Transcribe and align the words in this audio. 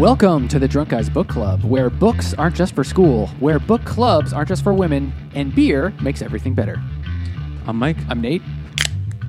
Welcome 0.00 0.48
to 0.48 0.58
the 0.58 0.66
Drunk 0.66 0.88
Guys 0.88 1.08
Book 1.08 1.28
Club, 1.28 1.62
where 1.62 1.88
books 1.88 2.34
aren't 2.34 2.56
just 2.56 2.74
for 2.74 2.82
school, 2.82 3.28
where 3.38 3.60
book 3.60 3.84
clubs 3.84 4.32
aren't 4.32 4.48
just 4.48 4.64
for 4.64 4.72
women, 4.74 5.12
and 5.36 5.54
beer 5.54 5.94
makes 6.02 6.20
everything 6.20 6.52
better. 6.52 6.82
I'm 7.68 7.76
Mike. 7.76 7.98
I'm 8.08 8.20
Nate. 8.20 8.42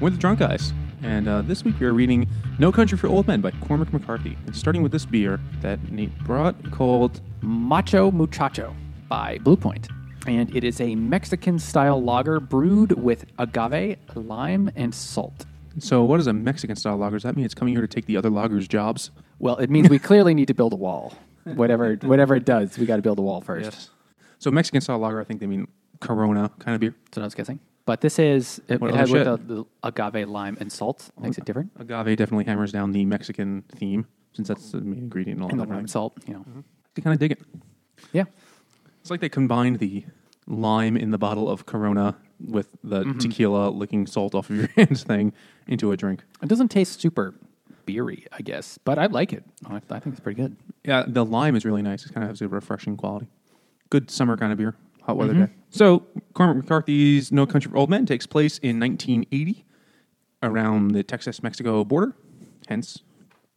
We're 0.02 0.10
the 0.10 0.18
Drunk 0.18 0.40
Guys. 0.40 0.74
And 1.04 1.28
uh, 1.28 1.44
this 1.44 1.64
week 1.64 1.80
we 1.80 1.86
are 1.86 1.94
reading 1.94 2.28
No 2.58 2.72
Country 2.72 2.98
for 2.98 3.06
Old 3.06 3.28
Men 3.28 3.42
by 3.42 3.52
Cormac 3.52 3.94
McCarthy. 3.94 4.40
And 4.48 4.56
starting 4.56 4.82
with 4.82 4.92
this 4.92 5.06
beer 5.06 5.40
that 5.62 5.92
Nate 5.92 6.18
brought 6.24 6.72
called 6.72 7.22
Macho 7.42 8.10
Muchacho 8.10 8.76
by 9.08 9.38
Blue 9.44 9.58
Point. 9.58 9.88
And 10.26 10.54
it 10.56 10.64
is 10.64 10.82
a 10.82 10.96
Mexican 10.96 11.60
style 11.60 12.02
lager 12.02 12.40
brewed 12.40 12.92
with 12.94 13.26
agave, 13.38 13.98
lime, 14.16 14.72
and 14.76 14.96
salt. 14.96 15.46
So, 15.78 16.04
what 16.04 16.20
is 16.20 16.26
a 16.26 16.34
Mexican 16.34 16.76
style 16.76 16.98
lager? 16.98 17.18
Does 17.18 17.24
that 17.24 17.36
mean 17.36 17.46
it's 17.46 17.54
coming 17.54 17.76
here 17.76 17.82
to 17.82 17.88
take 17.88 18.08
the 18.08 18.18
other 18.18 18.32
lagers' 18.32 18.68
jobs? 18.68 19.12
Well, 19.40 19.58
it 19.58 19.70
means 19.70 19.90
we 19.90 20.00
clearly 20.00 20.34
need 20.34 20.48
to 20.48 20.54
build 20.54 20.74
a 20.74 20.78
wall. 20.78 21.14
Whatever, 21.44 21.96
whatever 22.02 22.36
it 22.36 22.46
does, 22.46 22.78
we 22.78 22.86
got 22.86 22.96
to 22.98 23.02
build 23.02 23.20
a 23.20 23.22
wall 23.22 23.42
first. 23.42 23.90
So, 24.40 24.52
Mexican 24.52 24.82
style 24.82 25.00
lager, 25.00 25.20
I 25.22 25.24
think 25.24 25.40
they 25.40 25.48
mean 25.48 25.68
Corona 26.00 26.52
kind 26.60 26.76
of 26.76 26.82
beer. 26.82 26.96
That's 27.06 27.18
what 27.18 27.24
I 27.24 27.26
was 27.28 27.36
guessing. 27.36 27.60
But 27.86 28.02
this 28.02 28.18
is 28.18 28.60
it, 28.68 28.82
What 28.82 28.88
it 28.90 28.94
other 28.94 29.00
has 29.00 29.12
with 29.12 29.28
shit? 29.28 29.48
the, 29.48 29.54
the 29.56 29.66
agave, 29.84 30.28
lime, 30.28 30.58
and 30.60 30.72
salt. 30.72 31.10
Makes 31.20 31.38
it 31.38 31.46
different. 31.46 31.72
Agave 31.80 32.18
definitely 32.18 32.46
hammers 32.46 32.72
down 32.72 32.92
the 32.92 33.06
Mexican 33.06 33.64
theme, 33.76 34.08
since 34.34 34.48
that's 34.48 34.72
the 34.72 34.82
main 34.82 35.00
ingredient 35.00 35.38
in 35.38 35.44
all 35.44 35.50
And 35.50 35.60
the 35.60 35.66
that. 35.66 35.70
lime 35.70 35.80
and 35.80 35.90
salt, 35.90 36.18
you 36.28 36.34
know. 36.34 36.46
I 36.98 37.02
kind 37.02 37.14
of 37.14 37.20
dig 37.20 37.34
it. 37.34 37.42
Yeah. 38.12 38.24
It's 39.02 39.12
like 39.12 39.20
they 39.22 39.30
combined 39.30 39.78
the 39.80 40.04
lime 40.48 40.98
in 40.98 41.12
the 41.12 41.18
bottle 41.20 41.48
of 41.50 41.66
Corona 41.68 42.16
with 42.44 42.70
the 42.84 43.02
Mm-hmm. 43.04 43.20
tequila 43.20 43.70
licking 43.70 44.08
salt 44.08 44.34
off 44.34 44.50
of 44.50 44.56
your 44.58 44.68
hands 44.76 45.04
thing 45.04 45.32
into 45.68 45.92
a 45.92 45.98
drink. 45.98 46.24
It 46.42 46.50
doesn't 46.50 46.70
taste 46.70 47.02
super 47.02 47.36
beery, 47.86 48.26
I 48.32 48.42
guess, 48.42 48.78
but 48.84 48.98
I 49.00 49.06
like 49.08 49.34
it. 49.34 49.44
I, 49.66 49.76
I 49.78 50.00
think 50.00 50.08
it's 50.16 50.20
pretty 50.20 50.42
good. 50.42 50.56
Yeah, 50.84 51.04
the 51.08 51.24
lime 51.26 51.56
is 51.56 51.66
really 51.66 51.82
nice. 51.82 52.06
It 52.06 52.14
kind 52.14 52.24
of 52.24 52.30
has 52.30 52.42
a 52.42 52.48
refreshing 52.48 52.98
quality. 52.98 53.28
Good 53.90 54.10
summer 54.12 54.36
kind 54.38 54.52
of 54.52 54.58
beer, 54.58 54.76
hot 55.04 55.18
weather 55.18 55.34
Mm-hmm. 55.34 55.46
day. 55.46 55.52
So, 55.70 56.06
Cormac 56.34 56.56
McCarthy's 56.58 57.32
No 57.32 57.46
Country 57.46 57.70
for 57.72 57.78
Old 57.78 57.90
Men 57.90 58.06
takes 58.06 58.26
place 58.26 58.58
in 58.60 58.80
1980 58.80 59.66
around 60.44 60.92
the 60.92 61.04
Texas 61.04 61.42
Mexico 61.44 61.84
border, 61.84 62.14
hence 62.68 63.00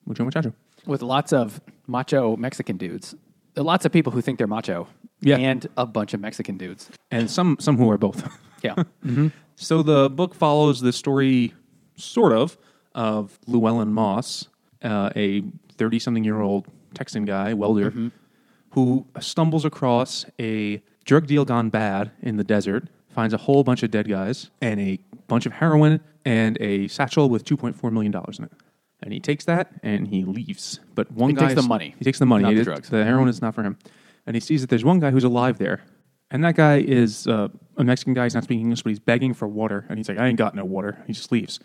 Mucho 0.06 0.24
Muchacho. 0.24 0.52
With 0.86 1.02
lots 1.02 1.32
of 1.32 1.60
macho 1.86 2.36
Mexican 2.36 2.76
dudes. 2.76 3.14
Lots 3.56 3.84
of 3.84 3.92
people 3.92 4.12
who 4.12 4.20
think 4.20 4.38
they're 4.38 4.46
macho. 4.46 4.88
Yeah. 5.20 5.36
And 5.36 5.66
a 5.76 5.84
bunch 5.86 6.14
of 6.14 6.20
Mexican 6.20 6.56
dudes. 6.56 6.88
And 7.10 7.30
some, 7.30 7.56
some 7.60 7.76
who 7.76 7.90
are 7.90 7.98
both. 7.98 8.28
Yeah. 8.62 8.74
so, 9.56 9.82
the 9.82 10.08
book 10.10 10.34
follows 10.34 10.80
the 10.80 10.92
story, 10.92 11.54
sort 11.96 12.32
of, 12.32 12.58
of 12.94 13.38
Llewellyn 13.46 13.92
Moss, 13.92 14.48
uh, 14.82 15.10
a 15.16 15.42
30 15.76 15.98
something 15.98 16.24
year 16.24 16.40
old 16.40 16.66
Texan 16.94 17.24
guy, 17.24 17.54
welder, 17.54 17.92
who 18.70 19.06
stumbles 19.20 19.64
across 19.64 20.24
a 20.40 20.82
drug 21.04 21.26
deal 21.26 21.44
gone 21.44 21.70
bad 21.70 22.10
in 22.22 22.36
the 22.36 22.44
desert, 22.44 22.88
finds 23.08 23.32
a 23.34 23.38
whole 23.38 23.64
bunch 23.64 23.82
of 23.82 23.90
dead 23.90 24.08
guys, 24.08 24.50
and 24.60 24.80
a 24.80 24.98
bunch 25.26 25.46
of 25.46 25.52
heroin, 25.52 26.00
and 26.24 26.56
a 26.60 26.86
satchel 26.88 27.28
with 27.28 27.44
$2.4 27.44 27.90
million 27.92 28.12
in 28.38 28.44
it. 28.44 28.52
And 29.02 29.12
he 29.12 29.20
takes 29.20 29.44
that 29.44 29.70
and 29.82 30.08
he 30.08 30.24
leaves. 30.24 30.80
But 30.94 31.10
one 31.12 31.30
He 31.30 31.36
guy 31.36 31.48
takes 31.48 31.62
the 31.62 31.68
money, 31.68 31.94
He 31.98 32.04
takes 32.04 32.18
the 32.18 32.26
money. 32.26 32.42
not 32.42 32.54
the 32.54 32.64
drugs. 32.64 32.88
The 32.90 33.04
heroin 33.04 33.28
is 33.28 33.40
not 33.40 33.54
for 33.54 33.62
him. 33.62 33.78
And 34.26 34.34
he 34.34 34.40
sees 34.40 34.60
that 34.60 34.68
there's 34.70 34.84
one 34.84 34.98
guy 34.98 35.10
who's 35.12 35.24
alive 35.24 35.58
there. 35.58 35.82
And 36.30 36.44
that 36.44 36.56
guy 36.56 36.78
is 36.80 37.26
uh, 37.26 37.48
a 37.78 37.84
Mexican 37.84 38.12
guy. 38.12 38.24
He's 38.24 38.34
not 38.34 38.44
speaking 38.44 38.62
English, 38.62 38.82
but 38.82 38.90
he's 38.90 38.98
begging 38.98 39.32
for 39.32 39.48
water. 39.48 39.86
And 39.88 39.98
he's 39.98 40.08
like, 40.08 40.18
I 40.18 40.26
ain't 40.26 40.36
got 40.36 40.54
no 40.54 40.64
water. 40.64 41.02
He 41.06 41.12
just 41.14 41.32
leaves. 41.32 41.58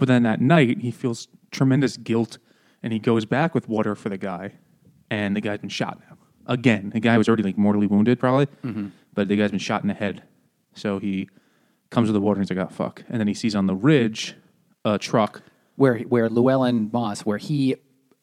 But 0.00 0.08
then 0.08 0.24
that 0.24 0.40
night, 0.40 0.78
he 0.80 0.90
feels 0.90 1.28
tremendous 1.52 1.96
guilt 1.96 2.38
and 2.82 2.92
he 2.92 2.98
goes 2.98 3.24
back 3.24 3.54
with 3.54 3.68
water 3.68 3.94
for 3.94 4.08
the 4.08 4.18
guy. 4.18 4.52
And 5.10 5.36
the 5.36 5.40
guy's 5.40 5.58
been 5.60 5.68
shot 5.68 6.00
now. 6.08 6.16
Again, 6.46 6.90
the 6.90 7.00
guy 7.00 7.16
was 7.18 7.28
already 7.28 7.42
like 7.44 7.56
mortally 7.58 7.86
wounded, 7.86 8.18
probably. 8.18 8.48
But 9.14 9.28
the 9.28 9.36
guy's 9.36 9.50
been 9.50 9.58
shot 9.60 9.82
in 9.82 9.88
the 9.88 9.94
head. 9.94 10.22
So 10.74 10.98
he 10.98 11.28
comes 11.90 12.08
with 12.08 12.14
the 12.14 12.20
water 12.20 12.40
and 12.40 12.48
he's 12.48 12.56
like, 12.56 12.66
oh, 12.66 12.72
fuck. 12.72 13.02
And 13.08 13.20
then 13.20 13.28
he 13.28 13.34
sees 13.34 13.54
on 13.54 13.66
the 13.66 13.74
ridge 13.74 14.34
a 14.84 14.98
truck. 14.98 15.42
where 15.76 15.98
where 15.98 16.28
Llewellyn 16.28 16.90
Moss, 16.92 17.20
where 17.26 17.38
he 17.38 17.76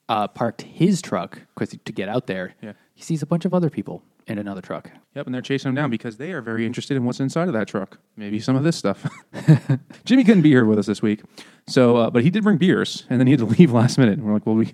uh, 0.10 0.28
parked 0.30 0.62
his 0.64 1.02
truck 1.02 1.42
to 1.60 1.92
get 1.94 2.08
out 2.10 2.28
there, 2.28 2.56
Yeah. 2.62 2.74
he 2.96 3.04
sees 3.04 3.22
a 3.22 3.26
bunch 3.26 3.44
of 3.46 3.54
other 3.54 3.70
people 3.70 4.02
in 4.26 4.38
another 4.38 4.62
truck. 4.62 4.90
Yep, 5.16 5.26
and 5.26 5.36
they're 5.36 5.42
chasing 5.42 5.70
him 5.70 5.76
down 5.76 5.90
because 5.90 6.18
they 6.18 6.32
are 6.32 6.42
very 6.42 6.66
interested 6.66 6.96
in 6.98 7.04
what's 7.06 7.20
inside 7.20 7.48
of 7.50 7.54
that 7.54 7.68
truck. 7.68 8.00
Maybe 8.16 8.40
some 8.40 8.56
of 8.56 8.64
this 8.64 8.76
stuff. 8.78 9.06
Jimmy 10.06 10.24
couldn't 10.24 10.42
be 10.44 10.50
here 10.50 10.66
with 10.66 10.80
us 10.80 10.86
this 10.86 11.02
week, 11.02 11.22
so 11.68 11.98
uh, 11.98 12.10
but 12.10 12.24
he 12.24 12.30
did 12.30 12.44
bring 12.44 12.58
beers, 12.58 13.06
and 13.10 13.20
then 13.20 13.28
he 13.28 13.32
had 13.32 13.40
to 13.40 13.46
leave 13.58 13.72
last 13.72 13.98
minute. 13.98 14.18
And 14.18 14.24
we're 14.26 14.34
like, 14.34 14.46
well, 14.46 14.56
we 14.56 14.74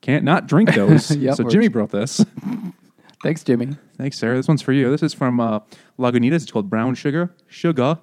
can't 0.00 0.24
not 0.24 0.46
drink 0.46 0.74
those. 0.74 1.14
Yep, 1.14 1.36
so 1.36 1.44
Jimmy 1.48 1.68
brought 1.68 1.90
this. 1.90 2.24
Thanks, 3.22 3.42
Jimmy. 3.42 3.76
Thanks, 3.96 4.16
Sarah. 4.16 4.36
This 4.36 4.46
one's 4.46 4.62
for 4.62 4.72
you. 4.72 4.90
This 4.90 5.02
is 5.02 5.12
from 5.12 5.40
uh, 5.40 5.60
Lagunitas. 5.98 6.42
It's 6.42 6.52
called 6.52 6.70
Brown 6.70 6.94
Sugar 6.94 7.34
Sugar 7.48 7.98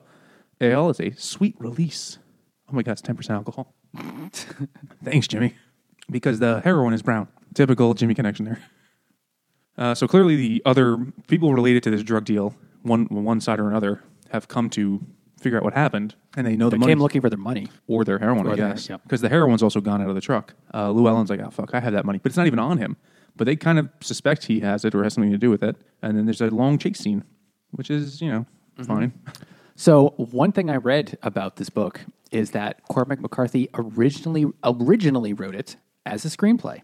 Ale. 0.60 0.90
It's 0.90 1.00
a 1.00 1.12
sweet 1.12 1.56
release. 1.60 2.18
Oh 2.70 2.76
my 2.76 2.84
god, 2.84 2.94
it's 2.94 3.02
ten 3.02 3.16
percent 3.16 3.38
alcohol. 3.38 3.74
Thanks, 5.04 5.28
Jimmy. 5.28 5.56
Because 6.10 6.40
the 6.40 6.62
heroin 6.62 6.94
is 6.94 7.02
brown. 7.02 7.28
Typical 7.54 7.94
Jimmy 7.94 8.14
connection 8.14 8.46
there. 8.46 8.62
Uh, 9.78 9.96
so 9.96 10.08
clearly, 10.08 10.36
the 10.36 10.62
other 10.66 10.98
people 11.28 11.54
related 11.54 11.84
to 11.84 11.92
this 11.92 12.04
drug 12.04 12.26
deal, 12.26 12.56
one 12.84 13.06
one 13.06 13.40
side 13.40 13.60
or 13.60 13.70
another, 13.70 14.04
have 14.32 14.48
come 14.48 14.70
to 14.72 15.06
figure 15.40 15.58
out 15.58 15.64
what 15.64 15.74
happened, 15.74 16.16
and 16.36 16.46
they 16.48 16.56
know 16.56 16.66
the 16.70 16.76
They 16.76 16.80
money 16.80 16.92
came 16.92 17.00
looking 17.00 17.22
for 17.22 17.30
their 17.30 17.38
money. 17.40 17.68
or 17.88 18.04
their 18.04 18.20
heroin, 18.20 18.48
I 18.48 18.52
Or 18.52 18.56
their- 18.56 18.70
guess, 18.70 18.90
yep. 18.90 19.02
because 19.04 19.22
the 19.22 19.30
heroin's 19.30 19.62
also 19.64 19.82
gone 19.82 20.02
out 20.02 20.10
of 20.10 20.16
the 20.16 20.22
truck. 20.22 20.54
Uh, 20.74 20.92
Llewellyn's 20.92 21.30
like, 21.30 21.40
"Oh 21.40 21.50
fuck, 21.50 21.72
I 21.74 21.80
have 21.80 21.94
that 21.94 22.06
money," 22.06 22.20
but 22.22 22.32
it's 22.32 22.38
not 22.38 22.48
even 22.48 22.60
on 22.60 22.78
him. 22.78 22.98
But 23.38 23.46
they 23.46 23.56
kind 23.56 23.78
of 23.80 23.90
suspect 24.00 24.46
he 24.46 24.62
has 24.62 24.86
it 24.86 24.96
or 24.96 25.04
has 25.04 25.14
something 25.14 25.32
to 25.32 25.38
do 25.38 25.50
with 25.50 25.62
it. 25.62 25.76
And 26.02 26.18
then 26.18 26.26
there's 26.26 26.40
a 26.42 26.50
long 26.50 26.78
chase 26.78 27.00
scene, 27.00 27.24
which 27.72 27.90
is 27.92 28.22
you 28.22 28.32
know 28.32 28.46
Mm-hmm. 28.78 28.84
fine. 28.94 29.14
So 29.76 30.14
one 30.18 30.52
thing 30.52 30.70
I 30.70 30.76
read 30.78 31.18
about 31.24 31.56
this 31.58 31.70
book 31.70 32.02
is 32.32 32.52
that 32.52 32.82
Cormac 32.90 33.20
McCarthy 33.22 33.70
originally 33.74 34.46
originally 34.64 35.34
wrote 35.34 35.56
it 35.56 35.76
as 36.06 36.26
a 36.26 36.30
screenplay. 36.30 36.82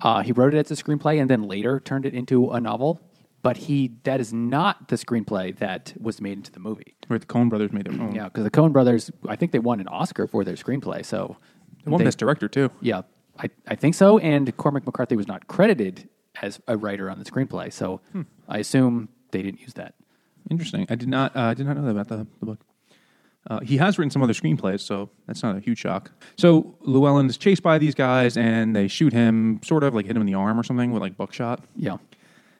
Uh, 0.00 0.22
he 0.22 0.32
wrote 0.32 0.54
it 0.54 0.70
as 0.70 0.78
a 0.78 0.82
screenplay 0.82 1.20
and 1.20 1.30
then 1.30 1.42
later 1.44 1.80
turned 1.80 2.04
it 2.04 2.12
into 2.14 2.50
a 2.50 2.60
novel. 2.60 3.00
But 3.44 3.58
he 3.58 3.92
that 4.04 4.20
is 4.20 4.32
not 4.32 4.88
the 4.88 4.96
screenplay 4.96 5.54
that 5.58 5.92
was 6.00 6.20
made 6.20 6.38
into 6.38 6.50
the 6.50 6.58
movie. 6.60 6.96
Where 7.08 7.18
the 7.18 7.26
Coen 7.26 7.48
Brothers 7.50 7.72
made 7.72 7.84
their 7.86 8.00
own. 8.00 8.14
Yeah, 8.14 8.24
because 8.24 8.42
the 8.42 8.50
Coen 8.50 8.72
brothers, 8.72 9.10
I 9.28 9.36
think 9.36 9.52
they 9.52 9.58
won 9.58 9.78
an 9.80 9.86
Oscar 9.88 10.26
for 10.26 10.44
their 10.44 10.54
screenplay. 10.56 11.04
So 11.04 11.36
They 11.84 11.90
won 11.90 11.98
they- 11.98 12.04
Best 12.06 12.18
Director 12.18 12.48
too. 12.48 12.70
Yeah, 12.80 13.02
I, 13.38 13.50
I 13.68 13.74
think 13.74 13.94
so. 13.94 14.18
And 14.18 14.56
Cormac 14.56 14.86
McCarthy 14.86 15.14
was 15.14 15.28
not 15.28 15.46
credited 15.46 16.08
as 16.42 16.58
a 16.66 16.76
writer 16.76 17.10
on 17.10 17.18
the 17.18 17.24
screenplay, 17.24 17.72
so 17.72 18.00
I 18.48 18.58
assume 18.58 19.08
they 19.30 19.42
didn't 19.42 19.60
use 19.60 19.74
that. 19.74 19.94
Interesting. 20.50 20.86
I 20.88 20.94
did 20.94 21.08
not. 21.08 21.36
Uh, 21.36 21.40
I 21.40 21.54
did 21.54 21.66
not 21.66 21.76
know 21.76 21.84
that 21.84 21.90
about 21.90 22.08
the, 22.08 22.26
the 22.40 22.46
book. 22.46 22.60
Uh, 23.50 23.60
he 23.60 23.76
has 23.76 23.98
written 23.98 24.10
some 24.10 24.22
other 24.22 24.32
screenplays, 24.32 24.80
so 24.80 25.10
that's 25.26 25.42
not 25.42 25.54
a 25.54 25.60
huge 25.60 25.78
shock. 25.78 26.10
So 26.38 26.76
Llewellyn 26.80 27.26
is 27.26 27.36
chased 27.36 27.62
by 27.62 27.76
these 27.78 27.94
guys, 27.94 28.38
and 28.38 28.74
they 28.74 28.88
shoot 28.88 29.12
him, 29.12 29.60
sort 29.62 29.84
of 29.84 29.94
like 29.94 30.06
hit 30.06 30.16
him 30.16 30.22
in 30.22 30.26
the 30.26 30.34
arm 30.34 30.58
or 30.58 30.62
something 30.62 30.92
with 30.92 31.02
like 31.02 31.16
buckshot. 31.18 31.62
Yeah. 31.76 31.98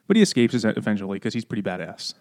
But 0.07 0.17
he 0.17 0.21
escapes 0.21 0.53
eventually 0.63 1.17
because 1.17 1.33
he's 1.33 1.45
pretty 1.45 1.63
badass. 1.63 2.13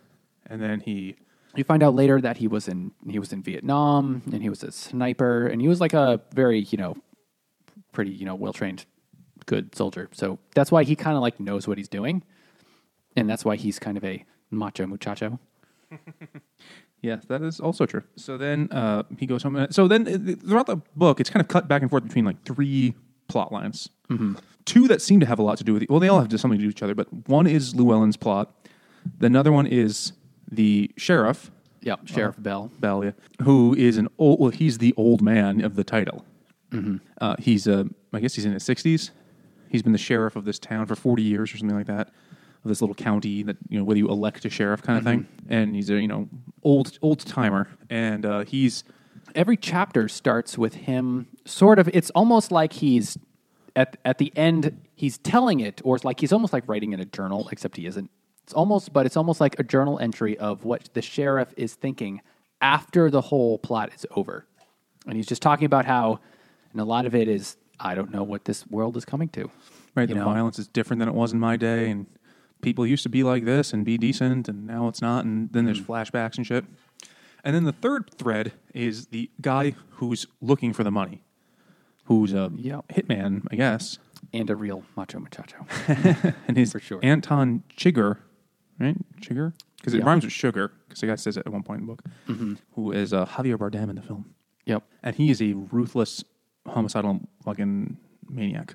And 0.46 0.60
then 0.60 0.80
he 0.80 1.16
You 1.54 1.64
find 1.64 1.82
out 1.82 1.94
later 1.94 2.20
that 2.20 2.38
he 2.38 2.48
was 2.48 2.68
in 2.68 2.92
he 3.08 3.18
was 3.18 3.32
in 3.32 3.42
Vietnam 3.42 4.22
and 4.32 4.42
he 4.42 4.48
was 4.48 4.62
a 4.62 4.72
sniper 4.72 5.46
and 5.46 5.60
he 5.60 5.68
was 5.68 5.80
like 5.80 5.92
a 5.92 6.20
very 6.34 6.60
you 6.60 6.78
know 6.78 6.96
pretty 7.92 8.10
you 8.10 8.24
know 8.26 8.34
well 8.34 8.52
trained 8.52 8.86
good 9.46 9.74
soldier. 9.74 10.08
So 10.12 10.38
that's 10.54 10.70
why 10.72 10.84
he 10.84 10.96
kind 10.96 11.16
of 11.16 11.22
like 11.22 11.38
knows 11.38 11.68
what 11.68 11.76
he's 11.78 11.88
doing, 11.88 12.22
and 13.16 13.28
that's 13.28 13.44
why 13.44 13.56
he's 13.56 13.78
kind 13.78 13.96
of 13.96 14.04
a 14.04 14.24
macho 14.50 14.86
muchacho. 14.86 15.38
Yes, 17.04 17.26
that 17.26 17.42
is 17.42 17.60
also 17.60 17.84
true. 17.84 18.02
So 18.16 18.38
then 18.38 18.68
uh, 18.72 19.02
he 19.18 19.26
goes 19.26 19.42
home. 19.42 19.56
And, 19.56 19.74
So 19.74 19.86
then 19.86 20.08
uh, 20.08 20.48
throughout 20.48 20.64
the 20.66 20.76
book, 20.96 21.20
it's 21.20 21.28
kind 21.28 21.42
of 21.42 21.48
cut 21.48 21.68
back 21.68 21.82
and 21.82 21.90
forth 21.90 22.02
between 22.04 22.24
like 22.24 22.42
three 22.46 22.94
plot 23.28 23.52
lines. 23.52 23.90
Two 24.64 24.88
that 24.88 25.02
seem 25.02 25.20
to 25.20 25.26
have 25.26 25.38
a 25.38 25.42
lot 25.42 25.58
to 25.58 25.64
do 25.64 25.74
with. 25.74 25.84
Well, 25.88 26.00
they 26.00 26.08
all 26.08 26.20
have 26.20 26.30
something 26.40 26.58
to 26.58 26.62
do 26.62 26.68
with 26.68 26.76
each 26.76 26.82
other, 26.82 26.94
but 26.94 27.08
one 27.28 27.46
is 27.46 27.74
Llewellyn's 27.74 28.16
plot. 28.16 28.54
The 29.18 29.26
another 29.26 29.52
one 29.52 29.66
is 29.66 30.12
the 30.50 30.90
sheriff, 30.96 31.50
Yep, 31.82 32.08
Sheriff 32.08 32.36
Bell. 32.38 32.70
Bell, 32.80 33.04
yeah, 33.04 33.10
who 33.42 33.74
is 33.74 33.98
an 33.98 34.08
old. 34.16 34.40
Well, 34.40 34.50
he's 34.50 34.78
the 34.78 34.94
old 34.96 35.20
man 35.20 35.62
of 35.62 35.76
the 35.76 35.84
title. 35.84 36.24
Uh, 37.20 37.36
he's 37.38 37.68
uh, 37.68 37.84
I 38.12 38.18
guess 38.20 38.34
he's 38.34 38.46
in 38.46 38.52
his 38.52 38.64
sixties. 38.64 39.12
He's 39.68 39.82
been 39.82 39.92
the 39.92 39.98
sheriff 39.98 40.34
of 40.34 40.44
this 40.44 40.58
town 40.58 40.86
for 40.86 40.96
forty 40.96 41.22
years 41.22 41.52
or 41.52 41.58
something 41.58 41.76
like 41.76 41.86
that, 41.86 42.08
of 42.08 42.68
this 42.68 42.80
little 42.80 42.94
county 42.94 43.42
that 43.44 43.56
you 43.68 43.78
know 43.78 43.84
whether 43.84 43.98
you 43.98 44.08
elect 44.08 44.44
a 44.44 44.50
sheriff 44.50 44.82
kind 44.82 44.98
of 44.98 45.04
thing. 45.04 45.28
And 45.48 45.76
he's 45.76 45.90
a 45.90 46.00
you 46.00 46.08
know 46.08 46.28
old 46.62 46.98
old 47.02 47.20
timer, 47.20 47.68
and 47.90 48.24
uh, 48.24 48.40
he's 48.44 48.82
every 49.34 49.56
chapter 49.56 50.08
starts 50.08 50.56
with 50.56 50.74
him 50.74 51.28
sort 51.44 51.78
of 51.78 51.88
it's 51.92 52.10
almost 52.10 52.50
like 52.50 52.72
he's 52.72 53.18
at 53.76 53.96
at 54.04 54.18
the 54.18 54.32
end 54.36 54.80
he's 54.94 55.18
telling 55.18 55.60
it 55.60 55.80
or 55.84 55.96
it's 55.96 56.04
like 56.04 56.20
he's 56.20 56.32
almost 56.32 56.52
like 56.52 56.64
writing 56.68 56.92
in 56.92 57.00
a 57.00 57.04
journal 57.04 57.48
except 57.50 57.76
he 57.76 57.86
isn't 57.86 58.10
it's 58.42 58.52
almost 58.52 58.92
but 58.92 59.06
it's 59.06 59.16
almost 59.16 59.40
like 59.40 59.58
a 59.58 59.62
journal 59.64 59.98
entry 59.98 60.36
of 60.38 60.64
what 60.64 60.88
the 60.94 61.02
sheriff 61.02 61.52
is 61.56 61.74
thinking 61.74 62.20
after 62.60 63.10
the 63.10 63.20
whole 63.20 63.58
plot 63.58 63.90
is 63.94 64.06
over 64.16 64.46
and 65.06 65.16
he's 65.16 65.26
just 65.26 65.42
talking 65.42 65.66
about 65.66 65.84
how 65.86 66.18
and 66.72 66.80
a 66.80 66.84
lot 66.84 67.04
of 67.06 67.14
it 67.14 67.26
is 67.28 67.56
i 67.80 67.94
don't 67.94 68.12
know 68.12 68.22
what 68.22 68.44
this 68.44 68.66
world 68.68 68.96
is 68.96 69.04
coming 69.04 69.28
to 69.28 69.50
Right, 69.96 70.08
the 70.08 70.16
know? 70.16 70.24
violence 70.24 70.58
is 70.58 70.66
different 70.66 70.98
than 70.98 71.08
it 71.08 71.14
was 71.14 71.32
in 71.32 71.38
my 71.38 71.56
day, 71.56 71.88
and 71.88 72.06
people 72.62 72.84
used 72.84 73.04
to 73.04 73.08
be 73.08 73.22
like 73.22 73.44
this 73.44 73.72
and 73.72 73.84
be 73.84 73.96
decent, 73.96 74.48
and 74.48 74.66
now 74.66 74.88
it's 74.88 75.00
not. 75.00 75.24
And 75.24 75.52
then 75.52 75.62
Mm. 75.62 75.66
there's 75.66 75.80
flashbacks 75.80 76.36
and 76.36 76.44
shit. 76.44 76.64
And 77.44 77.54
then 77.54 77.62
the 77.62 77.70
third 77.72 78.10
thread 78.18 78.54
is 78.74 79.06
the 79.06 79.30
guy 79.40 79.76
who's 79.90 80.26
looking 80.40 80.72
for 80.72 80.82
the 80.82 80.90
money, 80.90 81.22
who's 82.04 82.32
a 82.32 82.50
Yep. 82.56 82.88
hitman, 82.88 83.46
I 83.50 83.56
guess, 83.56 83.98
And 84.32 84.50
a 84.50 84.56
real 84.56 84.84
macho 84.96 85.18
muchacho. 85.20 85.66
and 86.48 86.56
his 86.56 86.72
For 86.72 86.80
sure. 86.80 87.00
Anton 87.02 87.62
Chigurh, 87.76 88.18
right? 88.78 88.96
Chigger, 89.20 89.52
because 89.76 89.94
it 89.94 89.98
Yeah. 89.98 90.04
rhymes 90.06 90.24
with 90.24 90.32
sugar. 90.32 90.72
Because 90.88 91.00
the 91.00 91.06
guy 91.08 91.14
says 91.16 91.36
it 91.36 91.46
at 91.46 91.52
one 91.52 91.62
point 91.62 91.80
in 91.82 91.86
the 91.86 91.92
book. 91.94 92.02
who 92.74 92.92
is 92.92 93.12
uh, 93.12 93.26
Javier 93.26 93.56
Bardem 93.56 93.90
in 93.90 93.96
the 93.96 94.02
film, 94.02 94.34
yep. 94.66 94.82
and 95.02 95.14
he 95.16 95.30
is 95.30 95.40
a 95.42 95.52
ruthless, 95.54 96.24
homicidal 96.66 97.20
fucking 97.44 97.96
maniac. 98.28 98.74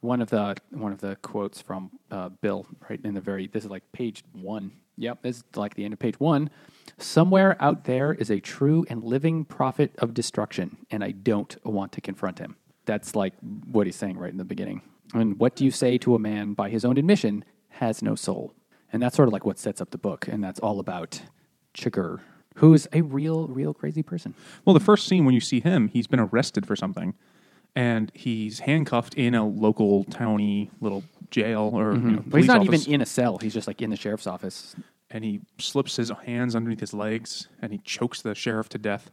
One 0.00 0.20
of 0.20 0.30
the 0.30 0.56
one 0.70 0.92
of 0.92 0.98
the 1.00 1.16
quotes 1.16 1.60
from 1.60 1.90
uh, 2.10 2.28
Bill, 2.28 2.66
right 2.88 3.00
in 3.02 3.14
the 3.14 3.20
very 3.20 3.46
this 3.48 3.64
is 3.64 3.70
like 3.70 3.90
page 3.92 4.22
one. 4.32 4.72
Yep, 4.98 5.18
it's 5.24 5.44
like 5.54 5.74
the 5.74 5.84
end 5.84 5.92
of 5.92 5.98
page 5.98 6.18
one. 6.18 6.50
Somewhere 6.98 7.56
out 7.60 7.84
there 7.84 8.14
is 8.14 8.30
a 8.30 8.40
true 8.40 8.86
and 8.88 9.04
living 9.04 9.44
prophet 9.44 9.94
of 9.98 10.14
destruction, 10.14 10.78
and 10.90 11.04
I 11.04 11.10
don't 11.10 11.56
want 11.64 11.92
to 11.92 12.00
confront 12.00 12.38
him. 12.38 12.56
That's 12.86 13.14
like 13.14 13.34
what 13.70 13.86
he's 13.86 13.96
saying 13.96 14.18
right 14.18 14.30
in 14.30 14.38
the 14.38 14.44
beginning. 14.44 14.82
And 15.12 15.38
what 15.38 15.54
do 15.56 15.64
you 15.64 15.70
say 15.70 15.98
to 15.98 16.14
a 16.14 16.18
man 16.18 16.54
by 16.54 16.70
his 16.70 16.84
own 16.84 16.96
admission 16.96 17.44
has 17.68 18.02
no 18.02 18.14
soul? 18.14 18.54
And 18.92 19.02
that's 19.02 19.16
sort 19.16 19.28
of 19.28 19.32
like 19.32 19.44
what 19.44 19.58
sets 19.58 19.80
up 19.80 19.90
the 19.90 19.98
book, 19.98 20.26
and 20.28 20.42
that's 20.42 20.60
all 20.60 20.80
about 20.80 21.20
Chigurh, 21.74 22.20
who's 22.54 22.88
a 22.92 23.02
real, 23.02 23.48
real 23.48 23.74
crazy 23.74 24.02
person. 24.02 24.34
Well, 24.64 24.74
the 24.74 24.80
first 24.80 25.06
scene 25.06 25.24
when 25.24 25.34
you 25.34 25.40
see 25.40 25.60
him, 25.60 25.88
he's 25.88 26.06
been 26.06 26.20
arrested 26.20 26.64
for 26.66 26.76
something, 26.76 27.14
and 27.76 28.10
he's 28.14 28.58
handcuffed 28.60 29.14
in 29.14 29.34
a 29.36 29.46
local 29.46 30.02
towny 30.04 30.70
little 30.80 31.04
jail 31.30 31.70
or 31.74 31.94
you 31.94 32.00
know, 32.00 32.16
But 32.16 32.24
Mm-hmm. 32.24 32.36
he's 32.38 32.46
not 32.48 32.60
office, 32.68 32.82
even 32.88 32.94
in 32.94 33.00
a 33.02 33.06
cell; 33.06 33.38
he's 33.38 33.54
just 33.54 33.68
like 33.68 33.80
in 33.82 33.90
the 33.90 33.96
sheriff's 33.96 34.26
office. 34.26 34.74
and 35.10 35.22
he 35.22 35.40
slips 35.58 35.94
his 35.96 36.10
hands 36.24 36.56
underneath 36.56 36.80
his 36.80 36.92
legs 36.92 37.48
and 37.62 37.70
he 37.72 37.78
chokes 37.84 38.22
the 38.22 38.34
sheriff 38.34 38.68
to 38.70 38.78
death 38.78 39.10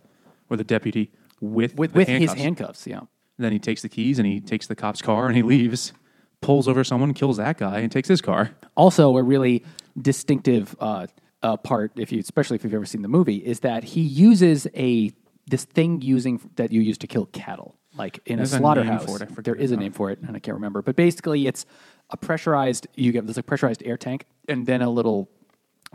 or 0.50 0.58
the 0.58 0.64
deputy 0.64 1.12
with 1.40 1.76
with 1.76 1.94
with 1.94 2.08
handcuffs. 2.08 2.34
his 2.34 2.42
handcuffs. 2.44 2.88
Yeah, 2.88 3.02
Then 3.38 3.52
he 3.52 3.60
takes 3.60 3.82
the 3.84 3.90
keys 3.90 4.18
and 4.18 4.26
he 4.28 4.40
takes 4.40 4.66
the 4.68 4.76
cop's 4.76 5.02
car 5.04 5.28
and 5.28 5.36
he 5.36 5.44
leaves, 5.44 5.94
pulls 6.42 6.68
over 6.68 6.84
someone, 6.84 7.14
kills 7.14 7.38
that 7.38 7.58
guy, 7.58 7.80
and 7.80 7.92
takes 7.92 8.08
his 8.08 8.22
car. 8.22 8.52
also 8.76 9.18
a 9.18 9.24
really 9.24 9.64
distinctive 10.02 10.76
uh, 10.80 11.08
uh, 11.42 11.58
part, 11.58 11.92
if 11.98 12.12
you 12.12 12.20
especially 12.20 12.56
if 12.56 12.64
you've 12.64 12.74
ever 12.74 12.86
seen 12.86 13.02
the 13.02 13.08
movie, 13.08 13.38
is 13.38 13.60
that 13.62 13.84
he 13.84 14.02
uses 14.02 14.68
a 14.76 15.12
this 15.48 15.66
thing 15.66 16.02
using 16.02 16.40
that 16.56 16.72
you 16.72 16.82
use 16.82 16.98
to 17.00 17.08
kill 17.08 17.26
cattle, 17.28 17.76
like 17.96 18.20
in 18.26 18.38
There's 18.38 18.54
a 18.54 18.58
a 18.58 18.60
slaughterhouse. 18.60 19.06
for 19.06 19.22
it, 19.24 19.44
there 19.44 19.56
is 19.56 19.72
a 19.72 19.78
name 19.78 19.92
for 19.92 20.10
it, 20.12 20.20
and 20.20 20.36
I 20.36 20.40
can't 20.40 20.56
remember. 20.56 20.82
But 20.82 20.96
basically, 20.96 21.48
it's 21.48 21.66
a 22.10 22.18
pressurized. 22.18 22.88
You 22.96 23.12
get 23.12 23.28
this 23.28 23.36
like 23.38 23.46
pressurized 23.46 23.84
air 23.86 23.98
tank, 23.98 24.26
and 24.48 24.66
then 24.66 24.82
a 24.82 24.90
little, 24.90 25.30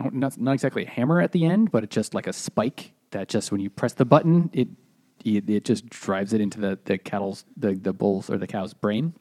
oh, 0.03 0.09
not 0.11 0.37
not 0.39 0.53
exactly 0.53 0.85
a 0.85 0.89
hammer 0.89 1.21
at 1.21 1.31
the 1.31 1.45
end, 1.45 1.71
but 1.71 1.83
it's 1.83 1.93
just 1.93 2.13
like 2.13 2.27
a 2.27 2.33
spike 2.33 2.93
that 3.11 3.27
just 3.27 3.51
when 3.51 3.61
you 3.61 3.69
press 3.69 3.93
the 3.93 4.05
button, 4.05 4.49
it 4.53 4.67
it, 5.23 5.49
it 5.49 5.65
just 5.65 5.87
drives 5.89 6.33
it 6.33 6.41
into 6.41 6.59
the 6.59 6.79
the 6.85 6.97
cattle's 6.97 7.45
the 7.57 7.73
the 7.73 7.93
bull's 7.93 8.29
or 8.29 8.37
the 8.37 8.47
cow's 8.47 8.73
brain, 8.73 9.13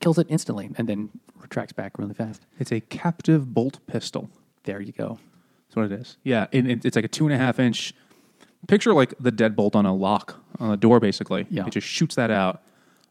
kills 0.00 0.18
it 0.18 0.26
instantly, 0.30 0.70
and 0.76 0.88
then 0.88 1.10
retracts 1.36 1.72
back 1.72 1.98
really 1.98 2.14
fast. 2.14 2.46
It's 2.58 2.72
a 2.72 2.80
captive 2.80 3.52
bolt 3.52 3.78
pistol. 3.86 4.30
There 4.64 4.80
you 4.80 4.92
go. 4.92 5.18
That's 5.68 5.76
what 5.76 5.86
it 5.86 5.92
is. 5.92 6.16
Yeah, 6.22 6.46
and 6.52 6.70
it, 6.70 6.84
it's 6.84 6.96
like 6.96 7.04
a 7.04 7.08
two 7.08 7.26
and 7.26 7.34
a 7.34 7.38
half 7.38 7.58
inch. 7.58 7.94
Picture 8.68 8.92
like 8.94 9.14
the 9.20 9.30
deadbolt 9.32 9.74
on 9.74 9.86
a 9.86 9.94
lock 9.94 10.36
on 10.58 10.72
a 10.72 10.76
door, 10.76 11.00
basically. 11.00 11.46
Yeah. 11.50 11.66
It 11.66 11.70
just 11.72 11.86
shoots 11.86 12.14
that 12.16 12.30
out, 12.30 12.62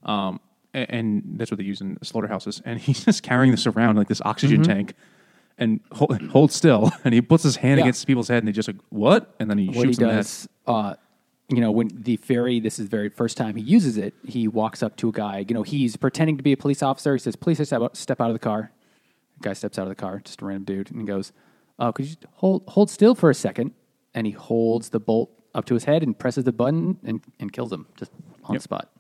um, 0.04 0.40
and, 0.74 1.24
that's 1.38 1.52
what 1.52 1.58
they 1.58 1.64
use 1.64 1.80
in 1.82 1.98
slaughterhouses. 2.04 2.62
And 2.66 2.80
he's 2.86 3.06
just 3.06 3.24
carrying 3.24 3.52
this 3.52 3.66
around 3.68 3.96
like 3.96 4.08
this 4.08 4.22
oxygen 4.26 4.64
tank, 4.64 4.94
and 5.58 5.80
hold, 5.92 6.22
hold 6.30 6.52
still. 6.52 6.92
And 7.06 7.14
he 7.14 7.22
puts 7.22 7.44
his 7.44 7.58
hand 7.58 7.78
Yeah. 7.80 7.86
against 7.86 8.06
people's 8.08 8.28
head, 8.28 8.40
and 8.40 8.48
they 8.48 8.52
just 8.52 8.68
like 8.68 8.78
what? 8.90 9.34
And 9.40 9.50
then 9.50 9.58
he 9.58 9.68
what 9.68 9.76
he 9.78 9.82
shoots 9.84 9.98
the 10.00 10.06
does, 10.06 10.48
uh, 10.68 10.96
you 11.50 11.62
know, 11.62 11.72
when 11.72 11.90
the 11.94 12.18
ferry, 12.18 12.60
this 12.60 12.80
is 12.80 12.88
the 12.88 12.90
very 12.90 13.10
first 13.10 13.38
time 13.38 13.56
he 13.56 13.62
uses 13.64 13.98
it, 13.98 14.14
he 14.26 14.48
walks 14.48 14.82
up 14.82 14.96
to 14.98 15.10
a 15.10 15.12
guy. 15.12 15.46
You 15.48 15.54
know, 15.54 15.64
he's 15.64 15.96
pretending 15.96 16.38
to 16.38 16.44
be 16.44 16.52
a 16.54 16.58
police 16.58 16.82
officer. 16.82 17.14
He 17.14 17.20
says, 17.20 17.36
"Please 17.36 17.66
step 17.66 17.82
out, 17.82 17.96
step 17.96 18.20
out 18.20 18.30
of 18.30 18.34
the 18.34 18.40
car." 18.40 18.72
The 19.40 19.50
guy 19.50 19.54
steps 19.54 19.78
out 19.78 19.84
of 19.84 19.90
the 19.90 19.96
car, 19.96 20.22
just 20.24 20.42
a 20.42 20.46
random 20.46 20.64
dude, 20.64 20.92
and 20.92 21.00
he 21.02 21.06
goes, 21.06 21.32
"Oh, 21.78 21.92
could 21.92 22.08
you 22.10 22.16
hold 22.34 22.64
hold 22.70 22.90
still 22.90 23.14
for 23.16 23.30
a 23.30 23.36
second? 23.36 23.72
And 24.16 24.26
he 24.26 24.32
holds 24.34 24.90
the 24.90 25.00
bolt 25.00 25.30
up 25.56 25.66
to 25.66 25.74
his 25.74 25.86
head 25.86 26.04
and 26.04 26.18
presses 26.18 26.44
the 26.44 26.52
button 26.52 27.00
and, 27.04 27.22
and 27.40 27.52
kills 27.52 27.72
him 27.72 27.88
just 27.98 28.12
on 28.44 28.54
Yep. 28.54 28.60
the 28.60 28.64
spot. 28.64 28.92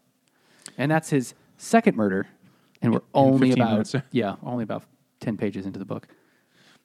And 0.78 0.90
that's 0.92 1.10
his 1.12 1.36
second 1.58 1.96
murder. 1.96 2.28
And 2.82 2.94
we're 2.94 3.02
only 3.14 3.52
about 3.52 3.72
minutes. 3.72 3.96
yeah, 4.12 4.36
only 4.44 4.64
about 4.64 4.84
ten 5.20 5.38
pages 5.38 5.66
into 5.68 5.78
the 5.80 5.86
book. 5.86 6.08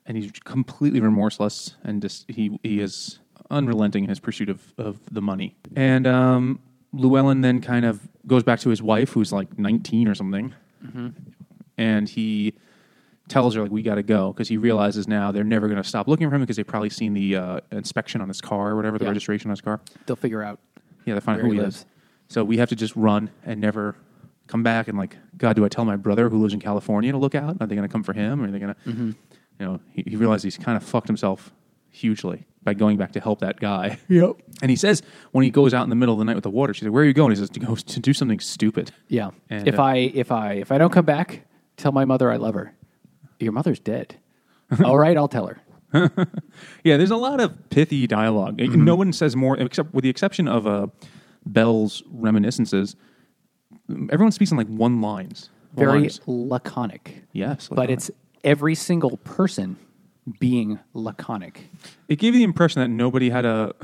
and 0.07 0.17
he's 0.17 0.31
completely 0.45 1.01
remorseless 1.01 1.77
and 1.85 2.03
just 2.03 2.25
he 2.31 2.59
he 2.63 2.81
is 2.81 3.19
unrelenting 3.51 4.05
in 4.05 4.09
his 4.11 4.21
pursuit 4.21 4.49
of, 4.49 4.61
of 4.79 4.99
the 5.11 5.21
money. 5.23 5.57
And 5.77 6.07
um, 6.07 6.61
Llewellyn 6.93 7.41
then 7.41 7.61
kind 7.61 7.85
of 7.85 8.09
goes 8.27 8.43
back 8.45 8.61
to 8.61 8.71
his 8.71 8.81
wife, 8.83 9.11
who's 9.13 9.33
like 9.33 9.59
19 9.59 10.07
or 10.09 10.15
something, 10.15 10.55
and 11.77 12.09
he 12.09 12.55
tells 13.31 13.55
her 13.55 13.63
like 13.63 13.71
we 13.71 13.81
got 13.83 13.95
to 13.95 14.03
go 14.03 14.33
because 14.33 14.49
he 14.49 14.59
realizes 14.59 15.09
now 15.09 15.33
they're 15.33 15.43
never 15.45 15.67
going 15.69 15.83
to 15.83 15.89
stop 15.89 16.07
looking 16.07 16.29
for 16.29 16.35
him 16.35 16.43
because 16.43 16.57
they've 16.57 16.67
probably 16.67 16.91
seen 16.91 17.15
the 17.15 17.37
uh, 17.37 17.61
inspection 17.73 18.21
on 18.21 18.29
his 18.29 18.41
car 18.43 18.71
or 18.73 18.77
whatever 18.77 18.99
the 18.99 19.05
Yeah. 19.05 19.11
registration 19.11 19.49
on 19.49 19.53
his 19.53 19.63
car. 19.63 19.81
They'll 20.07 20.17
figure 20.17 20.43
out 20.43 20.61
Yeah, 21.07 21.15
they 21.15 21.21
find 21.21 21.39
out 21.39 21.45
Where 21.45 21.47
who 21.47 21.53
he 21.53 21.59
he 21.59 21.63
lives. 21.63 21.77
is. 21.77 21.87
So 22.29 22.45
we 22.45 22.59
have 22.59 22.69
to 22.69 22.77
just 22.77 22.95
run 22.97 23.31
and 23.45 23.61
never 23.61 23.97
come 24.47 24.63
back. 24.63 24.89
And 24.89 24.99
like, 24.99 25.17
God, 25.39 25.57
do 25.57 25.65
I 25.65 25.69
tell 25.69 25.85
my 25.87 25.97
brother 25.97 26.29
who 26.29 26.39
lives 26.43 26.53
in 26.53 26.61
California 26.61 27.13
to 27.13 27.19
look 27.19 27.35
out? 27.35 27.57
Are 27.61 27.67
they 27.67 27.75
going 27.75 27.89
to 27.89 27.93
come 27.93 28.03
for 28.03 28.13
him? 28.13 28.43
Or 28.43 28.49
are 28.49 28.51
they 28.51 28.59
going 28.59 28.75
to, 28.75 28.81
Mm-hmm. 28.91 29.07
you 29.61 29.67
know, 29.67 29.81
he, 29.93 30.05
he 30.07 30.17
realized 30.17 30.45
he's 30.45 30.59
kind 30.59 30.77
of 30.77 30.83
fucked 30.83 31.07
himself 31.09 31.53
hugely 31.91 32.47
by 32.63 32.75
going 32.75 32.97
back 32.97 33.13
to 33.13 33.21
help 33.21 33.41
that 33.41 33.59
guy. 33.59 33.99
Yep. 34.09 34.37
And 34.63 34.71
he 34.71 34.77
says 34.77 35.03
when 35.33 35.45
he 35.45 35.51
goes 35.51 35.73
out 35.73 35.85
in 35.85 35.91
the 35.91 35.97
middle 35.97 36.15
of 36.15 36.19
the 36.19 36.25
night 36.25 36.35
with 36.35 36.45
the 36.45 36.51
water, 36.51 36.75
she 36.75 36.81
said, 36.81 36.91
"Where 36.91 37.03
are 37.03 37.07
you 37.07 37.15
going?" 37.15 37.31
He 37.31 37.37
says, 37.37 37.49
"To 37.51 37.61
go 37.61 37.75
to 37.75 38.01
do 38.01 38.13
something 38.13 38.39
stupid." 38.41 38.93
Yeah. 39.09 39.31
And, 39.49 39.67
if 39.67 39.79
uh, 39.79 39.83
I 39.85 39.95
if 39.97 40.31
I 40.31 40.53
if 40.55 40.71
I 40.71 40.77
don't 40.79 40.93
come 40.93 41.07
back, 41.07 41.47
tell 41.79 41.93
my 41.93 42.05
mother 42.05 42.31
I 42.31 42.37
love 42.37 42.55
her. 42.55 42.75
Your 43.41 43.53
mother's 43.53 43.81
dead. 43.81 44.17
All 44.85 44.99
right, 44.99 45.17
I'll 45.17 45.29
tell 45.29 45.47
her. 45.47 45.61
Yeah, 46.85 46.97
there's 46.97 47.11
a 47.11 47.17
lot 47.17 47.41
of 47.41 47.69
pithy 47.71 48.07
dialog 48.07 48.59
Mm-hmm. 48.59 48.85
No 48.85 48.95
one 48.95 49.13
says 49.13 49.35
more, 49.35 49.59
except 49.59 49.93
with 49.93 50.05
the 50.05 50.09
exception 50.11 50.47
of 50.47 50.67
uh, 50.67 50.87
Bell's 51.45 52.03
reminiscences. 52.13 52.95
Everyone 54.11 54.31
speaks 54.33 54.51
in 54.53 54.57
like 54.57 54.69
one 54.69 55.01
lines. 55.01 55.51
One 55.75 55.87
Very 55.87 56.01
lines. 56.01 56.21
laconic. 56.27 57.25
yes, 57.33 57.69
But 57.73 57.91
it's 57.91 58.11
every 58.45 58.75
single 58.75 59.17
person 59.19 59.77
being 60.39 60.79
laconic. 60.95 61.69
it 62.09 62.17
gave 62.17 62.35
the 62.35 62.43
impression 62.45 62.81
that 62.83 62.89
nobody 62.89 63.31
had 63.31 63.45
a 63.45 63.75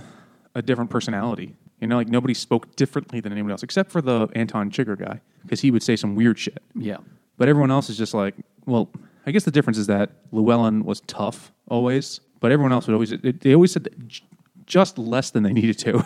a 0.54 0.62
different 0.62 0.90
personality. 0.90 1.54
You 1.80 1.86
know, 1.88 1.96
like 1.96 2.08
nobody 2.08 2.34
spoke 2.34 2.74
differently 2.76 3.20
than 3.20 3.32
anyone 3.32 3.50
else, 3.50 3.62
except 3.62 3.90
for 3.90 4.00
the 4.00 4.28
Anton 4.34 4.70
Chigurh 4.70 4.98
guy, 4.98 5.20
because 5.42 5.60
he 5.60 5.70
would 5.70 5.82
say 5.82 5.96
some 5.96 6.14
weird 6.14 6.38
shit. 6.38 6.62
Yeah. 6.74 6.98
But 7.36 7.48
everyone 7.48 7.70
else 7.70 7.90
is 7.90 7.98
just 7.98 8.14
like, 8.14 8.34
well, 8.64 8.88
I 9.26 9.32
guess 9.32 9.44
the 9.44 9.50
difference 9.50 9.78
is 9.78 9.86
that 9.88 10.10
Llewellyn 10.32 10.84
was 10.84 11.00
tough 11.02 11.52
always, 11.68 12.20
but 12.40 12.52
everyone 12.52 12.72
else 12.72 12.86
would 12.86 12.94
always, 12.94 13.10
they 13.40 13.54
always 13.54 13.72
said 13.72 13.84
that 13.84 14.06
j- 14.08 14.22
just 14.66 14.98
less 14.98 15.30
than 15.30 15.42
they 15.42 15.52
needed 15.52 15.78
to, 15.80 16.04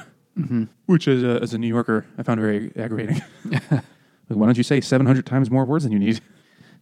which 0.86 1.06
as 1.06 1.22
a, 1.22 1.38
as 1.42 1.52
a 1.54 1.58
New 1.58 1.68
Yorker, 1.68 2.06
I 2.18 2.22
found 2.22 2.40
very 2.40 2.72
aggravating. 2.76 3.22
Like, 4.30 4.38
Why 4.38 4.46
don't 4.46 4.56
you 4.56 4.62
say 4.62 4.80
700 4.80 5.26
times 5.26 5.50
more 5.50 5.64
words 5.64 5.82
than 5.82 5.92
you 5.92 5.98
need? 5.98 6.20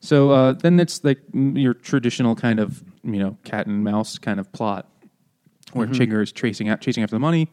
So 0.01 0.31
uh, 0.33 0.53
then 0.53 0.79
it's 0.79 1.03
like 1.03 1.19
your 1.33 1.73
traditional 1.73 2.37
kind 2.37 2.61
of, 2.61 2.85
you 3.03 3.19
know, 3.19 3.39
cat 3.45 3.67
and 3.67 3.83
mouse 3.83 4.19
kind 4.19 4.39
of 4.39 4.53
plot 4.53 4.87
where 5.73 5.87
Chigurh 5.87 6.23
is 6.23 6.31
chasing, 6.31 6.69
out, 6.69 6.83
chasing 6.83 7.03
after 7.03 7.17
the 7.17 7.21
money 7.21 7.51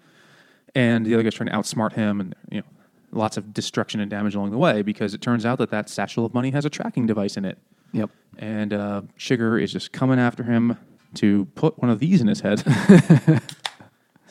and 0.75 1.05
the 1.05 1.13
other 1.13 1.23
guy's 1.23 1.33
trying 1.33 1.47
to 1.49 1.55
outsmart 1.55 1.93
him 1.93 2.19
and, 2.19 2.35
you 2.51 2.57
know, 2.59 2.65
lots 3.13 3.37
of 3.37 3.53
destruction 3.53 4.01
and 4.01 4.11
damage 4.11 4.35
along 4.35 4.51
the 4.51 4.57
way 4.57 4.81
because 4.81 5.13
it 5.13 5.21
turns 5.21 5.45
out 5.45 5.59
that 5.59 5.71
that 5.71 5.87
satchel 5.87 6.25
of 6.25 6.33
money 6.33 6.49
has 6.51 6.65
a 6.65 6.69
tracking 6.69 7.07
device 7.07 7.37
in 7.37 7.45
it. 7.45 7.57
Yep. 7.95 8.09
And 8.37 8.73
uh, 8.73 9.01
Sugar 9.15 9.57
is 9.57 9.71
just 9.71 9.91
coming 9.91 10.19
after 10.19 10.43
him 10.43 10.77
to 11.15 11.45
put 11.55 11.79
one 11.81 11.89
of 11.89 11.99
these 11.99 12.19
in 12.21 12.27
his 12.27 12.41
head. 12.41 12.61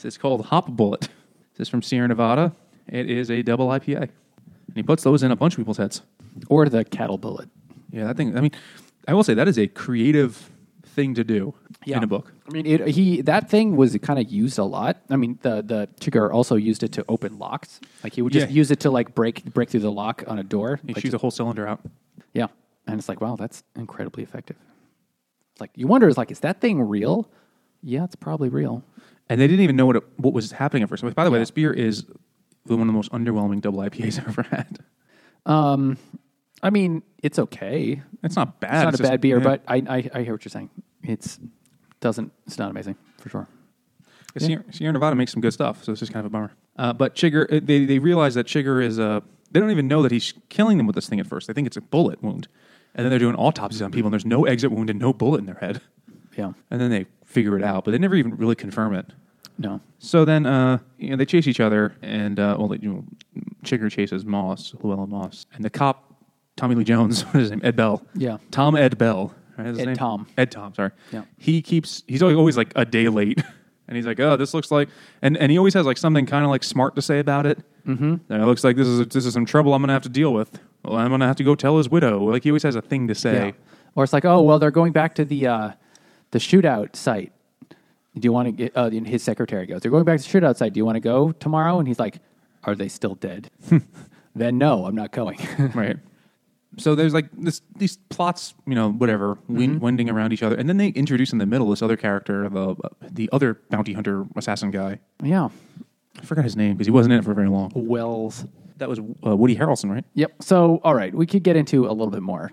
it's 0.05 0.19
called 0.19 0.47
Hop 0.47 0.69
Bullet. 0.69 1.03
This 1.57 1.67
is 1.67 1.69
from 1.69 1.83
Sierra 1.83 2.09
Nevada. 2.09 2.53
It 2.89 3.09
is 3.11 3.31
a 3.31 3.43
double 3.43 3.69
IPA. 3.69 4.03
And 4.03 4.77
he 4.77 4.83
puts 4.83 5.03
those 5.03 5.23
in 5.23 5.31
a 5.31 5.37
bunch 5.37 5.55
of 5.55 5.59
people's 5.59 5.79
heads. 5.79 6.03
Or 6.49 6.69
the 6.69 6.85
cattle 6.85 7.17
bullet. 7.17 7.49
Yeah, 7.91 8.05
that 8.05 8.17
thing, 8.17 8.37
I 8.37 8.41
mean, 8.41 8.51
I 9.09 9.15
will 9.15 9.23
say 9.25 9.35
that 9.35 9.49
is 9.49 9.59
a 9.59 9.67
creative 9.69 10.51
thing 10.83 11.15
to 11.15 11.25
do 11.25 11.55
in 11.87 12.03
a 12.03 12.07
book. 12.07 12.33
I 12.49 12.53
mean, 12.53 12.67
it, 12.67 12.87
he 12.89 13.23
that 13.23 13.49
thing 13.49 13.77
was 13.77 13.97
kind 14.03 14.19
of 14.19 14.31
used 14.31 14.59
a 14.59 14.65
lot. 14.65 14.99
I 15.11 15.17
mean, 15.17 15.39
the 15.43 15.63
the 15.63 15.89
Chigurh 16.01 16.33
also 16.33 16.57
used 16.57 16.83
it 16.83 16.93
to 16.93 17.05
open 17.09 17.39
locks. 17.39 17.81
Like 18.03 18.15
he 18.15 18.23
would 18.23 18.33
just 18.33 18.49
Yeah. 18.49 18.55
use 18.55 18.71
it 18.71 18.81
to 18.81 18.91
like 18.91 19.15
break 19.15 19.45
break 19.55 19.71
through 19.71 19.81
the 19.81 19.93
lock 19.93 20.25
on 20.27 20.39
a 20.39 20.43
door. 20.43 20.81
He 20.87 20.93
Like, 20.93 21.03
shoots 21.03 21.15
a 21.15 21.19
whole 21.19 21.31
cylinder 21.31 21.67
out. 21.67 21.81
yeah, 22.33 22.47
and 22.87 22.99
it's 22.99 23.09
like, 23.09 23.21
wow, 23.21 23.37
that's 23.37 23.63
incredibly 23.77 24.23
effective. 24.23 24.57
It's 25.53 25.61
like 25.61 25.71
you 25.75 25.87
wonder, 25.87 26.09
is 26.09 26.17
like, 26.19 26.31
is 26.31 26.41
that 26.41 26.61
thing 26.61 26.81
real? 26.83 27.29
Yeah, 27.83 28.05
it's 28.05 28.17
probably 28.17 28.49
real. 28.49 28.83
And 29.29 29.41
they 29.41 29.47
didn't 29.47 29.63
even 29.63 29.77
know 29.77 29.87
what, 29.87 29.97
it, 29.97 30.03
what 30.17 30.35
was 30.35 30.53
happening 30.53 30.83
at 30.83 30.89
first. 30.89 31.03
By 31.15 31.25
the 31.25 31.31
way, 31.31 31.37
Yeah. 31.39 31.43
this 31.43 31.51
beer 31.51 31.73
is 31.73 32.05
one 32.67 32.81
of 32.81 32.87
the 32.87 32.93
most 32.93 33.13
underwhelming 33.13 33.61
double 33.61 33.81
IPAs 33.81 34.19
I've 34.21 34.29
ever 34.29 34.43
had. 34.43 34.79
I 36.63 36.71
mean, 36.71 37.03
it's 37.23 37.39
okay. 37.39 38.03
It's 38.23 38.37
not 38.37 38.61
bad. 38.61 38.75
It's 38.75 38.85
not 38.85 38.95
a 38.95 38.97
just- 38.99 39.11
bad 39.11 39.21
beer, 39.21 39.39
yeah. 39.39 39.45
but 39.45 39.63
I, 39.69 39.77
I 39.77 40.11
I 40.15 40.23
hear 40.23 40.33
what 40.33 40.45
you're 40.45 40.51
saying. 40.51 40.71
It's 41.03 41.39
doesn't. 42.01 42.33
It's 42.47 42.59
not 42.59 42.71
amazing 42.71 42.97
for 43.19 43.29
sure. 43.29 43.49
Sierra, 44.39 44.65
Sierra 44.73 44.93
Nevada 44.93 45.15
makes 45.15 45.31
some 45.33 45.41
good 45.41 45.53
stuff, 45.53 45.85
so 45.85 45.93
it's 45.93 46.01
just 46.01 46.13
kind 46.13 46.27
of 46.27 46.33
a 46.33 46.33
bummer. 46.33 46.53
Uh, 46.77 46.93
but 46.93 47.15
Chigurh, 47.15 47.45
uh, 47.53 47.61
they 47.63 47.85
they 47.85 47.99
realize 47.99 48.35
that 48.35 48.47
Chigurh 48.47 48.83
is 48.83 48.99
a. 48.99 49.23
they 49.53 49.61
don't 49.61 49.71
even 49.71 49.87
know 49.89 50.03
that 50.03 50.11
he's 50.11 50.33
killing 50.49 50.77
them 50.79 50.87
with 50.87 50.95
this 50.97 51.09
thing 51.09 51.21
at 51.21 51.27
first. 51.27 51.47
They 51.47 51.53
think 51.53 51.67
it's 51.67 51.77
a 51.77 51.81
bullet 51.83 52.23
wound, 52.23 52.49
and 52.95 53.05
then 53.05 53.11
they're 53.11 53.19
doing 53.19 53.37
autopsies 53.37 53.83
on 53.83 53.91
people, 53.91 54.07
and 54.07 54.13
there's 54.13 54.27
no 54.27 54.45
exit 54.45 54.71
wound 54.71 54.91
and 54.91 54.99
no 54.99 55.13
bullet 55.13 55.39
in 55.39 55.47
their 55.47 55.57
head. 55.57 55.81
Yeah. 56.37 56.53
And 56.71 56.81
then 56.81 56.91
they 56.91 57.07
figure 57.25 57.57
it 57.57 57.65
out, 57.65 57.85
but 57.85 57.93
they 57.93 57.99
never 57.99 58.15
even 58.15 58.37
really 58.37 58.55
confirm 58.55 58.95
it. 58.95 59.13
No. 59.59 59.81
So 59.99 60.25
then, 60.25 60.47
uh, 60.47 60.79
you 60.99 61.11
know, 61.11 61.17
they 61.17 61.27
chase 61.27 61.47
each 61.47 61.61
other, 61.61 61.95
and 62.03 62.41
uh, 62.41 62.57
well, 62.59 62.75
you 62.75 62.89
know, 62.89 63.05
Chigurh 63.63 63.91
chases 63.91 64.25
Moss, 64.25 64.75
Llewellyn 64.83 65.11
Moss, 65.11 65.47
and 65.55 65.65
the 65.65 65.71
cop, 65.71 66.13
Tommy 66.57 66.75
Lee 66.75 66.85
Jones, 66.85 67.23
what 67.27 67.37
is 67.37 67.43
his 67.43 67.51
name? 67.51 67.61
Ed 67.63 67.77
Bell. 67.77 68.03
Yeah. 68.15 68.39
Tom 68.51 68.77
Ed 68.77 68.99
Bell. 68.99 69.33
Right, 69.57 69.69
Ed 69.69 69.77
name? 69.77 69.97
Tom. 69.97 70.27
Ed 70.37 70.51
Tom. 70.51 70.75
Sorry. 70.75 70.91
Yeah. 71.13 71.23
He 71.39 71.63
keeps. 71.63 72.03
He's 72.09 72.23
always, 72.23 72.37
always 72.37 72.57
like 72.57 72.73
a 72.75 72.85
day 72.85 73.09
late, 73.09 73.41
and 73.89 73.97
he's 73.97 74.07
like, 74.07 74.19
"Oh, 74.19 74.37
this 74.37 74.53
looks 74.53 74.73
like," 74.73 74.89
and 75.23 75.37
and 75.37 75.53
he 75.53 75.59
always 75.59 75.75
has 75.75 75.87
like 75.87 75.97
something 75.97 76.27
kind 76.27 76.45
of 76.45 76.51
like 76.51 76.65
smart 76.65 76.97
to 76.97 77.03
say 77.03 77.21
about 77.21 77.47
it. 77.47 77.59
Mm-hmm. 77.87 78.17
And 78.29 78.43
it 78.43 78.47
looks 78.47 78.65
like 78.65 78.75
this 78.77 78.89
is 78.89 79.07
this 79.07 79.27
is 79.27 79.33
some 79.33 79.47
trouble 79.47 79.73
I'm 79.73 79.83
gonna 79.83 79.93
have 79.93 80.03
to 80.03 80.09
deal 80.09 80.33
with. 80.33 80.59
Well, 80.85 80.99
I'm 80.99 81.11
gonna 81.11 81.27
have 81.27 81.37
to 81.37 81.45
go 81.45 81.55
tell 81.55 81.79
his 81.79 81.89
widow. 81.89 82.23
Like 82.25 82.45
he 82.45 82.51
always 82.51 82.63
has 82.63 82.77
a 82.77 82.83
thing 82.83 83.09
to 83.09 83.15
say. 83.15 83.47
Yeah. 83.47 83.53
Or 83.95 84.05
it's 84.05 84.13
like, 84.13 84.25
oh 84.25 84.43
well, 84.43 84.59
they're 84.59 84.71
going 84.71 84.93
back 84.93 85.15
to 85.17 85.25
the 85.25 85.47
uh, 85.47 85.73
the 86.31 86.39
shootout 86.39 86.97
site. 86.97 87.33
Do 87.71 88.21
you 88.23 88.33
want 88.33 88.47
to 88.47 88.53
get? 88.53 88.77
Uh, 88.77 88.91
his 88.91 89.23
secretary 89.23 89.67
goes, 89.67 89.81
they're 89.81 89.91
going 89.91 90.05
back 90.05 90.21
to 90.21 90.31
the 90.31 90.41
shootout 90.41 90.57
site. 90.57 90.73
Do 90.73 90.79
you 90.79 90.85
want 90.85 90.97
to 90.97 91.01
go 91.01 91.33
tomorrow? 91.33 91.79
And 91.79 91.89
he's 91.89 91.99
like, 91.99 92.21
are 92.65 92.75
they 92.75 92.89
still 92.89 93.15
dead? 93.17 93.51
then 94.37 94.59
no, 94.59 94.87
I'm 94.87 94.95
not 94.95 95.11
going. 95.13 95.39
right? 95.75 95.97
So 96.77 96.95
there's 96.95 97.15
like 97.15 97.27
this 97.33 97.61
these 97.77 97.97
plots, 98.09 98.55
you 98.67 98.75
know, 98.75 98.91
whatever, 98.91 99.39
win- 99.49 99.79
winding 99.81 100.11
around 100.11 100.33
each 100.33 100.43
other, 100.43 100.57
and 100.57 100.69
then 100.69 100.77
they 100.77 100.89
introduce 100.89 101.33
in 101.33 101.39
the 101.39 101.47
middle 101.47 101.71
this 101.71 101.83
other 101.83 101.97
character, 101.97 102.49
the 102.49 102.75
the 103.01 103.29
other 103.33 103.61
bounty 103.71 103.93
hunter 103.93 104.27
assassin 104.37 104.71
guy. 104.71 104.99
yeah. 105.23 105.49
I 106.17 106.25
forgot 106.25 106.45
his 106.45 106.57
name 106.57 106.75
because 106.75 106.87
he 106.87 106.93
wasn't 106.93 107.13
in 107.15 107.19
it 107.19 107.25
for 107.25 107.35
very 107.35 107.49
long. 107.49 107.73
Wells. 107.75 108.45
That 108.77 108.89
was 108.89 108.99
uh, 108.99 109.37
Woody 109.37 109.57
Harrelson, 109.57 109.91
right? 109.91 110.05
Yep. 110.15 110.43
So, 110.43 110.81
all 110.83 110.95
right, 110.95 111.15
we 111.15 111.27
could 111.27 111.43
get 111.43 111.57
into 111.57 111.87
a 111.87 111.93
little 111.93 112.11
bit 112.11 112.23
more 112.23 112.51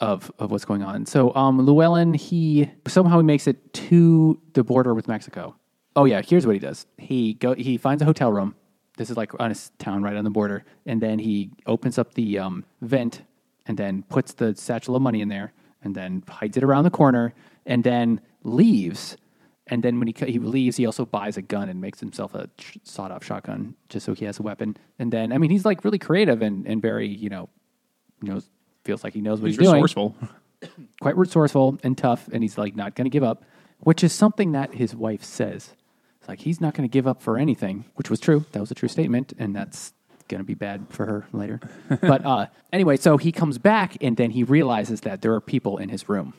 of 0.00 0.30
of 0.38 0.50
what's 0.50 0.64
going 0.64 0.82
on. 0.82 1.06
So, 1.06 1.34
um, 1.34 1.58
Llewellyn, 1.64 2.14
he 2.14 2.70
somehow 2.86 3.18
he 3.18 3.24
makes 3.24 3.46
it 3.46 3.72
to 3.74 4.40
the 4.54 4.64
border 4.64 4.94
with 4.94 5.08
Mexico. 5.08 5.56
Oh 5.94 6.04
yeah, 6.04 6.22
here's 6.22 6.46
what 6.46 6.54
he 6.54 6.60
does. 6.60 6.86
He 6.96 7.34
go 7.34 7.54
he 7.54 7.76
finds 7.76 8.02
a 8.02 8.04
hotel 8.04 8.32
room. 8.32 8.54
This 8.96 9.10
is 9.10 9.16
like 9.16 9.32
on 9.40 9.52
a 9.52 9.56
town 9.78 10.02
right 10.02 10.16
on 10.16 10.24
the 10.24 10.30
border, 10.30 10.64
and 10.86 11.00
then 11.00 11.18
he 11.18 11.50
opens 11.66 11.98
up 11.98 12.14
the 12.14 12.38
um, 12.38 12.64
vent 12.80 13.22
and 13.66 13.76
then 13.76 14.02
puts 14.04 14.32
the 14.32 14.54
satchel 14.56 14.96
of 14.96 15.02
money 15.02 15.20
in 15.20 15.28
there, 15.28 15.52
and 15.82 15.94
then 15.94 16.24
hides 16.28 16.56
it 16.56 16.64
around 16.64 16.84
the 16.84 16.90
corner, 16.90 17.34
and 17.66 17.84
then 17.84 18.20
leaves. 18.42 19.16
And 19.70 19.82
then 19.82 19.98
when 19.98 20.08
he 20.08 20.14
he 20.26 20.38
leaves, 20.38 20.76
he 20.76 20.86
also 20.86 21.04
buys 21.04 21.36
a 21.36 21.42
gun 21.42 21.68
and 21.68 21.80
makes 21.80 22.00
himself 22.00 22.34
a 22.34 22.48
sawed-off 22.84 23.24
shotgun 23.24 23.74
just 23.88 24.06
so 24.06 24.14
he 24.14 24.24
has 24.24 24.38
a 24.38 24.42
weapon. 24.42 24.76
And 24.98 25.12
then, 25.12 25.32
I 25.32 25.38
mean, 25.38 25.50
he's 25.50 25.64
like 25.64 25.84
really 25.84 25.98
creative 25.98 26.42
and, 26.42 26.66
and 26.66 26.80
very, 26.80 27.08
you 27.08 27.28
know, 27.28 27.48
knows 28.22 28.48
feels 28.84 29.04
like 29.04 29.12
he 29.12 29.20
knows 29.20 29.40
what 29.40 29.48
He's 29.48 29.58
he's, 29.58 29.66
doing. 29.68 29.82
resourceful. 29.82 30.16
Quite 31.00 31.16
resourceful 31.16 31.78
and 31.84 31.96
tough, 31.96 32.28
and 32.32 32.42
he's 32.42 32.58
like 32.58 32.74
not 32.74 32.94
going 32.94 33.04
to 33.04 33.10
give 33.10 33.22
up, 33.22 33.44
which 33.80 34.02
is 34.02 34.12
something 34.12 34.52
that 34.52 34.74
his 34.74 34.94
wife 34.94 35.22
says. 35.22 35.74
It's 36.20 36.28
like 36.28 36.40
he's 36.40 36.60
not 36.60 36.74
going 36.74 36.88
to 36.88 36.92
give 36.92 37.06
up 37.06 37.22
for 37.22 37.38
anything, 37.38 37.84
which 37.94 38.10
was 38.10 38.18
true. 38.18 38.44
That 38.52 38.60
was 38.60 38.70
a 38.70 38.74
true 38.74 38.88
statement, 38.88 39.34
and 39.38 39.54
that's 39.54 39.92
going 40.26 40.40
to 40.40 40.44
be 40.44 40.54
bad 40.54 40.86
for 40.88 41.06
her 41.06 41.26
later. 41.32 41.60
but 42.00 42.24
uh, 42.24 42.46
anyway, 42.72 42.96
so 42.96 43.18
he 43.18 43.30
comes 43.30 43.58
back, 43.58 43.96
and 44.00 44.16
then 44.16 44.30
he 44.30 44.42
realizes 44.42 45.02
that 45.02 45.22
there 45.22 45.34
are 45.34 45.40
people 45.40 45.78
in 45.78 45.90
his 45.90 46.08
room 46.08 46.34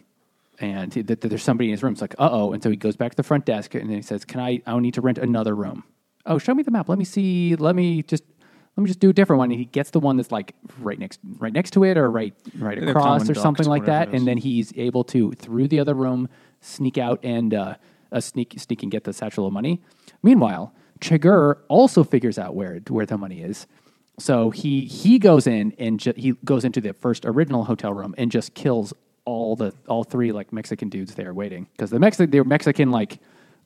and 0.59 0.93
he- 0.93 1.01
that 1.03 1.21
that 1.21 1.27
there's 1.29 1.43
somebody 1.43 1.69
in 1.69 1.71
his 1.71 1.83
room. 1.83 1.93
It's 1.93 2.01
like, 2.01 2.15
uh 2.19 2.29
oh. 2.31 2.53
And 2.53 2.61
so 2.61 2.69
he 2.69 2.75
goes 2.75 2.95
back 2.95 3.11
to 3.11 3.17
the 3.17 3.23
front 3.23 3.45
desk 3.45 3.75
and 3.75 3.89
then 3.89 3.97
he 3.97 4.01
says, 4.01 4.25
Can 4.25 4.39
I, 4.39 4.61
I 4.65 4.77
need 4.79 4.93
to 4.95 5.01
rent 5.01 5.17
another 5.17 5.55
room. 5.55 5.83
Oh, 6.25 6.37
show 6.37 6.53
me 6.53 6.63
the 6.63 6.71
map. 6.71 6.89
Let 6.89 6.97
me 6.99 7.05
see. 7.05 7.55
Let 7.55 7.75
me 7.75 8.03
just, 8.03 8.23
let 8.77 8.83
me 8.83 8.87
just 8.87 8.99
do 8.99 9.09
a 9.09 9.13
different 9.13 9.37
one. 9.39 9.51
And 9.51 9.59
he 9.59 9.65
gets 9.65 9.89
the 9.91 9.99
one 9.99 10.17
that's 10.17 10.31
like 10.31 10.53
right 10.79 10.99
next, 10.99 11.19
right 11.37 11.53
next 11.53 11.71
to 11.71 11.83
it 11.85 11.97
or 11.97 12.09
right, 12.11 12.33
right 12.57 12.79
They're 12.79 12.89
across 12.89 13.03
common 13.05 13.23
or 13.23 13.33
ducts, 13.33 13.41
something 13.41 13.67
like 13.67 13.81
whatever 13.83 14.05
that. 14.05 14.09
it 14.09 14.15
is. 14.15 14.21
And 14.21 14.27
then 14.27 14.37
he's 14.37 14.71
able 14.77 15.03
to, 15.05 15.31
through 15.31 15.69
the 15.69 15.79
other 15.79 15.93
room, 15.93 16.29
sneak 16.61 16.97
out 16.97 17.19
and, 17.23 17.53
uh, 17.53 17.75
uh, 18.11 18.19
sneak, 18.19 18.55
sneak 18.57 18.83
and 18.83 18.91
get 18.91 19.03
the 19.05 19.13
satchel 19.13 19.47
of 19.47 19.53
money. 19.53 19.81
Meanwhile, 20.23 20.73
Chigurh 20.99 21.57
also 21.69 22.03
figures 22.03 22.37
out 22.37 22.53
where, 22.55 22.79
where 22.89 23.05
the 23.05 23.17
money 23.17 23.41
is. 23.41 23.65
So 24.19 24.49
he 24.49 24.81
he 24.81 25.17
goes 25.17 25.47
in 25.47 25.73
and 25.79 25.97
ju- 25.97 26.13
he 26.17 26.33
goes 26.43 26.65
into 26.65 26.81
the 26.81 26.91
first 26.93 27.25
original 27.25 27.63
hotel 27.63 27.93
room 27.93 28.13
and 28.17 28.29
just 28.29 28.53
kills 28.53 28.93
all 29.29 29.55
the 29.55 29.73
all 29.87 30.03
three 30.03 30.31
like 30.31 30.51
Mexican 30.51 30.89
dudes 30.89 31.15
there 31.15 31.33
waiting 31.33 31.67
because 31.73 31.89
the 31.91 31.99
Mexican 31.99 32.29
the 32.31 32.43
Mexican 32.43 32.91
like 32.91 33.19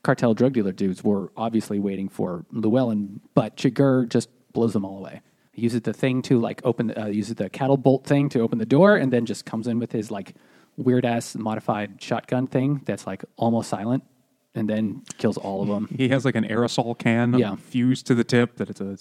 cartel 0.04 0.34
drug 0.34 0.54
dealer 0.54 0.72
dudes 0.74 1.04
were 1.04 1.32
obviously 1.38 1.80
waiting 1.80 2.10
for 2.10 2.46
Llewellyn, 2.52 3.22
but 3.34 3.56
Chigurh 3.56 4.08
just 4.10 4.30
blows 4.52 4.74
them 4.74 4.84
all 4.86 4.98
away. 4.98 5.22
He 5.54 5.62
uses 5.62 5.82
the 5.82 5.94
thing 5.94 6.22
to 6.24 6.40
like 6.40 6.62
open 6.66 6.88
the, 6.88 7.04
uh, 7.04 7.06
uses 7.08 7.36
the 7.36 7.50
cattle 7.50 7.78
bolt 7.78 8.06
thing 8.06 8.28
to 8.30 8.40
open 8.42 8.58
the 8.60 8.66
door 8.66 8.98
and 8.98 9.14
then 9.14 9.26
just 9.26 9.46
comes 9.46 9.68
in 9.68 9.80
with 9.80 9.92
his 9.92 10.12
like 10.12 10.34
weird 10.78 11.06
ass 11.06 11.36
modified 11.36 12.02
shotgun 12.02 12.48
thing 12.48 12.82
that's 12.86 13.06
like 13.08 13.24
almost 13.38 13.70
silent 13.70 14.04
and 14.56 14.68
then 14.70 15.04
kills 15.20 15.38
all 15.38 15.62
of 15.62 15.68
them. 15.70 15.88
He 15.98 16.10
has 16.10 16.26
like 16.26 16.36
an 16.36 16.44
aerosol 16.46 16.98
can 16.98 17.36
Yeah. 17.36 17.56
fused 17.56 18.06
to 18.08 18.16
the 18.16 18.24
tip 18.24 18.58
that 18.58 18.70
it's 18.70 18.82
a 18.82 18.98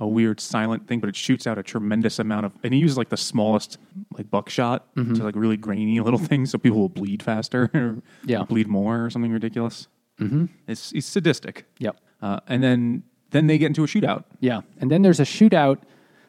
a 0.00 0.06
weird 0.06 0.40
silent 0.40 0.86
thing, 0.88 0.98
but 1.00 1.08
it 1.08 1.16
shoots 1.16 1.46
out 1.46 1.56
a 1.56 1.62
tremendous 1.62 2.18
amount 2.18 2.46
of. 2.46 2.52
And 2.64 2.74
he 2.74 2.80
uses 2.80 2.98
like 2.98 3.10
the 3.10 3.16
smallest 3.16 3.78
like 4.16 4.30
buckshot 4.30 4.92
Mm-hmm. 4.96 5.14
to 5.14 5.22
like 5.24 5.36
really 5.36 5.56
grainy 5.56 6.00
little 6.00 6.18
things, 6.30 6.50
so 6.50 6.58
people 6.58 6.78
will 6.80 6.88
bleed 6.88 7.22
faster 7.22 7.70
or 7.74 8.02
Yeah. 8.24 8.42
bleed 8.44 8.66
more 8.68 9.04
or 9.04 9.10
something 9.10 9.32
ridiculous. 9.32 9.88
Mm-hmm. 10.20 10.46
It's 10.68 10.92
it's 10.92 11.06
sadistic. 11.06 11.66
Yep. 11.78 11.96
Uh, 12.22 12.40
and 12.48 12.62
then 12.62 13.02
then 13.30 13.46
they 13.48 13.58
get 13.58 13.66
into 13.66 13.82
a 13.84 13.86
shootout. 13.86 14.24
Yeah, 14.40 14.60
and 14.80 14.90
then 14.90 15.02
there's 15.02 15.18
a 15.20 15.24
shootout, 15.24 15.78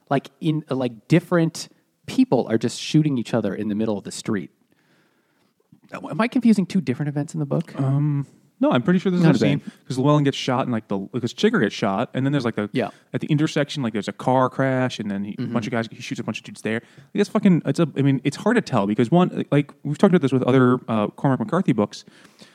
like 0.10 0.30
in 0.42 0.64
like 0.70 1.08
different 1.08 1.70
people 2.08 2.48
are 2.50 2.58
just 2.58 2.80
shooting 2.80 3.18
each 3.18 3.34
other 3.34 3.54
in 3.54 3.68
the 3.68 3.76
middle 3.76 3.98
of 3.98 4.04
the 4.04 4.12
street. 4.12 4.50
Am 5.94 6.20
I 6.20 6.28
confusing 6.28 6.66
two 6.66 6.82
different 6.82 7.10
events 7.10 7.34
in 7.36 7.40
the 7.40 7.46
book? 7.46 7.74
No, 8.62 8.72
I'm 8.72 8.82
pretty 8.84 9.00
sure 9.00 9.12
this 9.12 9.20
is 9.20 9.26
Not 9.26 9.36
a 9.36 9.38
scene 9.40 9.62
because 9.84 9.98
Llewellyn 10.00 10.24
gets 10.24 10.38
shot 10.38 10.62
and 10.64 10.72
like 10.72 10.88
the 10.88 10.98
because 10.98 11.34
Chigurh 11.34 11.60
gets 11.62 11.76
shot 11.76 12.10
and 12.14 12.26
then 12.26 12.32
there's 12.32 12.46
like 12.46 12.56
the 12.56 12.70
Yeah. 12.72 12.90
at 13.14 13.20
the 13.22 13.28
intersection 13.28 13.84
like 13.84 13.92
there's 13.94 14.08
a 14.08 14.14
car 14.14 14.50
crash 14.50 14.98
and 15.00 15.12
then 15.12 15.26
he, 15.26 15.34
Mm-hmm. 15.34 15.44
a 15.52 15.54
bunch 15.54 15.68
of 15.68 15.72
guys 15.72 15.88
he 15.92 16.02
shoots 16.02 16.20
a 16.22 16.24
bunch 16.24 16.38
of 16.40 16.46
dudes 16.46 16.62
there. 16.62 16.82
It's 17.14 17.30
fucking 17.30 17.64
it's 17.66 17.80
a 17.80 17.88
I 17.98 18.02
mean 18.02 18.22
it's 18.24 18.38
hard 18.38 18.56
to 18.56 18.62
tell 18.62 18.88
because 18.88 19.12
one 19.12 19.46
like 19.52 19.74
we've 19.84 19.98
talked 19.98 20.14
about 20.14 20.22
this 20.22 20.32
with 20.32 20.44
other 20.44 20.80
uh, 20.88 21.08
Cormac 21.08 21.40
McCarthy 21.40 21.74
books 21.74 22.06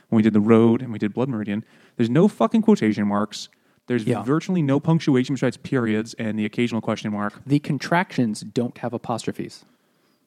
when 0.08 0.16
we 0.16 0.22
did 0.22 0.32
the 0.32 0.40
Road 0.40 0.80
and 0.80 0.90
we 0.90 0.98
did 0.98 1.12
Blood 1.12 1.28
Meridian. 1.28 1.64
There's 1.96 2.10
no 2.10 2.28
fucking 2.28 2.62
quotation 2.62 3.06
marks. 3.06 3.50
There's 3.86 4.04
Yeah. 4.04 4.22
virtually 4.22 4.62
no 4.62 4.80
punctuation 4.80 5.34
besides 5.34 5.56
periods 5.58 6.14
and 6.14 6.38
the 6.38 6.46
occasional 6.46 6.80
question 6.80 7.12
mark. 7.12 7.42
the 7.46 7.58
contractions 7.58 8.40
don't 8.40 8.78
have 8.78 8.92
apostrophes. 8.94 9.64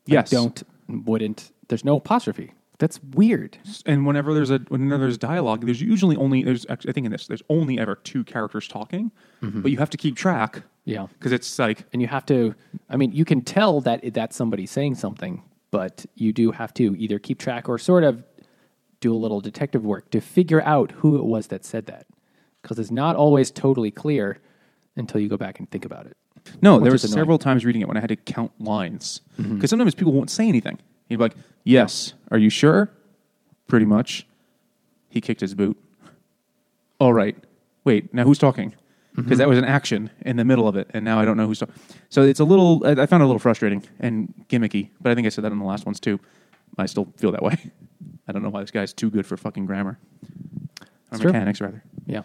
Like, 0.07 0.13
Yes, 0.13 0.29
don't 0.29 0.61
wouldn't. 0.87 1.51
There's 1.69 1.83
no 1.85 1.95
apostrophe. 1.97 2.51
That's 2.83 2.99
weird. 3.13 3.57
and 3.85 4.05
whenever 4.05 4.33
there's 4.33 4.49
a 4.49 4.59
whenever 4.67 5.03
there's 5.03 5.17
dialogue, 5.17 5.65
there's 5.65 5.81
usually 5.81 6.17
only 6.17 6.43
there's 6.43 6.65
actually, 6.69 6.89
I 6.89 6.93
think 6.93 7.05
in 7.05 7.11
this 7.13 7.27
there's 7.27 7.43
only 7.49 7.79
ever 7.79 7.95
two 7.95 8.23
characters 8.25 8.67
talking, 8.67 9.11
but 9.41 9.71
you 9.71 9.77
have 9.77 9.89
to 9.91 9.97
keep 9.97 10.15
track. 10.17 10.53
Mm-hmm. 10.57 10.67
Yeah. 10.95 11.07
because 11.17 11.31
it's 11.31 11.57
like 11.57 11.85
And 11.93 12.01
you 12.01 12.09
have 12.09 12.25
to. 12.25 12.55
I 12.89 12.97
mean, 12.97 13.11
you 13.13 13.23
can 13.25 13.39
tell 13.41 13.79
that 13.81 14.13
that's 14.13 14.35
somebody 14.35 14.65
saying 14.65 14.95
something, 14.95 15.41
but 15.71 16.05
you 16.15 16.33
do 16.33 16.51
have 16.51 16.73
to 16.75 16.93
either 16.97 17.19
keep 17.19 17.39
track 17.39 17.69
or 17.69 17.77
sort 17.77 18.03
of 18.03 18.21
do 18.99 19.13
a 19.13 19.19
little 19.23 19.39
detective 19.39 19.85
work 19.85 20.09
to 20.11 20.19
figure 20.19 20.61
out 20.63 20.91
who 20.91 21.15
it 21.17 21.23
was 21.23 21.47
that 21.47 21.63
said 21.63 21.85
that, 21.85 22.05
because 22.61 22.77
it's 22.79 22.91
not 22.91 23.15
always 23.15 23.49
totally 23.51 23.91
clear 23.91 24.39
until 24.97 25.21
you 25.21 25.29
go 25.29 25.37
back 25.37 25.57
and 25.59 25.71
think 25.71 25.85
about 25.85 26.05
it. 26.05 26.17
No, 26.61 26.75
Which 26.75 26.83
there 26.83 26.91
was 26.91 27.01
several 27.09 27.37
times 27.37 27.63
reading 27.63 27.81
it 27.81 27.87
when 27.87 27.95
I 27.95 28.01
had 28.01 28.09
to 28.09 28.17
count 28.17 28.51
lines 28.59 29.21
because 29.37 29.45
Mm-hmm. 29.51 29.65
sometimes 29.65 29.95
people 29.95 30.11
won't 30.11 30.29
say 30.29 30.47
anything. 30.49 30.77
You'd 31.07 31.17
be 31.17 31.23
like, 31.23 31.35
"Yes, 31.63 32.13
are 32.31 32.37
you 32.37 32.49
sure?" 32.49 32.89
Pretty 33.67 33.85
much. 33.85 34.27
He 35.09 35.21
kicked 35.21 35.41
his 35.41 35.53
boot. 35.55 35.77
All 36.99 37.13
right. 37.13 37.35
Wait. 37.83 38.13
Now 38.13 38.23
who's 38.23 38.37
talking? 38.39 38.73
Because 39.15 39.31
Mm-hmm. 39.31 39.37
that 39.37 39.47
was 39.49 39.57
an 39.59 39.65
action 39.65 40.09
in 40.25 40.37
the 40.37 40.45
middle 40.45 40.67
of 40.67 40.75
it, 40.75 40.89
and 40.91 41.05
now 41.05 41.19
I 41.19 41.25
don't 41.25 41.37
know 41.37 41.45
who's 41.45 41.59
talking. 41.59 41.75
So 42.09 42.23
it's 42.23 42.39
a 42.39 42.43
little. 42.43 42.81
I, 42.85 42.91
I 43.03 43.05
found 43.05 43.21
it 43.21 43.25
a 43.25 43.27
little 43.27 43.39
frustrating 43.39 43.83
and 43.99 44.33
gimmicky, 44.49 44.89
but 45.01 45.11
I 45.11 45.15
think 45.15 45.27
I 45.27 45.29
said 45.29 45.43
that 45.43 45.51
in 45.51 45.59
the 45.59 45.65
last 45.65 45.85
ones 45.85 45.99
too. 45.99 46.19
I 46.77 46.87
still 46.87 47.07
feel 47.17 47.31
that 47.31 47.43
way. 47.43 47.57
I 48.27 48.31
don't 48.31 48.41
know 48.41 48.49
why 48.49 48.61
this 48.61 48.71
guy's 48.71 48.93
too 48.93 49.11
good 49.11 49.25
for 49.27 49.37
fucking 49.37 49.65
grammar 49.67 49.99
or 50.31 50.87
It's 51.11 51.19
true. 51.21 51.31
mechanics 51.31 51.61
rather. 51.61 51.83
Yeah. 52.07 52.23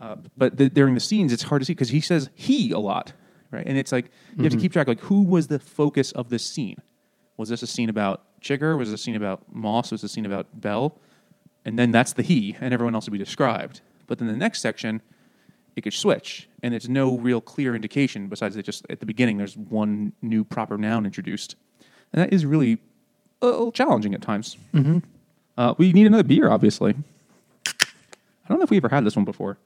Uh, 0.00 0.16
but 0.36 0.56
the, 0.56 0.68
during 0.68 0.94
the 0.94 1.00
scenes, 1.00 1.32
it's 1.32 1.44
hard 1.44 1.60
to 1.62 1.66
see 1.66 1.72
because 1.74 1.90
he 1.90 2.00
says 2.00 2.28
he 2.34 2.72
a 2.72 2.78
lot, 2.80 3.12
right? 3.52 3.64
And 3.66 3.78
it's 3.78 3.92
like 3.92 4.06
you 4.36 4.42
have 4.42 4.50
Mm-hmm. 4.52 4.58
to 4.58 4.62
keep 4.62 4.72
track. 4.72 4.88
Like, 4.88 5.00
who 5.00 5.22
was 5.22 5.46
the 5.46 5.58
focus 5.60 6.10
of 6.12 6.28
this 6.30 6.44
scene? 6.44 6.78
Was 7.36 7.48
this 7.50 7.62
a 7.62 7.66
scene 7.68 7.88
about 7.88 8.22
Chigurh? 8.44 8.76
Was 8.76 8.92
a 8.92 8.98
scene 8.98 9.16
about 9.16 9.42
Moss? 9.52 9.90
Was 9.90 10.04
a 10.04 10.08
scene 10.08 10.26
about 10.26 10.60
Bell? 10.60 10.98
And 11.64 11.78
then 11.78 11.90
that's 11.90 12.12
the 12.12 12.22
he, 12.22 12.56
and 12.60 12.74
everyone 12.74 12.94
else 12.94 13.06
will 13.06 13.12
be 13.12 13.18
described. 13.18 13.80
But 14.06 14.18
then 14.18 14.28
the 14.28 14.36
next 14.36 14.60
section 14.60 15.00
it 15.76 15.80
could 15.80 15.94
switch, 15.94 16.48
and 16.62 16.72
there's 16.72 16.88
no 16.88 17.18
real 17.18 17.40
clear 17.40 17.74
indication 17.74 18.28
besides 18.28 18.54
that 18.54 18.64
just 18.64 18.86
at 18.90 19.00
the 19.00 19.06
beginning 19.06 19.38
there's 19.38 19.56
one 19.56 20.12
new 20.22 20.44
proper 20.44 20.78
noun 20.78 21.04
introduced, 21.04 21.56
and 22.12 22.22
that 22.22 22.32
is 22.32 22.46
really 22.46 22.78
a 23.42 23.46
little 23.46 23.72
challenging 23.72 24.14
at 24.14 24.22
times. 24.22 24.56
Mm-hmm. 24.72 24.98
Uh, 25.56 25.74
we 25.78 25.92
need 25.92 26.06
another 26.06 26.22
beer, 26.22 26.48
obviously. 26.50 26.94
I 27.66 28.48
don't 28.48 28.58
know 28.58 28.64
if 28.64 28.70
we 28.70 28.76
ever 28.76 28.88
had 28.88 29.04
this 29.04 29.16
one 29.16 29.24
before. 29.24 29.58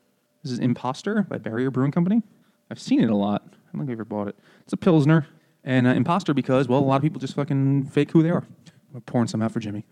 This 0.43 0.53
is 0.53 0.61
Imposter 0.61 1.23
by 1.23 1.37
Barrier 1.37 1.71
Brewing 1.71 1.91
Company. 1.91 2.23
I've 2.71 2.81
seen 2.81 3.01
it 3.03 3.11
a 3.11 3.17
lot. 3.17 3.43
I 3.45 3.77
don't 3.77 3.81
think 3.81 3.91
I 3.91 3.93
ever 3.93 4.05
bought 4.05 4.29
it. 4.29 4.39
It's 4.63 4.73
a 4.73 4.77
Pilsner. 4.77 5.27
And 5.65 5.87
uh, 5.87 5.91
Imposter 5.91 6.33
because, 6.35 6.69
well, 6.69 6.81
a 6.81 6.85
lot 6.85 6.97
of 6.97 7.03
people 7.03 7.21
just 7.21 7.35
fucking 7.35 7.89
fake 7.89 8.11
who 8.13 8.23
they 8.23 8.31
are. 8.31 8.45
We're 8.93 9.01
pouring 9.01 9.29
some 9.29 9.43
out 9.43 9.53
for 9.53 9.61
Jimmy. 9.61 9.85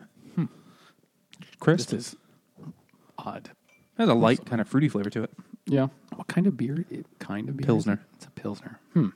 Chris? 1.60 1.86
This 1.86 2.08
is 2.08 2.16
odd. 3.18 3.50
It 3.98 4.02
has 4.02 4.08
a 4.08 4.14
light 4.14 4.44
kind 4.46 4.60
of 4.60 4.68
fruity 4.68 4.88
flavor 4.88 5.10
to 5.10 5.22
it. 5.24 5.30
Yeah. 5.66 5.88
What 6.14 6.28
kind 6.28 6.46
of 6.46 6.56
beer? 6.56 6.84
It 6.90 7.06
kind 7.18 7.48
of 7.48 7.56
beer. 7.56 7.66
Pilsner. 7.66 7.94
it? 7.94 7.98
It's 8.16 8.26
a 8.26 8.30
pilsner. 8.30 8.78
Hmm. 8.92 9.08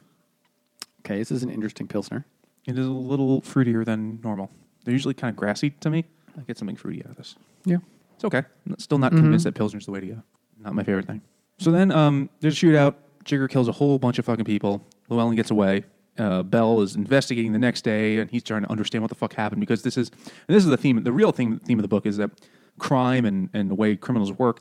Okay, 1.05 1.19
this 1.19 1.31
is 1.31 1.43
an 1.43 1.51
interesting 1.51 1.87
pilsner. 1.87 2.27
It 2.67 2.79
is 2.79 2.87
a 2.87 2.91
little 2.91 3.41
fruitier 3.43 3.85
than 3.85 4.21
normal. 4.23 4.51
They're 4.85 4.93
usually 4.93 5.15
kind 5.15 5.31
of 5.31 5.37
grassy 5.37 5.71
to 5.71 5.91
me. 5.91 6.05
I 6.37 6.43
get 6.43 6.59
something 6.59 6.77
fruity 6.77 7.03
out 7.05 7.11
of 7.11 7.17
this. 7.17 7.37
Yeah. 7.65 7.79
It's 8.15 8.25
okay. 8.25 8.43
I'm 8.67 8.79
still 8.79 8.99
not 8.99 9.13
convinced 9.13 9.45
that 9.45 9.55
Pilsner's 9.55 9.87
the 9.87 9.93
way 9.93 10.01
to 10.01 10.07
go. 10.07 10.23
Not 10.63 10.75
my 10.75 10.83
favorite 10.83 11.07
thing. 11.07 11.23
So 11.59 11.71
then 11.71 11.91
um, 11.91 12.29
there's 12.41 12.63
a 12.63 12.67
shootout. 12.67 12.95
Jigger 13.25 13.49
kills 13.49 13.69
a 13.69 13.73
whole 13.73 13.99
bunch 13.99 14.19
of 14.19 14.27
fucking 14.27 14.45
people. 14.45 14.85
Llewellyn 15.09 15.37
gets 15.37 15.51
away. 15.51 15.85
Uh, 16.21 16.43
Bell 16.43 16.83
is 16.83 16.97
investigating 16.97 17.53
the 17.53 17.59
next 17.59 17.83
day, 17.83 18.19
and 18.19 18.31
he's 18.31 18.43
trying 18.43 18.63
to 18.63 18.71
understand 18.71 19.03
what 19.03 19.09
the 19.09 19.15
fuck 19.15 19.33
happened 19.33 19.61
because 19.61 19.83
this 19.83 19.97
is 19.97 20.11
this 20.49 20.63
is 20.63 20.67
the 20.67 20.77
theme. 20.77 21.03
The 21.03 21.13
real 21.13 21.33
theme 21.33 21.59
theme 21.59 21.79
of 21.79 21.83
the 21.83 21.89
book 21.89 22.05
is 22.05 22.19
that 22.19 22.31
crime 22.79 23.25
and, 23.25 23.49
and 23.55 23.71
the 23.71 23.75
way 23.75 23.97
criminals 23.97 24.33
work 24.33 24.61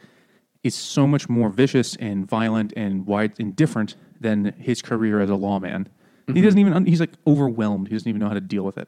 is 0.63 0.73
so 0.75 1.05
much 1.05 1.27
more 1.27 1.49
vicious 1.49 1.95
and 1.97 2.27
violent 2.27 2.71
and 2.77 3.05
wide 3.05 3.33
and 3.39 3.55
different 3.55 3.95
than 4.21 4.53
his 4.57 4.81
career 4.81 5.19
as 5.19 5.29
a 5.29 5.35
lawman. 5.35 5.89
He 6.33 6.41
doesn't 6.41 6.59
even 6.59 6.85
he's 6.85 6.99
like 6.99 7.11
overwhelmed. 7.27 7.87
He 7.87 7.95
doesn't 7.95 8.07
even 8.07 8.19
know 8.19 8.27
how 8.27 8.35
to 8.35 8.41
deal 8.41 8.63
with 8.63 8.77
it. 8.77 8.87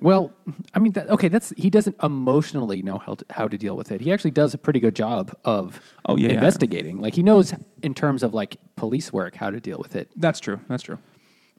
Well, 0.00 0.32
I 0.72 0.78
mean, 0.78 0.92
that, 0.92 1.10
okay, 1.10 1.28
that's 1.28 1.52
he 1.58 1.68
doesn't 1.68 1.96
emotionally 2.02 2.80
know 2.80 2.98
how 2.98 3.14
to, 3.16 3.24
how 3.28 3.48
to 3.48 3.58
deal 3.58 3.76
with 3.76 3.92
it. 3.92 4.00
He 4.00 4.10
actually 4.12 4.30
does 4.30 4.54
a 4.54 4.58
pretty 4.58 4.80
good 4.80 4.96
job 4.96 5.36
of 5.44 5.80
Oh, 6.06 6.16
yeah. 6.16 6.30
investigating. 6.30 7.00
Like 7.02 7.14
he 7.14 7.22
knows 7.22 7.52
in 7.82 7.92
terms 7.92 8.22
of 8.22 8.32
like 8.32 8.56
police 8.76 9.12
work 9.12 9.34
how 9.36 9.50
to 9.50 9.60
deal 9.60 9.78
with 9.78 9.96
it 9.96 10.08
That's 10.16 10.40
true. 10.40 10.60
That's 10.68 10.82
true. 10.82 10.98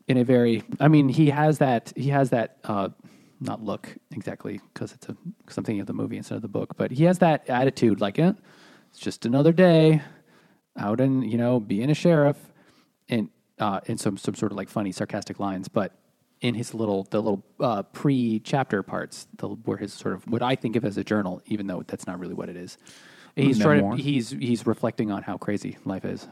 In 0.08 0.18
a 0.18 0.24
very. 0.24 0.64
I 0.80 0.88
mean, 0.88 1.10
he 1.10 1.30
has 1.30 1.60
that 1.60 1.94
he 1.96 2.10
has 2.10 2.30
that 2.32 2.58
uh, 2.64 2.90
not 3.40 3.64
look 3.64 3.96
exactly 4.12 4.62
because 4.74 4.94
it's 4.94 5.10
a 5.10 5.16
because 5.40 5.58
I'm 5.58 5.64
thinking 5.64 5.82
of 5.82 5.88
the 5.88 5.94
movie 5.94 6.18
instead 6.18 6.36
of 6.36 6.42
the 6.42 6.48
book, 6.48 6.76
but 6.78 6.92
he 6.92 7.06
has 7.06 7.20
that 7.20 7.50
attitude 7.50 8.00
like 8.02 8.20
eh, 8.20 8.34
it's 8.90 9.00
just 9.00 9.26
another 9.26 9.52
day 9.52 10.02
out 10.78 11.02
and 11.02 11.30
you 11.30 11.38
know 11.38 11.60
being 11.60 11.90
a 11.90 11.94
sheriff 11.94 12.38
and 13.10 13.30
uh, 13.60 13.80
in 13.86 13.98
some 13.98 14.18
some 14.18 14.36
sort 14.36 14.52
of 14.52 14.58
like 14.58 14.70
funny 14.70 14.92
sarcastic 14.92 15.40
lines, 15.40 15.68
but 15.68 15.94
in 16.42 16.56
his 16.56 16.74
little 16.74 17.04
the 17.10 17.22
little 17.22 17.44
uh, 17.60 17.84
pre 17.84 18.40
chapter 18.40 18.84
parts, 18.84 19.28
the, 19.38 19.48
where 19.48 19.78
his 19.78 19.94
sort 19.94 20.14
of 20.14 20.28
what 20.28 20.42
I 20.42 20.56
think 20.56 20.76
of 20.76 20.86
as 20.86 20.98
a 20.98 21.04
journal, 21.04 21.42
even 21.46 21.68
though 21.68 21.84
that's 21.88 22.08
not 22.08 22.20
really 22.20 22.34
what 22.34 22.50
it 22.50 22.56
is. 22.56 22.78
He's 23.36 23.60
trying 23.60 23.98
to, 23.98 24.02
he's 24.02 24.32
he's 24.32 24.68
reflecting 24.68 25.12
on 25.12 25.24
how 25.24 25.38
crazy 25.38 25.78
life 25.86 26.04
is. 26.04 26.28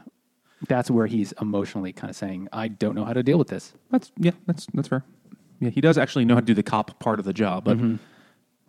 That's 0.67 0.91
where 0.91 1.07
he's 1.07 1.31
emotionally 1.41 1.93
kind 1.93 2.09
of 2.09 2.15
saying, 2.15 2.49
"I 2.51 2.67
don't 2.67 2.95
know 2.95 3.05
how 3.05 3.13
to 3.13 3.23
deal 3.23 3.37
with 3.37 3.47
this." 3.47 3.73
That's 3.91 4.11
yeah, 4.17 4.31
that's 4.45 4.67
that's 4.73 4.87
fair. 4.89 5.03
Yeah, 5.59 5.69
he 5.69 5.81
does 5.81 5.97
actually 5.97 6.25
know 6.25 6.35
how 6.35 6.39
to 6.41 6.45
do 6.45 6.53
the 6.53 6.63
cop 6.63 6.99
part 6.99 7.19
of 7.19 7.25
the 7.25 7.33
job, 7.33 7.63
but 7.65 7.77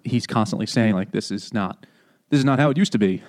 he's 0.04 0.26
constantly 0.26 0.66
saying 0.66 0.94
like, 0.94 1.11
"This 1.12 1.30
is 1.30 1.52
not, 1.52 1.87
this 2.30 2.38
is 2.38 2.44
not 2.44 2.59
how 2.59 2.70
it 2.70 2.76
used 2.76 2.92
to 2.92 2.99
be." 2.99 3.23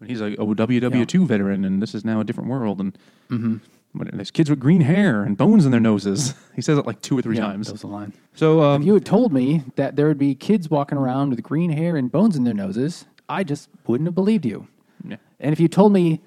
I 0.00 0.04
mean, 0.04 0.10
he's 0.10 0.20
like 0.20 0.34
a 0.34 0.44
WW 0.44 1.06
two 1.06 1.26
veteran, 1.26 1.64
and 1.64 1.82
this 1.82 1.94
is 1.94 2.04
now 2.04 2.20
a 2.20 2.24
different 2.24 2.48
world. 2.50 2.80
And 2.80 3.60
but 3.94 4.10
there's 4.12 4.30
kids 4.30 4.48
with 4.50 4.60
green 4.60 4.82
hair 4.82 5.22
and 5.22 5.36
bones 5.36 5.64
in 5.64 5.70
their 5.70 5.80
noses. 5.80 6.34
He 6.58 6.62
says 6.62 6.76
it 6.76 6.86
like 6.86 7.00
two 7.02 7.16
or 7.16 7.22
three 7.22 7.36
Yeah, 7.36 7.42
times. 7.42 7.68
That 7.68 7.74
was 7.74 7.80
the 7.82 7.86
line. 7.86 8.12
So 8.34 8.62
um, 8.64 8.82
If 8.82 8.86
you 8.88 8.94
had 8.94 9.04
told 9.06 9.32
me 9.32 9.62
that 9.76 9.94
there 9.94 10.08
would 10.08 10.18
be 10.18 10.34
kids 10.34 10.68
walking 10.68 10.98
around 10.98 11.30
with 11.30 11.40
green 11.42 11.70
hair 11.70 11.96
and 11.96 12.10
bones 12.10 12.34
in 12.36 12.42
their 12.42 12.52
noses, 12.54 13.04
I 13.28 13.44
just 13.44 13.68
wouldn't 13.86 14.08
have 14.08 14.14
believed 14.16 14.44
you. 14.44 14.66
yeah. 15.06 15.18
And 15.38 15.52
if 15.52 15.60
you 15.60 15.68
told 15.68 15.92
me 15.92 16.20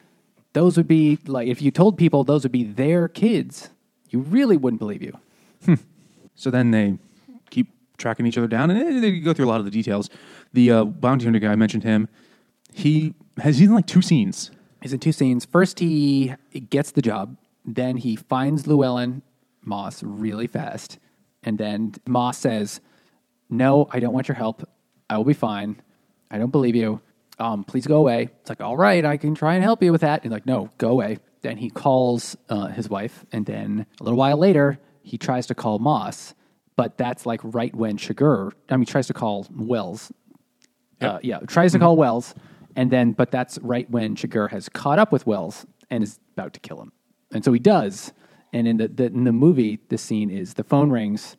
those 0.54 0.78
would 0.78 0.88
be 0.88 1.20
like, 1.26 1.48
if 1.48 1.62
you 1.62 1.72
told 1.72 1.98
people 1.98 2.24
those 2.24 2.44
would 2.44 2.52
be 2.52 2.64
their 2.64 3.08
kids, 3.08 3.70
you 4.10 4.20
really 4.20 4.58
wouldn't 4.58 4.80
believe 4.80 5.02
you. 5.02 5.18
So 6.42 6.50
then 6.50 6.72
they 6.72 6.98
keep 7.52 7.68
tracking 7.98 8.26
each 8.26 8.38
other 8.38 8.48
down, 8.48 8.72
and 8.72 9.04
they 9.04 9.20
go 9.20 9.32
through 9.32 9.46
a 9.46 9.52
lot 9.52 9.60
of 9.60 9.66
the 9.66 9.72
details. 9.72 10.10
The 10.54 10.72
uh, 10.72 10.86
bounty 10.86 11.26
hunter 11.26 11.40
guy 11.40 11.52
I 11.52 11.56
mentioned 11.56 11.84
him. 11.84 12.10
He 12.74 13.14
has 13.38 13.60
he's 13.60 13.68
in 13.68 13.76
like 13.76 13.86
two 13.86 14.02
scenes. 14.02 14.50
He's 14.82 14.92
in 14.92 15.00
two 15.00 15.12
scenes. 15.12 15.46
First, 15.46 15.78
he 15.78 16.34
gets 16.72 16.92
the 16.92 17.02
job. 17.04 17.38
Then 17.64 17.98
he 17.98 18.16
finds 18.16 18.66
Llewellyn 18.66 19.22
Moss 19.64 20.02
really 20.02 20.48
fast. 20.48 20.98
And 21.44 21.60
then 21.60 21.94
Moss 22.08 22.40
says, 22.40 22.82
No, 23.50 23.88
I 23.92 24.00
don't 24.00 24.14
want 24.14 24.28
your 24.28 24.36
help. 24.36 24.68
I 25.10 25.18
will 25.18 25.26
be 25.26 25.34
fine. 25.34 25.80
I 26.32 26.40
don't 26.40 26.50
believe 26.50 26.76
you. 26.76 27.02
Um, 27.42 27.64
please 27.64 27.88
go 27.88 27.98
away. 27.98 28.30
It's 28.42 28.50
like, 28.50 28.62
All 28.62 28.78
right, 28.78 29.04
I 29.04 29.18
can 29.18 29.36
try 29.36 29.56
and 29.56 29.64
help 29.64 29.82
you 29.84 29.92
with 29.92 30.02
that. 30.02 30.24
He's 30.24 30.32
like, 30.32 30.46
No, 30.46 30.70
go 30.78 30.90
away. 30.90 31.20
Then 31.42 31.58
he 31.58 31.70
calls 31.70 32.38
uh, 32.50 32.68
his 32.68 32.90
wife. 32.90 33.26
And 33.32 33.46
then 33.46 33.86
a 34.00 34.04
little 34.04 34.18
while 34.18 34.38
later, 34.38 34.80
he 35.02 35.18
tries 35.18 35.48
to 35.48 35.56
call 35.56 35.80
Moss. 35.80 36.36
But 36.76 36.98
that's 36.98 37.26
like 37.26 37.42
right 37.44 37.74
when 37.76 37.98
Chigurh, 37.98 38.54
I 38.70 38.78
mean, 38.78 38.86
tries 38.86 39.08
to 39.08 39.14
call 39.14 39.48
Wells 39.52 40.12
uh, 41.02 41.20
yeah, 41.22 41.40
tries 41.48 41.72
to 41.74 41.80
call 41.80 41.96
Wells, 41.98 42.36
and 42.76 42.92
then 42.92 43.12
but 43.14 43.32
that's 43.32 43.58
right 43.60 43.90
when 43.90 44.16
Chigurh 44.16 44.50
has 44.50 44.70
caught 44.70 45.00
up 45.00 45.12
with 45.12 45.26
Wells 45.26 45.66
and 45.90 46.04
is 46.04 46.20
about 46.34 46.54
to 46.54 46.60
kill 46.60 46.82
him, 46.82 46.92
and 47.34 47.44
so 47.44 47.52
he 47.52 47.60
does. 47.60 48.14
And 48.54 48.68
in 48.68 48.78
the, 48.78 48.88
the 48.88 49.06
in 49.06 49.24
the 49.24 49.32
movie, 49.32 49.80
the 49.90 49.98
scene 49.98 50.30
is 50.30 50.54
the 50.54 50.64
phone 50.64 50.92
rings, 50.92 51.38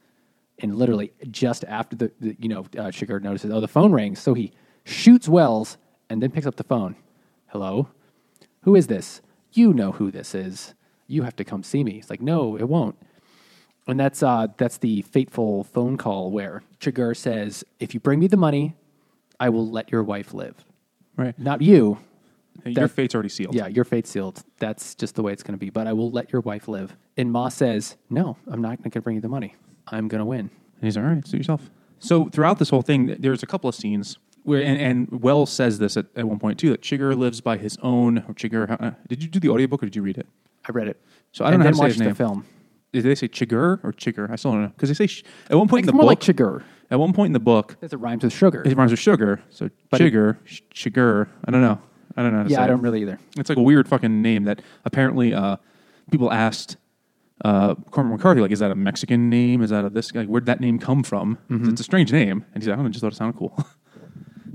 and 0.58 0.74
literally 0.74 1.12
just 1.30 1.64
after 1.64 1.96
the, 1.96 2.12
the 2.20 2.36
you 2.38 2.48
know 2.48 2.60
uh, 2.60 2.90
Chigurh 2.90 3.22
notices, 3.22 3.50
oh, 3.50 3.60
the 3.60 3.68
phone 3.68 3.92
rings, 3.92 4.18
so 4.18 4.34
he 4.34 4.52
shoots 4.84 5.28
Wells 5.28 5.78
and 6.12 6.22
then 6.22 6.30
picks 6.30 6.46
up 6.46 6.56
the 6.56 6.64
phone. 6.64 6.94
Hello, 7.46 7.88
who 8.64 8.76
is 8.76 8.86
this? 8.86 9.22
You 9.52 9.72
know 9.72 9.92
who 9.92 10.10
this 10.10 10.34
is. 10.34 10.74
You 11.06 11.22
have 11.22 11.34
to 11.36 11.44
come 11.44 11.62
see 11.62 11.82
me. 11.82 11.92
It's 11.92 12.10
like, 12.10 12.20
no, 12.20 12.54
it 12.56 12.68
won't. 12.68 12.96
And 13.86 13.98
that's 13.98 14.22
uh, 14.22 14.48
that's 14.58 14.76
the 14.78 15.02
fateful 15.02 15.64
phone 15.64 15.96
call 15.96 16.30
where 16.30 16.62
Chigurh 16.80 17.16
says, 17.16 17.64
"If 17.80 17.94
you 17.94 18.00
bring 18.00 18.20
me 18.20 18.26
the 18.28 18.36
money, 18.36 18.76
I 19.40 19.48
will 19.48 19.68
let 19.68 19.90
your 19.90 20.04
wife 20.04 20.32
live. 20.34 20.54
Right. 21.16 21.36
Not 21.38 21.62
you. 21.62 21.98
Your 22.64 22.74
That- 22.74 22.90
fate's 22.90 23.14
already 23.14 23.30
sealed. 23.30 23.54
Yeah, 23.54 23.66
your 23.66 23.84
fate's 23.84 24.10
sealed. 24.10 24.44
That's 24.58 24.94
just 24.94 25.14
the 25.16 25.22
way 25.22 25.32
it's 25.32 25.42
going 25.42 25.54
to 25.54 25.58
be. 25.58 25.70
But 25.70 25.86
I 25.86 25.94
will 25.94 26.10
let 26.10 26.30
your 26.32 26.42
wife 26.42 26.68
live." 26.68 26.96
And 27.16 27.32
Moss 27.32 27.54
says, 27.56 27.96
"No, 28.08 28.36
I'm 28.46 28.60
not 28.62 28.78
going 28.78 28.90
to 28.92 29.00
bring 29.00 29.16
you 29.16 29.22
the 29.22 29.28
money. 29.28 29.56
I'm 29.88 30.06
going 30.08 30.20
to 30.20 30.26
win." 30.26 30.40
And 30.76 30.84
he's 30.84 30.96
all 30.96 31.02
right, 31.04 31.26
suit 31.26 31.38
yourself. 31.38 31.70
So 31.98 32.28
throughout 32.28 32.58
this 32.60 32.70
whole 32.70 32.82
thing, 32.82 33.16
there's 33.18 33.42
a 33.42 33.46
couple 33.46 33.68
of 33.68 33.74
scenes 33.74 34.18
and, 34.46 34.80
and 35.10 35.22
Wells 35.22 35.50
says 35.50 35.78
this 35.78 35.96
at, 35.96 36.06
at 36.16 36.26
one 36.26 36.38
point 36.38 36.58
too, 36.58 36.70
that 36.70 36.82
Chigger 36.82 37.16
lives 37.16 37.40
by 37.40 37.56
his 37.56 37.76
own. 37.82 38.18
Or 38.28 38.34
Chigurh, 38.34 38.80
uh, 38.80 38.90
did 39.08 39.22
you 39.22 39.28
do 39.28 39.38
the 39.40 39.48
audiobook 39.50 39.82
or 39.82 39.86
did 39.86 39.96
you 39.96 40.02
read 40.02 40.18
it? 40.18 40.26
I 40.68 40.72
read 40.72 40.88
it. 40.88 41.00
So 41.32 41.44
I 41.44 41.50
don't 41.50 41.60
and 41.62 41.76
know 41.76 41.82
how 41.82 41.88
to 41.88 41.94
say 41.94 41.98
his 42.04 42.08
the 42.08 42.14
film. 42.14 42.44
Did 42.92 43.04
they 43.04 43.14
say 43.14 43.28
Chigger 43.28 43.82
or 43.84 43.92
Chigurh? 43.92 44.30
I 44.30 44.36
still 44.36 44.52
don't 44.52 44.62
know 44.62 44.68
because 44.68 44.88
they 44.90 44.94
say 44.94 45.06
sh- 45.06 45.24
at 45.48 45.56
one 45.56 45.66
point 45.68 45.84
in 45.84 45.86
the 45.86 45.92
more 45.92 46.02
book. 46.02 46.08
like 46.08 46.20
Chigurh. 46.20 46.62
at 46.90 46.98
one 46.98 47.12
point 47.14 47.28
in 47.28 47.32
the 47.32 47.40
book, 47.40 47.76
it 47.80 47.92
rhymes 47.98 48.22
with 48.22 48.32
sugar. 48.34 48.62
it 48.66 48.76
rhymes 48.76 48.90
with 48.90 49.00
sugar. 49.00 49.42
So 49.50 49.70
But 49.90 50.00
it- 50.00 50.12
Chigurh, 50.12 50.36
sh- 50.44 50.60
Chigurh. 50.74 51.26
I 51.44 51.50
don't 51.50 51.62
know. 51.62 51.80
I 52.16 52.22
don't 52.22 52.34
know. 52.34 52.44
Yeah, 52.46 52.62
I 52.62 52.66
don't 52.66 52.82
really 52.82 53.00
either. 53.00 53.18
It's 53.38 53.48
like 53.48 53.56
a 53.56 53.62
weird 53.62 53.88
fucking 53.88 54.20
name 54.20 54.44
that 54.44 54.60
apparently 54.84 55.32
uh, 55.32 55.56
people 56.10 56.30
asked 56.30 56.76
uh, 57.44 57.74
Cormac 57.90 58.12
McCarthy, 58.18 58.40
like, 58.42 58.50
is 58.50 58.58
that 58.58 58.70
a 58.70 58.74
Mexican 58.74 59.30
name? 59.30 59.62
Is 59.62 59.70
that 59.70 59.84
a 59.86 59.90
this 59.90 60.12
guy? 60.12 60.24
Where'd 60.24 60.44
that 60.46 60.60
name 60.60 60.78
come 60.78 61.02
from? 61.02 61.38
'Cause 61.48 61.68
It's 61.68 61.80
a 61.80 61.84
strange 61.84 62.12
name. 62.12 62.44
And 62.52 62.62
he's 62.62 62.68
like, 62.68 62.78
I 62.78 62.88
just 62.88 63.00
thought 63.00 63.12
it 63.12 63.16
sounded 63.16 63.38
cool. 63.38 63.56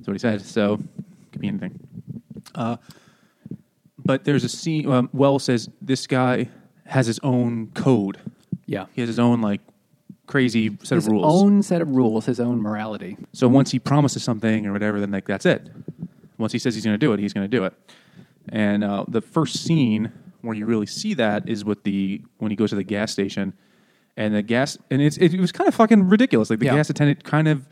That's 0.07 0.23
what 0.23 0.31
he 0.31 0.39
said. 0.39 0.41
So, 0.45 0.77
could 1.31 1.41
be 1.41 1.47
anything. 1.47 1.79
Uh, 2.55 2.77
but 4.03 4.23
there's 4.23 4.43
a 4.43 4.49
scene, 4.49 4.89
um, 4.89 5.09
Wells 5.11 5.43
says 5.43 5.69
this 5.81 6.07
guy 6.07 6.49
has 6.85 7.07
his 7.07 7.19
own 7.23 7.67
code. 7.73 8.19
Yeah. 8.65 8.85
He 8.93 9.01
has 9.01 9.07
his 9.09 9.19
own, 9.19 9.41
like, 9.41 9.59
crazy 10.27 10.77
set 10.83 10.95
His 10.95 11.07
of 11.07 11.11
rules. 11.11 11.33
His 11.33 11.43
own 11.43 11.63
set 11.63 11.81
of 11.81 11.89
rules, 11.89 12.25
his 12.25 12.39
own 12.39 12.61
morality. 12.61 13.17
So 13.33 13.47
once 13.47 13.71
he 13.71 13.79
promises 13.79 14.23
something 14.23 14.65
or 14.65 14.71
whatever, 14.73 14.99
then 14.99 15.11
like 15.11 15.25
that's 15.25 15.45
it. 15.45 15.69
Once 16.37 16.51
he 16.51 16.59
says 16.59 16.75
he's 16.75 16.83
going 16.85 16.93
to 16.93 16.97
do 16.97 17.13
it, 17.13 17.19
he's 17.19 17.33
going 17.33 17.49
to 17.49 17.57
do 17.57 17.63
it. 17.63 17.73
And 18.49 18.83
uh, 18.83 19.05
the 19.07 19.21
first 19.21 19.63
scene 19.63 20.11
where 20.41 20.53
you 20.55 20.65
really 20.65 20.85
see 20.85 21.13
that 21.15 21.47
is 21.47 21.63
with 21.65 21.83
the 21.83 22.21
when 22.39 22.51
he 22.51 22.55
goes 22.57 22.69
to 22.71 22.75
the 22.75 22.83
gas 22.83 23.11
station, 23.11 23.53
and 24.17 24.35
the 24.35 24.41
gas 24.41 24.77
and 24.91 25.01
it's 25.01 25.17
it, 25.17 25.37
was 25.39 25.51
kind 25.53 25.67
of 25.67 25.75
fucking 25.75 26.09
ridiculous. 26.09 26.49
Like 26.49 26.59
the 26.59 26.65
Yeah. 26.65 26.75
gas 26.75 26.89
attendant 26.89 27.23
kind 27.23 27.47
of 27.47 27.65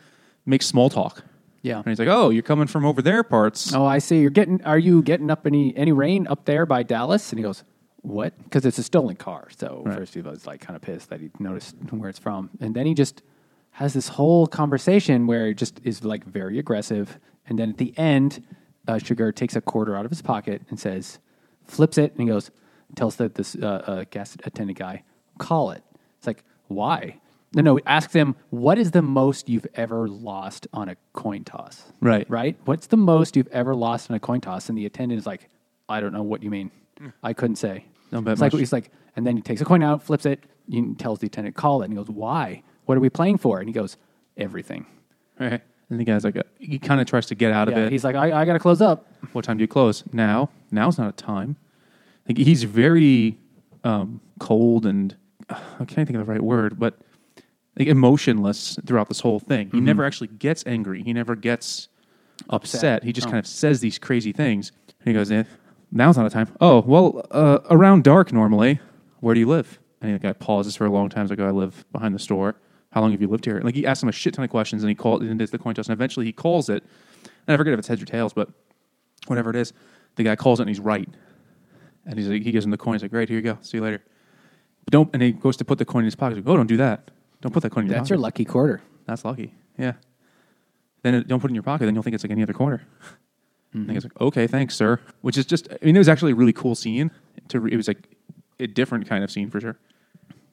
makes 0.46 0.66
small 0.66 0.90
talk, 0.90 1.24
Yeah. 1.66 1.78
and 1.80 1.88
he's 1.88 2.00
like, 2.00 2.08
"Oh, 2.08 2.30
you're 2.30 2.44
coming 2.44 2.68
from 2.68 2.86
over 2.86 3.02
there 3.02 3.24
parts." 3.24 3.74
Oh, 3.74 3.86
I 3.86 3.98
see. 4.00 4.20
You're 4.22 4.30
getting. 4.30 4.64
Are 4.64 4.78
you 4.80 5.02
getting 5.02 5.32
up 5.32 5.48
any 5.48 5.76
any 5.76 5.92
rain 5.92 6.28
up 6.28 6.46
there 6.46 6.66
by 6.66 6.84
Dallas? 6.84 7.32
And 7.32 7.40
he 7.40 7.44
goes, 7.44 7.64
"What?" 8.02 8.38
Because 8.44 8.66
it's 8.66 8.78
a 8.78 8.84
stolen 8.84 9.16
car. 9.16 9.48
So 9.58 9.82
Right. 9.86 9.98
first 9.98 10.14
he 10.14 10.22
was 10.22 10.46
like 10.46 10.62
kind 10.62 10.76
of 10.76 10.82
pissed 10.84 11.10
that 11.10 11.20
he 11.22 11.32
noticed 11.40 11.76
where 11.90 12.10
it's 12.10 12.20
from, 12.20 12.50
and 12.60 12.76
then 12.76 12.86
he 12.86 12.94
just 12.94 13.24
has 13.72 13.94
this 13.94 14.10
whole 14.10 14.46
conversation 14.48 15.26
where 15.28 15.48
he 15.48 15.54
just 15.54 15.82
is 15.84 16.04
like 16.06 16.24
very 16.24 16.60
aggressive, 16.60 17.20
and 17.48 17.58
then 17.60 17.70
at 17.72 17.78
the 17.78 17.98
end, 17.98 18.44
uh, 18.88 18.98
Sugar 19.00 19.32
takes 19.32 19.56
a 19.56 19.62
quarter 19.62 19.96
out 19.98 20.06
of 20.06 20.12
his 20.12 20.22
pocket 20.22 20.62
and 20.70 20.80
says, 20.80 21.20
flips 21.66 21.98
it, 21.98 22.12
and 22.14 22.22
he 22.22 22.28
goes, 22.28 22.52
tells 22.96 23.16
the 23.18 23.28
this 23.28 23.56
uh, 23.56 23.66
uh, 23.88 24.04
gas 24.12 24.38
attendant 24.46 24.78
guy, 24.80 25.04
call 25.40 25.72
it. 25.72 25.84
It's 26.20 26.28
like, 26.28 26.44
why? 26.68 27.20
No, 27.56 27.62
no. 27.62 27.80
Ask 27.88 28.12
them, 28.12 28.36
what 28.52 28.78
is 28.78 28.92
the 28.92 29.02
most 29.02 29.50
you've 29.50 29.66
ever 29.76 30.08
lost 30.08 30.68
on 30.74 30.90
a 30.90 30.98
coin 31.14 31.44
toss? 31.44 31.84
Right. 32.02 32.30
Right. 32.30 32.58
What's 32.66 32.88
the 32.88 32.98
most 32.98 33.36
you've 33.36 33.48
ever 33.48 33.74
lost 33.74 34.12
on 34.12 34.16
a 34.16 34.20
coin 34.20 34.42
toss? 34.42 34.70
And 34.70 34.78
the 34.78 34.86
attendant 34.86 35.18
is 35.20 35.26
like, 35.26 35.50
I 35.90 36.00
don't 36.02 36.14
know 36.14 36.22
what 36.24 36.44
you 36.44 36.50
mean. 36.52 36.70
I 37.24 37.34
couldn't 37.34 37.56
say. 37.56 37.86
Don't 38.12 38.24
bet 38.24 38.34
it's 38.34 38.42
like 38.42 38.52
he's 38.54 38.72
like, 38.74 38.92
and 39.16 39.26
then 39.26 39.36
he 39.36 39.42
takes 39.42 39.62
a 39.62 39.66
coin 39.66 39.82
out, 39.84 40.04
flips 40.04 40.26
it, 40.26 40.44
tells 40.98 41.20
the 41.20 41.28
attendant, 41.28 41.56
call 41.56 41.82
it, 41.82 41.86
and 41.86 41.94
he 41.94 41.98
goes, 41.98 42.10
why? 42.10 42.62
What 42.86 42.98
are 42.98 43.02
we 43.02 43.10
playing 43.10 43.38
for? 43.40 43.60
And 43.60 43.68
he 43.68 43.74
goes, 43.74 43.98
everything. 44.38 44.86
Right. 45.40 45.62
And 45.90 46.00
the 46.00 46.04
guy's 46.04 46.24
like, 46.24 46.36
uh, 46.36 46.44
he 46.60 46.80
kind 46.80 47.00
of 47.00 47.08
tries 47.08 47.28
to 47.28 47.36
get 47.36 47.52
out 47.52 47.68
of 47.68 47.76
Yeah, 47.78 47.86
it. 47.86 47.92
he's 47.92 48.04
like, 48.04 48.16
I, 48.16 48.42
I 48.42 48.46
got 48.46 48.54
to 48.54 48.60
close 48.60 48.82
up. 48.82 49.08
what 49.34 49.46
time 49.46 49.58
do 49.58 49.62
you 49.64 49.68
close? 49.68 50.04
Now. 50.12 50.50
Now's 50.72 50.98
not 50.98 51.08
a 51.10 51.12
time. 51.14 51.56
Like 52.28 52.38
he's 52.38 52.64
very 52.64 53.38
um, 53.84 54.20
cold 54.40 54.86
and 54.86 55.16
uh, 55.50 55.60
I 55.80 55.86
can't 55.86 56.08
think 56.08 56.20
of 56.20 56.26
the 56.26 56.32
right 56.32 56.42
word, 56.42 56.80
but 56.80 56.98
like 57.78 57.88
emotionless 57.88 58.78
throughout 58.86 59.08
this 59.10 59.20
whole 59.20 59.40
thing. 59.40 59.70
He 59.72 59.82
never 59.82 60.04
actually 60.06 60.28
gets 60.28 60.64
angry. 60.66 61.04
He 61.04 61.14
never 61.14 61.36
gets 61.36 61.90
upset. 62.50 63.04
He 63.04 63.12
just 63.14 63.28
Oh. 63.28 63.32
kind 63.32 63.40
of 63.40 63.48
says 63.48 63.80
these 63.82 63.98
crazy 64.00 64.32
things. 64.32 64.72
And 65.00 65.08
he 65.08 65.14
goes, 65.14 65.32
eh, 65.32 65.44
"Now's 65.92 66.18
not 66.18 66.26
a 66.26 66.30
time." 66.30 66.48
Oh 66.62 66.82
well, 66.86 67.26
uh, 67.32 67.60
around 67.70 68.04
dark 68.04 68.32
normally. 68.34 68.80
Where 69.20 69.34
do 69.34 69.40
you 69.40 69.48
live? 69.48 69.80
And 70.02 70.14
the 70.14 70.20
guy 70.20 70.34
pauses 70.34 70.76
for 70.76 70.86
a 70.86 70.90
long 70.92 71.10
time. 71.10 71.24
He's 71.26 71.30
like, 71.32 71.40
"Oh, 71.40 71.48
I 71.48 71.52
live 71.52 71.86
behind 71.92 72.14
the 72.16 72.20
store." 72.20 72.56
How 72.92 73.02
long 73.02 73.12
have 73.12 73.22
you 73.22 73.28
lived 73.28 73.44
here? 73.46 73.60
Like 73.64 73.76
he 73.76 73.86
asks 73.86 74.02
him 74.04 74.10
a 74.10 74.14
shit 74.14 74.34
ton 74.36 74.46
of 74.46 74.50
questions, 74.52 74.82
and 74.84 74.90
he 74.90 74.96
calls 74.96 75.22
and 75.22 75.38
does 75.38 75.52
the 75.52 75.58
coin 75.58 75.76
toss, 75.76 75.88
and 75.88 75.94
eventually 75.94 76.26
he 76.26 76.32
calls 76.32 76.70
it. 76.70 76.84
And 77.48 77.54
I 77.54 77.58
forget 77.58 77.74
if 77.74 77.80
it's 77.80 77.88
heads 77.90 78.02
or 78.02 78.06
tails, 78.06 78.34
but 78.34 78.50
whatever 79.28 79.50
it 79.50 79.56
is, 79.56 79.74
the 80.16 80.24
guy 80.24 80.36
calls 80.36 80.60
it 80.60 80.64
and 80.64 80.70
he's 80.70 80.80
right. 80.80 81.10
And 82.06 82.18
he's 82.18 82.28
like, 82.30 82.44
he 82.44 82.52
gives 82.52 82.64
him 82.64 82.72
the 82.72 82.78
coin. 82.78 82.94
He's 82.94 83.02
like, 83.02 83.12
great, 83.12 83.28
here 83.30 83.38
you 83.38 83.42
go. 83.44 83.58
See 83.62 83.78
you 83.78 83.84
later. 83.84 84.02
But 84.86 84.92
don't, 84.92 85.10
and 85.14 85.22
he 85.22 85.32
goes 85.32 85.58
to 85.58 85.66
put 85.66 85.78
the 85.80 85.86
coin 85.86 86.02
in 86.02 86.06
his 86.06 86.16
pocket. 86.16 86.38
He's 86.38 86.46
like, 86.46 86.54
oh, 86.54 86.58
don't 86.58 86.68
do 86.68 86.78
that. 86.78 87.10
Don't 87.46 87.52
put 87.52 87.62
that 87.62 87.70
coin 87.70 87.84
in 87.84 87.92
your 87.92 88.00
That's 88.00 88.10
your 88.10 88.18
lucky 88.18 88.44
quarter. 88.44 88.82
That's 89.06 89.24
lucky. 89.24 89.54
Yeah. 89.78 89.94
Then 91.04 91.14
it, 91.14 91.28
don't 91.28 91.40
put 91.40 91.50
it 91.50 91.52
in 91.52 91.56
your 91.56 91.62
pocket. 91.62 91.86
Then 91.86 91.94
you'll 91.94 92.02
think 92.02 92.16
it's 92.16 92.24
like 92.24 92.32
any 92.32 92.42
other 92.42 92.54
quarter. 92.54 92.82
And 93.74 93.92
he's 93.92 94.06
like, 94.06 94.20
okay, 94.22 94.48
thanks, 94.48 94.74
sir. 94.74 95.02
Which 95.20 95.38
is 95.38 95.46
just, 95.46 95.68
I 95.70 95.86
mean, 95.86 95.98
it 95.98 96.00
was 96.00 96.08
actually 96.08 96.32
a 96.32 96.36
really 96.36 96.54
cool 96.54 96.76
scene. 96.76 97.12
To 97.50 97.60
re- 97.60 97.74
it 97.74 97.76
was 97.76 97.90
like 97.90 98.08
a 98.58 98.68
different 98.68 99.06
kind 99.06 99.22
of 99.22 99.30
scene 99.30 99.50
for 99.52 99.60
sure. 99.60 99.78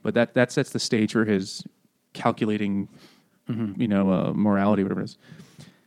But 0.02 0.14
that 0.14 0.34
that 0.34 0.50
sets 0.50 0.70
the 0.70 0.80
stage 0.80 1.12
for 1.12 1.24
his 1.24 1.62
calculating, 2.14 2.88
you 3.76 3.86
know, 3.86 4.10
uh, 4.10 4.32
morality, 4.34 4.82
whatever 4.82 5.02
it 5.02 5.04
is. 5.04 5.18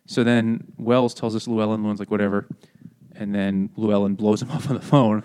So 0.06 0.24
then 0.24 0.64
Wells 0.78 1.14
tells 1.14 1.36
us 1.36 1.46
Llewellyn. 1.46 1.82
Llewellyn's 1.82 2.00
like, 2.00 2.10
whatever. 2.10 2.48
And 3.16 3.36
then 3.36 3.70
Llewellyn 3.76 4.16
blows 4.16 4.42
him 4.42 4.50
off 4.52 4.70
on 4.70 4.78
the 4.78 4.82
phone. 4.82 5.24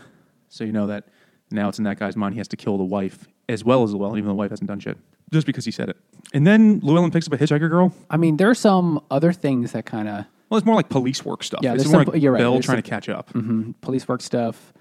So 0.49 0.64
you 0.64 0.73
know 0.73 0.88
that 0.88 1.07
now 1.53 1.69
it's 1.69 1.79
in 1.79 1.85
that 1.85 2.01
guy's 2.01 2.16
mind. 2.16 2.35
He 2.35 2.38
has 2.38 2.49
to 2.49 2.57
kill 2.57 2.77
the 2.77 2.83
wife 2.83 3.29
as 3.51 3.65
well 3.65 3.83
as 3.83 3.93
Llewellyn, 3.93 4.19
even 4.19 4.27
though 4.29 4.33
the 4.33 4.37
wife 4.37 4.51
hasn't 4.51 4.69
done 4.69 4.81
shit. 4.81 4.97
Just 5.33 5.47
because 5.47 5.65
he 5.65 5.71
said 5.71 5.89
it. 5.89 5.97
And 6.35 6.47
then 6.47 6.81
Llewellyn 6.81 7.11
picks 7.11 7.27
up 7.27 7.33
a 7.33 7.39
hitchhiker 7.39 7.71
girl. 7.71 7.93
I 8.11 8.17
mean, 8.17 8.37
there 8.37 8.51
are 8.51 8.55
some 8.55 9.01
other 9.11 9.33
things 9.33 9.73
that 9.73 9.87
kind 9.87 10.09
of 10.09 10.25
Well, 10.49 10.59
it's 10.59 10.67
more 10.67 10.75
like 10.75 10.89
police 10.89 11.25
work 11.25 11.43
stuff. 11.45 11.61
Yeah, 11.63 11.75
it's 11.75 11.85
there's 11.85 11.93
more 11.93 12.05
some- 12.05 12.13
like 12.15 12.23
you're 12.23 12.33
right, 12.33 12.39
Bell 12.41 12.55
there's 12.55 12.65
trying 12.65 12.83
to 12.83 12.89
catch 12.89 13.09
up. 13.09 13.33
mhm, 13.33 13.75
police 13.81 14.09
work 14.09 14.21
stuff 14.23 14.73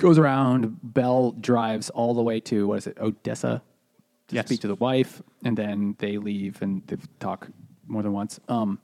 goes 0.00 0.18
around. 0.18 0.76
Bell 0.82 1.32
drives 1.32 1.90
all 1.90 2.14
the 2.14 2.22
way 2.22 2.38
to 2.40 2.66
what 2.68 2.78
is 2.78 2.86
it, 2.86 2.98
Odessa, 3.00 3.62
to 4.28 4.34
Yes. 4.34 4.46
speak 4.46 4.60
to 4.60 4.68
the 4.68 4.74
wife, 4.76 5.22
and 5.44 5.56
then 5.56 5.96
they 5.98 6.18
leave 6.18 6.60
and 6.62 6.82
they 6.86 6.96
talk 7.18 7.48
more 7.88 8.02
than 8.02 8.12
once. 8.12 8.38
Um, 8.48 8.78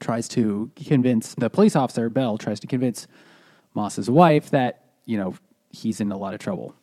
tries 0.00 0.26
to 0.28 0.70
convince 0.76 1.34
the 1.34 1.50
police 1.50 1.76
officer 1.76 2.08
Bell 2.08 2.38
tries 2.38 2.60
to 2.60 2.66
convince 2.66 3.06
Moss's 3.74 4.08
wife 4.08 4.48
that 4.50 4.84
you 5.04 5.18
know 5.18 5.34
he's 5.70 6.00
in 6.00 6.10
a 6.10 6.16
lot 6.16 6.32
of 6.32 6.40
trouble. 6.40 6.74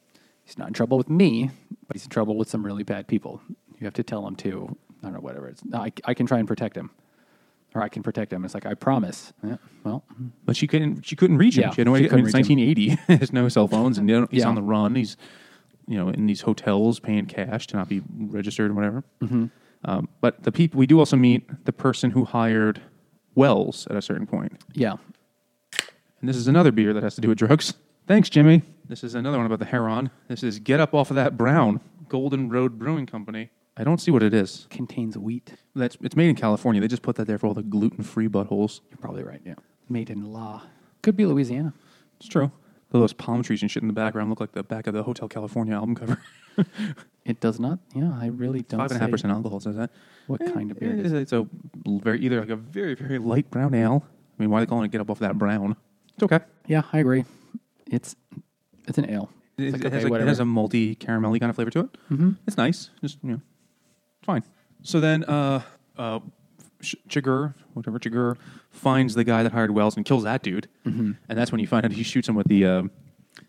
He's 0.46 0.58
not 0.58 0.68
in 0.68 0.74
trouble 0.74 0.98
with 0.98 1.10
me, 1.10 1.52
but 1.88 1.96
he's 1.96 2.04
in 2.04 2.10
trouble 2.10 2.36
with 2.38 2.50
some 2.50 2.66
really 2.66 2.84
bad 2.84 3.08
people. 3.08 3.42
You 3.80 3.86
have 3.86 3.94
to 3.96 4.04
tell 4.04 4.26
him 4.28 4.36
to. 4.38 4.76
I 5.02 5.08
don't 5.08 5.14
know 5.14 5.20
whatever 5.20 5.48
it's. 5.48 5.62
I, 5.74 5.92
I 6.06 6.14
can 6.14 6.26
try 6.26 6.40
and 6.40 6.48
protect 6.48 6.76
him, 6.78 6.90
or 7.76 7.82
I 7.82 7.90
can 7.90 8.04
protect 8.04 8.32
him. 8.32 8.46
It's 8.46 8.54
like 8.54 8.66
I 8.66 8.74
promise. 8.74 9.34
Yeah, 9.44 9.58
well, 9.84 10.04
But 10.46 10.56
she 10.56 10.68
couldn't. 10.68 11.06
She 11.06 11.16
couldn't 11.16 11.38
reach 11.38 11.58
him. 11.58 11.64
Yeah, 11.64 11.70
she 11.72 11.82
had 11.82 11.88
no 11.88 11.96
she 11.96 12.06
idea. 12.06 12.12
I 12.14 12.16
mean, 12.18 12.26
it's 12.26 12.34
1980. 12.34 12.98
There's 13.18 13.34
no 13.34 13.48
cell 13.50 13.68
phones, 13.68 13.98
and 13.98 14.10
he's 14.32 14.42
Yeah. 14.44 14.48
on 14.50 14.56
the 14.56 14.62
run. 14.62 14.96
He's, 14.96 15.18
you 15.88 15.98
know, 15.98 16.10
in 16.10 16.26
these 16.26 16.42
hotels 16.42 17.00
paying 17.00 17.26
cash 17.26 17.68
to 17.68 17.76
not 17.78 17.90
be 17.90 18.02
registered 18.18 18.68
and 18.68 18.76
whatever. 18.76 19.04
Mm-hmm. 19.22 19.46
Um, 19.86 20.08
but 20.22 20.44
the 20.44 20.52
people 20.52 20.78
we 20.80 20.88
do 20.88 21.00
also 21.00 21.18
meet 21.18 21.66
the 21.66 21.74
person 21.74 22.12
who 22.12 22.24
hired 22.24 22.82
Wells 23.36 23.86
at 23.90 23.98
a 23.98 24.02
certain 24.02 24.26
point, 24.28 24.62
yeah. 24.74 24.94
and 26.22 26.30
this 26.30 26.38
is 26.38 26.48
another 26.48 26.72
beer 26.72 26.94
that 26.94 27.04
has 27.04 27.16
to 27.16 27.22
do 27.22 27.28
with 27.28 27.38
drugs. 27.38 27.74
Thanks, 28.08 28.30
Jimmy. 28.30 28.62
This 28.88 29.04
is 29.04 29.16
another 29.16 29.38
one 29.38 29.46
about 29.46 29.60
the 29.60 29.66
Heron. 29.66 30.10
This 30.28 30.44
is 30.44 30.60
Get 30.60 30.80
Up 30.80 30.94
Off 30.94 31.10
of 31.10 31.16
That 31.16 31.38
Brown, 31.38 31.80
Golden 32.10 32.50
Road 32.50 32.78
Brewing 32.78 33.06
Company. 33.06 33.50
I 33.78 33.84
don't 33.84 34.00
see 34.00 34.12
what 34.12 34.22
it 34.22 34.34
is. 34.34 34.68
Contains 34.70 35.18
wheat. 35.18 35.54
That's 35.74 35.98
it's 36.02 36.16
made 36.16 36.30
in 36.30 36.36
California. 36.36 36.82
They 36.82 36.88
just 36.88 37.02
put 37.02 37.16
that 37.16 37.26
there 37.28 37.38
for 37.40 37.48
all 37.48 37.54
the 37.54 37.64
gluten-free 37.64 38.28
buttholes. 38.28 38.82
You're 38.90 38.98
probably 38.98 39.24
right. 39.24 39.42
Yeah. 39.46 39.56
Made 39.90 40.10
in 40.10 40.32
law. 40.32 40.64
Could 41.02 41.16
be 41.16 41.26
Louisiana. 41.26 41.74
It's 42.18 42.28
true. 42.28 42.52
Those 42.92 43.14
palm 43.14 43.42
trees 43.42 43.62
and 43.64 43.72
shit 43.72 43.82
in 43.82 43.88
the 43.88 43.94
background 43.94 44.30
look 44.30 44.40
like 44.40 44.52
the 44.52 44.64
back 44.64 44.86
of 44.86 44.94
the 44.94 45.02
Hotel 45.04 45.28
California 45.28 45.74
album 45.74 45.96
cover. 45.96 46.20
It 47.26 47.40
does 47.40 47.58
not. 47.58 47.80
Yeah, 47.96 48.12
I 48.20 48.28
really 48.28 48.64
don't. 48.64 48.82
Five 48.82 48.92
and 48.92 48.98
a 48.98 49.00
half 49.00 49.08
say 49.08 49.12
percent 49.12 49.32
alcohol 49.34 49.62
says 49.62 49.78
that. 49.78 49.92
What 50.28 50.42
eh, 50.42 50.52
kind 50.52 50.70
of 50.72 50.78
beer? 50.78 50.90
It 50.92 51.00
It 51.00 51.06
is, 51.06 51.14
is. 51.14 51.22
it's 51.22 51.32
a 51.32 51.48
very 51.88 52.20
either 52.20 52.42
like 52.42 52.50
a 52.50 52.58
very 52.58 52.96
very 52.96 53.18
light 53.18 53.50
brown 53.50 53.74
ale. 53.74 54.04
I 54.38 54.42
mean, 54.44 54.50
why 54.50 54.58
are 54.58 54.62
they 54.62 54.66
calling 54.66 54.84
it 54.84 54.92
get 54.92 55.00
up 55.00 55.10
off 55.10 55.18
Of 55.18 55.22
that 55.22 55.38
brown? 55.38 55.78
It's 56.16 56.24
okay. 56.24 56.42
Yeah, 56.68 56.82
I 56.92 57.00
agree. 57.00 57.24
It's 57.94 58.16
it's 58.88 58.98
an 58.98 59.10
ale. 59.10 59.30
It, 59.58 59.66
It's 59.66 59.74
like, 59.74 59.82
it 59.84 59.88
okay, 59.88 59.96
has, 59.96 60.04
like, 60.04 60.10
it 60.10 60.12
whatever. 60.12 60.30
has 60.30 60.40
a 60.40 60.44
malty 60.44 60.98
caramelly 60.98 61.40
kind 61.40 61.50
of 61.50 61.56
flavor 61.56 61.72
to 61.72 61.80
it. 61.82 61.98
Mm-hmm. 62.12 62.32
It's 62.48 62.58
nice. 62.58 62.90
Just 63.02 63.20
you 63.24 63.32
know, 63.32 63.42
it's 64.20 64.26
fine. 64.26 64.44
So 64.82 65.00
then, 65.00 65.24
uh, 65.26 65.62
uh, 65.98 66.20
Ch- 66.82 66.96
Chigurh, 67.08 67.54
whatever 67.74 68.00
Chigurh, 68.00 68.36
finds 68.72 69.14
the 69.16 69.24
guy 69.24 69.44
that 69.44 69.52
hired 69.52 69.72
Wells 69.72 69.96
and 69.96 70.06
kills 70.06 70.24
that 70.24 70.42
dude, 70.44 70.68
mm-hmm. 70.86 71.12
and 71.30 71.38
that's 71.38 71.52
when 71.52 71.62
you 71.62 71.68
find 71.68 71.86
out 71.86 71.92
he 71.94 72.04
shoots 72.04 72.28
him 72.28 72.36
with 72.36 72.48
the 72.48 72.66
um 72.66 72.92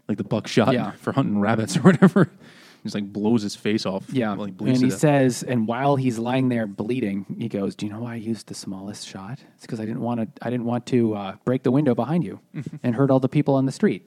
like 0.08 0.18
the 0.18 0.24
buckshot 0.24 0.72
Yeah. 0.74 0.90
for 1.00 1.12
hunting 1.12 1.40
rabbits 1.40 1.76
or 1.76 1.80
whatever. 1.80 2.30
Just 2.82 2.94
like 2.94 3.10
blows 3.10 3.40
his 3.40 3.56
face 3.56 3.86
off. 3.86 4.04
yeah, 4.12 4.34
while 4.34 4.44
he 4.44 4.52
bleeds 4.52 4.78
and 4.78 4.80
to 4.80 4.86
he 4.88 4.90
death. 4.90 5.00
says, 5.00 5.42
and 5.42 5.66
while 5.66 5.96
he's 5.96 6.18
lying 6.18 6.50
there 6.50 6.66
bleeding, 6.66 7.24
he 7.38 7.48
goes, 7.48 7.74
"Do 7.74 7.86
you 7.86 7.92
know 7.92 8.00
why 8.00 8.12
I 8.12 8.16
used 8.16 8.48
the 8.48 8.54
smallest 8.54 9.08
shot? 9.08 9.38
It's 9.54 9.62
because 9.62 9.80
I 9.80 9.86
didn't 9.86 10.02
want 10.02 10.20
to. 10.20 10.28
I 10.46 10.50
didn't 10.50 10.66
want 10.66 10.84
to 10.88 11.14
uh, 11.14 11.36
break 11.46 11.62
the 11.62 11.70
window 11.70 11.94
behind 11.94 12.24
you 12.24 12.40
and 12.82 12.94
hurt 12.94 13.10
all 13.10 13.20
the 13.20 13.28
people 13.30 13.54
on 13.54 13.64
the 13.64 13.72
street. 13.72 14.04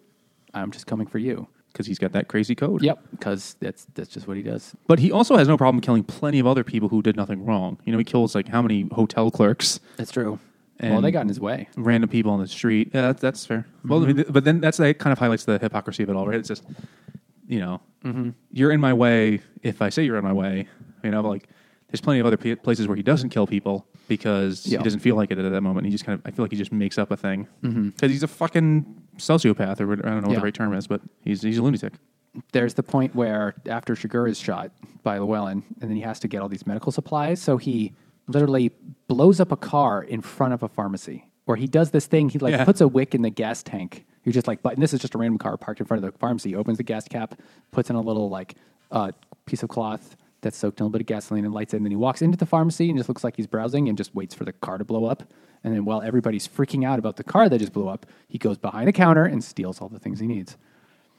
I'm 0.61 0.71
just 0.71 0.87
coming 0.87 1.07
for 1.07 1.17
you. 1.19 1.47
because 1.73 1.85
he's 1.85 1.99
got 1.99 2.11
that 2.13 2.27
crazy 2.27 2.55
code. 2.55 2.81
Yep, 2.81 2.99
because 3.11 3.55
that's 3.59 3.85
that's 3.93 4.09
just 4.09 4.27
what 4.27 4.35
he 4.37 4.43
does. 4.43 4.75
But 4.87 4.99
he 4.99 5.11
also 5.11 5.37
has 5.37 5.47
no 5.47 5.57
problem 5.57 5.81
killing 5.81 6.03
plenty 6.03 6.39
of 6.39 6.47
other 6.47 6.63
people 6.63 6.89
who 6.89 7.01
did 7.01 7.15
nothing 7.15 7.45
wrong. 7.45 7.77
You 7.85 7.91
know, 7.91 7.97
he 7.97 8.03
kills 8.03 8.33
like 8.35 8.47
how 8.47 8.61
many 8.61 8.87
hotel 8.91 9.29
clerks, 9.31 9.79
That's 9.97 10.11
true. 10.11 10.39
well, 10.81 11.01
they 11.01 11.11
got 11.11 11.21
in 11.21 11.27
his 11.27 11.39
way. 11.39 11.67
random 11.75 12.09
people 12.09 12.31
on 12.31 12.39
the 12.39 12.47
street. 12.47 12.91
Yeah, 12.93 13.01
that's, 13.01 13.21
that's 13.21 13.45
fair. 13.45 13.65
Well, 13.85 14.03
I 14.03 14.07
mean, 14.07 14.15
th- 14.17 14.27
but 14.29 14.43
then 14.43 14.59
that's 14.59 14.77
that 14.77 14.97
kind 14.99 15.11
of 15.11 15.19
highlights 15.19 15.45
the 15.45 15.57
hypocrisy 15.59 16.03
of 16.03 16.09
it 16.09 16.15
all, 16.15 16.27
right? 16.27 16.37
It's 16.39 16.47
just, 16.47 16.63
you 17.47 17.59
know, 17.59 17.81
mm-hmm. 18.03 18.29
you're 18.51 18.71
in 18.71 18.79
my 18.81 18.93
way 18.93 19.41
if 19.63 19.81
I 19.81 19.89
say 19.89 20.03
you're 20.03 20.17
in 20.17 20.23
my 20.23 20.33
way. 20.33 20.67
You 21.03 21.11
know, 21.11 21.21
like 21.21 21.47
there's 21.89 22.01
plenty 22.01 22.19
of 22.19 22.25
other 22.25 22.37
p- 22.37 22.55
places 22.55 22.87
where 22.87 22.97
he 22.97 23.03
doesn't 23.03 23.29
kill 23.29 23.45
people 23.47 23.87
because 24.07 24.65
Yeah. 24.65 24.77
he 24.79 24.83
doesn't 24.83 24.99
feel 24.99 25.15
like 25.15 25.31
it 25.31 25.37
at 25.37 25.51
that 25.51 25.61
moment. 25.61 25.85
He 25.85 25.91
just 25.91 26.05
kind 26.05 26.17
of, 26.19 26.25
I 26.25 26.31
feel 26.31 26.43
like 26.43 26.51
he 26.51 26.57
just 26.57 26.71
makes 26.71 26.97
up 26.97 27.11
a 27.11 27.17
thing 27.17 27.47
because 27.61 28.11
he's 28.11 28.23
a 28.23 28.27
fucking 28.27 28.85
sociopath, 29.17 29.79
or 29.81 29.91
I 29.93 29.95
don't 29.95 30.05
know 30.05 30.15
what 30.21 30.29
Yeah. 30.31 30.35
the 30.39 30.43
right 30.43 30.53
term 30.53 30.73
is, 30.73 30.87
but 30.87 31.01
he's 31.21 31.41
he's 31.41 31.57
a 31.57 31.61
lunatic. 31.63 31.93
there's 32.51 32.75
the 32.75 32.83
point 32.83 33.15
where 33.15 33.55
after 33.67 33.95
Chigurh 33.95 34.29
is 34.29 34.37
shot 34.39 34.71
by 35.03 35.17
Llewellyn, 35.17 35.63
and 35.81 35.89
then 35.89 35.95
he 35.95 36.01
has 36.03 36.19
to 36.19 36.27
get 36.27 36.41
all 36.41 36.49
these 36.49 36.67
medical 36.67 36.91
supplies, 36.91 37.41
so 37.41 37.57
he 37.57 37.93
literally 38.27 38.71
blows 39.07 39.39
up 39.39 39.51
a 39.51 39.57
car 39.57 40.03
in 40.03 40.21
front 40.21 40.53
of 40.53 40.61
a 40.63 40.67
pharmacy. 40.67 41.23
or 41.49 41.55
he 41.55 41.65
does 41.65 41.91
this 41.91 42.07
thing, 42.07 42.27
he 42.27 42.37
like 42.39 42.51
Yeah. 42.51 42.65
puts 42.65 42.81
a 42.81 42.87
wick 42.89 43.15
in 43.15 43.21
the 43.21 43.29
gas 43.29 43.63
tank. 43.63 44.05
You're 44.25 44.33
just 44.33 44.47
like, 44.49 44.61
but 44.61 44.73
and 44.73 44.83
this 44.83 44.93
is 44.93 44.99
just 44.99 45.15
a 45.15 45.17
random 45.17 45.37
car 45.37 45.55
parked 45.55 45.79
in 45.79 45.85
front 45.85 46.03
of 46.03 46.11
the 46.11 46.17
pharmacy. 46.19 46.49
He 46.49 46.55
opens 46.57 46.75
the 46.77 46.83
gas 46.83 47.07
cap, 47.07 47.39
puts 47.71 47.89
in 47.89 47.95
a 47.95 48.01
little 48.01 48.27
like 48.29 48.55
uh, 48.91 49.11
piece 49.45 49.63
of 49.63 49.69
cloth 49.69 50.17
that's 50.47 50.57
soaked 50.57 50.79
in 50.79 50.83
a 50.83 50.85
little 50.85 50.93
bit 50.93 51.01
of 51.01 51.07
gasoline, 51.07 51.43
and 51.43 51.53
lights 51.53 51.73
it. 51.73 51.77
And 51.77 51.85
then 51.85 51.91
he 51.91 51.97
walks 51.97 52.21
into 52.21 52.37
the 52.37 52.45
pharmacy 52.45 52.89
and 52.89 52.97
just 52.97 53.09
looks 53.09 53.23
like 53.23 53.35
he's 53.35 53.47
browsing 53.47 53.89
and 53.89 53.97
just 53.97 54.15
waits 54.15 54.33
for 54.33 54.45
the 54.45 54.53
car 54.53 54.77
to 54.77 54.85
blow 54.85 55.05
up. 55.05 55.23
And 55.63 55.73
then 55.73 55.83
while 55.85 56.01
everybody's 56.01 56.47
freaking 56.47 56.85
out 56.85 56.99
about 56.99 57.17
the 57.17 57.23
car 57.23 57.49
that 57.49 57.57
just 57.57 57.73
blew 57.73 57.89
up, 57.89 58.05
he 58.29 58.37
goes 58.37 58.57
behind 58.57 58.87
a 58.87 58.93
counter 58.93 59.25
and 59.25 59.43
steals 59.43 59.81
all 59.81 59.89
the 59.89 59.99
things 59.99 60.19
he 60.19 60.27
needs. 60.27 60.55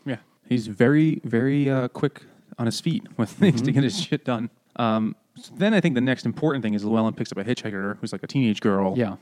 Yeah, 0.07 0.17
he's 0.49 0.67
very, 0.67 1.21
very 1.25 1.69
uh, 1.69 1.88
quick 1.88 2.23
on 2.59 2.67
his 2.67 2.81
feet 2.81 3.05
with 3.19 3.31
things 3.31 3.61
to 3.62 3.71
get 3.73 3.85
his 3.85 4.01
shit 4.01 4.25
done. 4.25 4.49
Um, 4.77 5.14
so 5.37 5.53
then 5.57 5.75
I 5.75 5.81
think 5.81 5.95
the 5.95 6.01
next 6.01 6.25
important 6.25 6.64
thing 6.64 6.75
is 6.75 6.85
Llewellyn 6.85 7.14
picks 7.14 7.31
up 7.31 7.38
a 7.38 7.45
hitchhiker 7.45 7.99
who's 8.01 8.12
like 8.12 8.23
a 8.23 8.27
teenage 8.27 8.61
girl. 8.61 8.95
Yeah, 8.97 9.17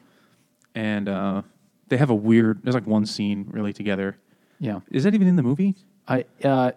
and 0.74 1.08
uh, 1.08 1.42
they 1.88 1.96
have 1.96 2.10
a 2.10 2.14
weird. 2.14 2.62
There's 2.62 2.74
like 2.74 2.86
one 2.86 3.04
scene 3.06 3.46
really 3.50 3.72
together. 3.72 4.16
yeah. 4.60 4.80
Is 4.90 5.04
that 5.04 5.14
even 5.14 5.26
in 5.26 5.36
the 5.36 5.42
movie? 5.42 5.74
I 6.08 6.24
uh, 6.44 6.72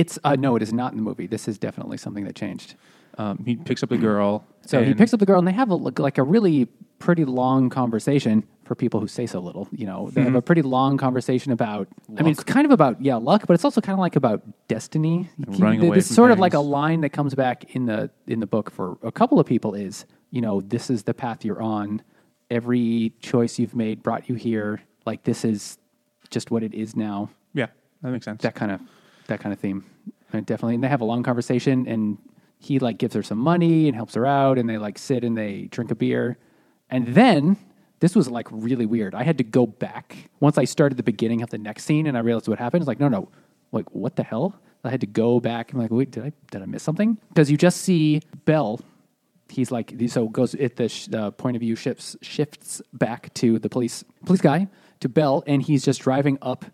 it's 0.00 0.18
uh, 0.24 0.36
no, 0.36 0.56
it 0.56 0.62
is 0.62 0.72
not 0.72 0.92
in 0.92 0.96
the 0.98 1.02
movie. 1.02 1.26
This 1.26 1.48
is 1.48 1.58
definitely 1.58 1.96
something 1.96 2.24
that 2.24 2.34
changed. 2.36 2.74
Um, 3.18 3.42
he 3.46 3.56
picks 3.56 3.82
up 3.82 3.88
the 3.88 3.96
girl. 3.96 4.44
So 4.66 4.82
he 4.84 4.92
picks 4.94 5.14
up 5.14 5.20
the 5.20 5.26
girl, 5.26 5.38
and 5.38 5.48
they 5.48 5.52
have 5.52 5.70
a, 5.70 5.74
like 5.76 6.18
a 6.18 6.22
really 6.22 6.66
pretty 6.98 7.24
long 7.24 7.70
conversation 7.70 8.44
for 8.64 8.74
people 8.74 9.00
who 9.00 9.06
say 9.06 9.26
so 9.26 9.38
little. 9.40 9.68
You 9.72 9.86
know, 9.86 10.10
they 10.12 10.22
have 10.22 10.34
a 10.34 10.42
pretty 10.42 10.60
long 10.62 10.98
conversation 10.98 11.52
about. 11.52 11.88
I 12.18 12.22
mean, 12.22 12.32
it's 12.32 12.44
kind 12.44 12.66
of 12.66 12.72
about 12.72 13.00
yeah 13.00 13.16
luck, 13.16 13.44
but 13.46 13.54
it's 13.54 13.64
also 13.64 13.80
kind 13.80 13.94
of 13.94 14.00
like 14.00 14.16
about 14.16 14.42
destiny. 14.68 15.30
running 15.48 15.86
away 15.86 15.98
It's 15.98 16.08
from 16.08 16.14
sort 16.14 16.30
of 16.30 16.38
like 16.38 16.52
a 16.52 16.58
things. 16.58 16.68
line 16.68 17.00
that 17.02 17.10
comes 17.10 17.34
back 17.34 17.74
in 17.74 17.86
the 17.86 18.10
in 18.26 18.40
the 18.40 18.46
book 18.46 18.70
for 18.70 18.98
a 19.02 19.12
couple 19.12 19.40
of 19.40 19.46
people 19.46 19.74
is 19.74 20.04
you 20.30 20.40
know 20.42 20.60
this 20.60 20.90
is 20.90 21.04
the 21.04 21.14
path 21.14 21.44
you're 21.44 21.62
on. 21.62 22.02
Every 22.50 23.12
choice 23.20 23.58
you've 23.58 23.74
made 23.74 24.02
brought 24.02 24.28
you 24.28 24.34
here. 24.34 24.82
Like 25.06 25.24
this 25.24 25.44
is 25.44 25.78
just 26.30 26.50
what 26.50 26.62
it 26.62 26.74
is 26.74 26.94
now. 26.96 27.30
Yeah, 27.54 27.68
that 28.02 28.10
makes 28.10 28.24
sense. 28.26 28.42
That 28.42 28.54
kind 28.54 28.72
of 28.72 28.80
that 29.26 29.40
kind 29.40 29.52
of 29.52 29.60
theme. 29.60 29.84
And 30.32 30.44
definitely, 30.44 30.74
and 30.74 30.84
they 30.84 30.88
have 30.88 31.00
a 31.00 31.04
long 31.04 31.22
conversation, 31.22 31.86
and 31.86 32.18
he 32.58 32.78
like 32.78 32.98
gives 32.98 33.14
her 33.14 33.22
some 33.22 33.38
money 33.38 33.86
and 33.88 33.94
helps 33.94 34.14
her 34.14 34.26
out, 34.26 34.58
and 34.58 34.68
they 34.68 34.78
like 34.78 34.98
sit 34.98 35.24
and 35.24 35.36
they 35.36 35.68
drink 35.70 35.90
a 35.90 35.94
beer, 35.94 36.38
and 36.90 37.08
then 37.08 37.56
this 38.00 38.14
was 38.14 38.28
like 38.28 38.46
really 38.50 38.86
weird. 38.86 39.14
I 39.14 39.22
had 39.22 39.38
to 39.38 39.44
go 39.44 39.66
back 39.66 40.30
once 40.40 40.58
I 40.58 40.64
started 40.64 40.96
the 40.96 41.02
beginning 41.02 41.42
of 41.42 41.50
the 41.50 41.58
next 41.58 41.84
scene, 41.84 42.06
and 42.06 42.16
I 42.16 42.20
realized 42.20 42.48
what 42.48 42.58
happened. 42.58 42.82
It's 42.82 42.88
like 42.88 43.00
no, 43.00 43.08
no, 43.08 43.28
like 43.72 43.90
what 43.94 44.16
the 44.16 44.22
hell? 44.22 44.60
I 44.84 44.90
had 44.90 45.00
to 45.00 45.06
go 45.06 45.40
back 45.40 45.72
and 45.72 45.80
like 45.80 45.90
wait, 45.90 46.10
did 46.10 46.24
I 46.24 46.32
did 46.50 46.62
I 46.62 46.66
miss 46.66 46.82
something? 46.82 47.18
Because 47.28 47.50
you 47.50 47.56
just 47.56 47.82
see 47.82 48.22
Bell. 48.44 48.80
He's 49.48 49.70
like 49.70 49.94
so 50.08 50.28
goes 50.28 50.54
it 50.54 50.76
the 50.76 50.88
the 51.08 51.32
point 51.32 51.56
of 51.56 51.60
view 51.60 51.76
shifts 51.76 52.16
shifts 52.20 52.82
back 52.92 53.32
to 53.34 53.58
the 53.58 53.68
police 53.68 54.04
police 54.24 54.40
guy 54.40 54.68
to 55.00 55.08
Bell, 55.08 55.44
and 55.46 55.62
he's 55.62 55.84
just 55.84 56.02
driving 56.02 56.38
up 56.42 56.64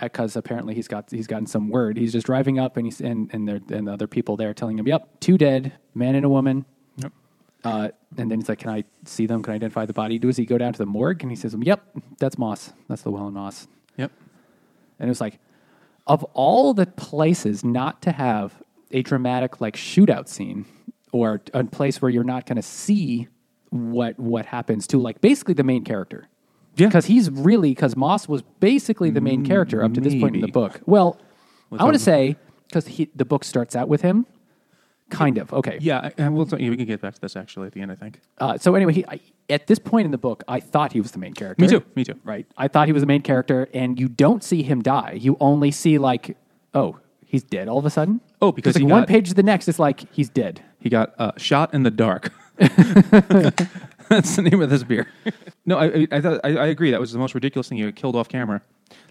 because 0.00 0.36
apparently 0.36 0.74
he's 0.74 0.88
got 0.88 1.10
he's 1.10 1.26
gotten 1.26 1.46
some 1.46 1.68
word. 1.68 1.96
He's 1.96 2.12
just 2.12 2.26
driving 2.26 2.58
up, 2.58 2.76
and 2.76 2.86
he's 2.86 3.00
and 3.00 3.30
and 3.32 3.48
there 3.48 3.60
and 3.70 3.86
the 3.86 3.92
other 3.92 4.06
people 4.06 4.36
there 4.36 4.54
telling 4.54 4.78
him, 4.78 4.86
"Yep, 4.86 5.20
two 5.20 5.38
dead, 5.38 5.72
man 5.94 6.14
and 6.14 6.24
a 6.24 6.28
woman." 6.28 6.64
Yep. 6.96 7.12
Uh, 7.64 7.88
and 8.16 8.30
then 8.30 8.40
he's 8.40 8.48
like, 8.48 8.58
"Can 8.58 8.70
I 8.70 8.84
see 9.04 9.26
them? 9.26 9.42
Can 9.42 9.52
I 9.52 9.56
identify 9.56 9.86
the 9.86 9.92
body?" 9.92 10.18
Does 10.18 10.36
he 10.36 10.46
go 10.46 10.58
down 10.58 10.72
to 10.72 10.78
the 10.78 10.86
morgue? 10.86 11.22
And 11.22 11.30
he 11.30 11.36
says, 11.36 11.54
"Yep, 11.60 11.84
that's 12.18 12.38
Moss. 12.38 12.72
That's 12.88 13.02
the 13.02 13.10
Llewellyn 13.10 13.34
Moss." 13.34 13.68
Yep. 13.96 14.12
And 14.98 15.08
it 15.08 15.10
was 15.10 15.20
like, 15.20 15.38
of 16.06 16.24
all 16.34 16.74
the 16.74 16.86
places 16.86 17.64
not 17.64 18.02
to 18.02 18.12
have 18.12 18.62
a 18.90 19.02
dramatic 19.02 19.60
like 19.60 19.76
shootout 19.76 20.28
scene 20.28 20.66
or 21.12 21.40
a 21.54 21.64
place 21.64 22.02
where 22.02 22.10
you're 22.10 22.24
not 22.24 22.46
going 22.46 22.56
to 22.56 22.62
see 22.62 23.28
what 23.70 24.18
what 24.18 24.46
happens 24.46 24.86
to 24.88 24.98
like 24.98 25.20
basically 25.20 25.54
the 25.54 25.64
main 25.64 25.84
character. 25.84 26.26
Yeah. 26.76 26.86
Because 26.86 27.06
he's 27.06 27.30
really 27.30 27.70
because 27.70 27.96
Moss 27.96 28.28
was 28.28 28.42
basically 28.60 29.10
the 29.10 29.20
main 29.20 29.44
character 29.44 29.82
up 29.84 29.92
to 29.94 30.00
this 30.00 30.14
point 30.14 30.36
in 30.36 30.40
the 30.40 30.46
Maybe. 30.46 30.52
book. 30.52 30.80
Well, 30.86 31.18
I 31.72 31.84
want 31.84 31.94
to 31.94 31.98
say 32.02 32.36
because 32.68 32.84
the 33.14 33.24
book 33.24 33.44
starts 33.44 33.74
out 33.76 33.88
with 33.88 34.00
him, 34.02 34.24
kind 35.10 35.38
of 35.38 35.52
okay. 35.52 35.78
Yeah, 35.80 36.10
I, 36.18 36.22
I 36.24 36.28
will. 36.28 36.46
Tell 36.46 36.60
you, 36.60 36.70
we 36.70 36.76
can 36.76 36.86
get 36.86 37.00
back 37.02 37.14
to 37.14 37.20
this 37.20 37.36
actually 37.36 37.66
at 37.66 37.72
the 37.74 37.80
end. 37.80 37.92
I 37.92 37.96
think. 37.96 38.20
Uh, 38.38 38.56
so 38.56 38.74
anyway, 38.76 38.92
he, 38.94 39.04
I, 39.06 39.20
at 39.50 39.66
this 39.66 39.78
point 39.78 40.04
in 40.06 40.10
the 40.10 40.18
book, 40.18 40.42
I 40.48 40.60
thought 40.60 40.92
he 40.92 41.00
was 41.00 41.10
the 41.10 41.18
main 41.18 41.34
character. 41.34 41.60
Me 41.60 41.68
too. 41.68 41.84
Me 41.96 42.04
too. 42.04 42.18
Right. 42.24 42.46
I 42.56 42.68
thought 42.68 42.86
he 42.86 42.92
was 42.92 43.02
the 43.02 43.06
main 43.08 43.22
character, 43.22 43.68
and 43.74 43.98
you 43.98 44.08
don't 44.08 44.42
see 44.44 44.62
him 44.62 44.80
die. 44.80 45.18
You 45.20 45.36
only 45.40 45.70
see 45.72 45.98
like, 45.98 46.36
oh, 46.72 46.98
he's 47.26 47.42
dead 47.42 47.68
all 47.68 47.78
of 47.78 47.84
a 47.84 47.90
sudden. 47.90 48.20
Oh, 48.40 48.52
because 48.52 48.76
like 48.76 48.80
he 48.82 48.86
one 48.86 49.02
got- 49.02 49.08
page 49.08 49.28
to 49.28 49.34
the 49.34 49.42
next, 49.42 49.68
it's 49.68 49.78
like 49.80 50.10
he's 50.12 50.28
dead. 50.30 50.62
He 50.78 50.88
got 50.88 51.12
uh, 51.18 51.32
shot 51.36 51.74
in 51.74 51.82
the 51.82 51.90
dark. 51.90 52.32
That's 54.10 54.36
the 54.36 54.42
name 54.42 54.60
of 54.60 54.68
this 54.70 54.82
beer. 54.82 55.06
no, 55.66 55.78
I, 55.78 55.84
I, 55.86 56.08
I, 56.12 56.20
thought, 56.20 56.40
I, 56.44 56.48
I 56.56 56.66
agree. 56.66 56.90
That 56.90 57.00
was 57.00 57.12
the 57.12 57.18
most 57.18 57.34
ridiculous 57.34 57.68
thing 57.68 57.78
you 57.78 57.90
killed 57.92 58.16
off 58.16 58.28
camera. 58.28 58.60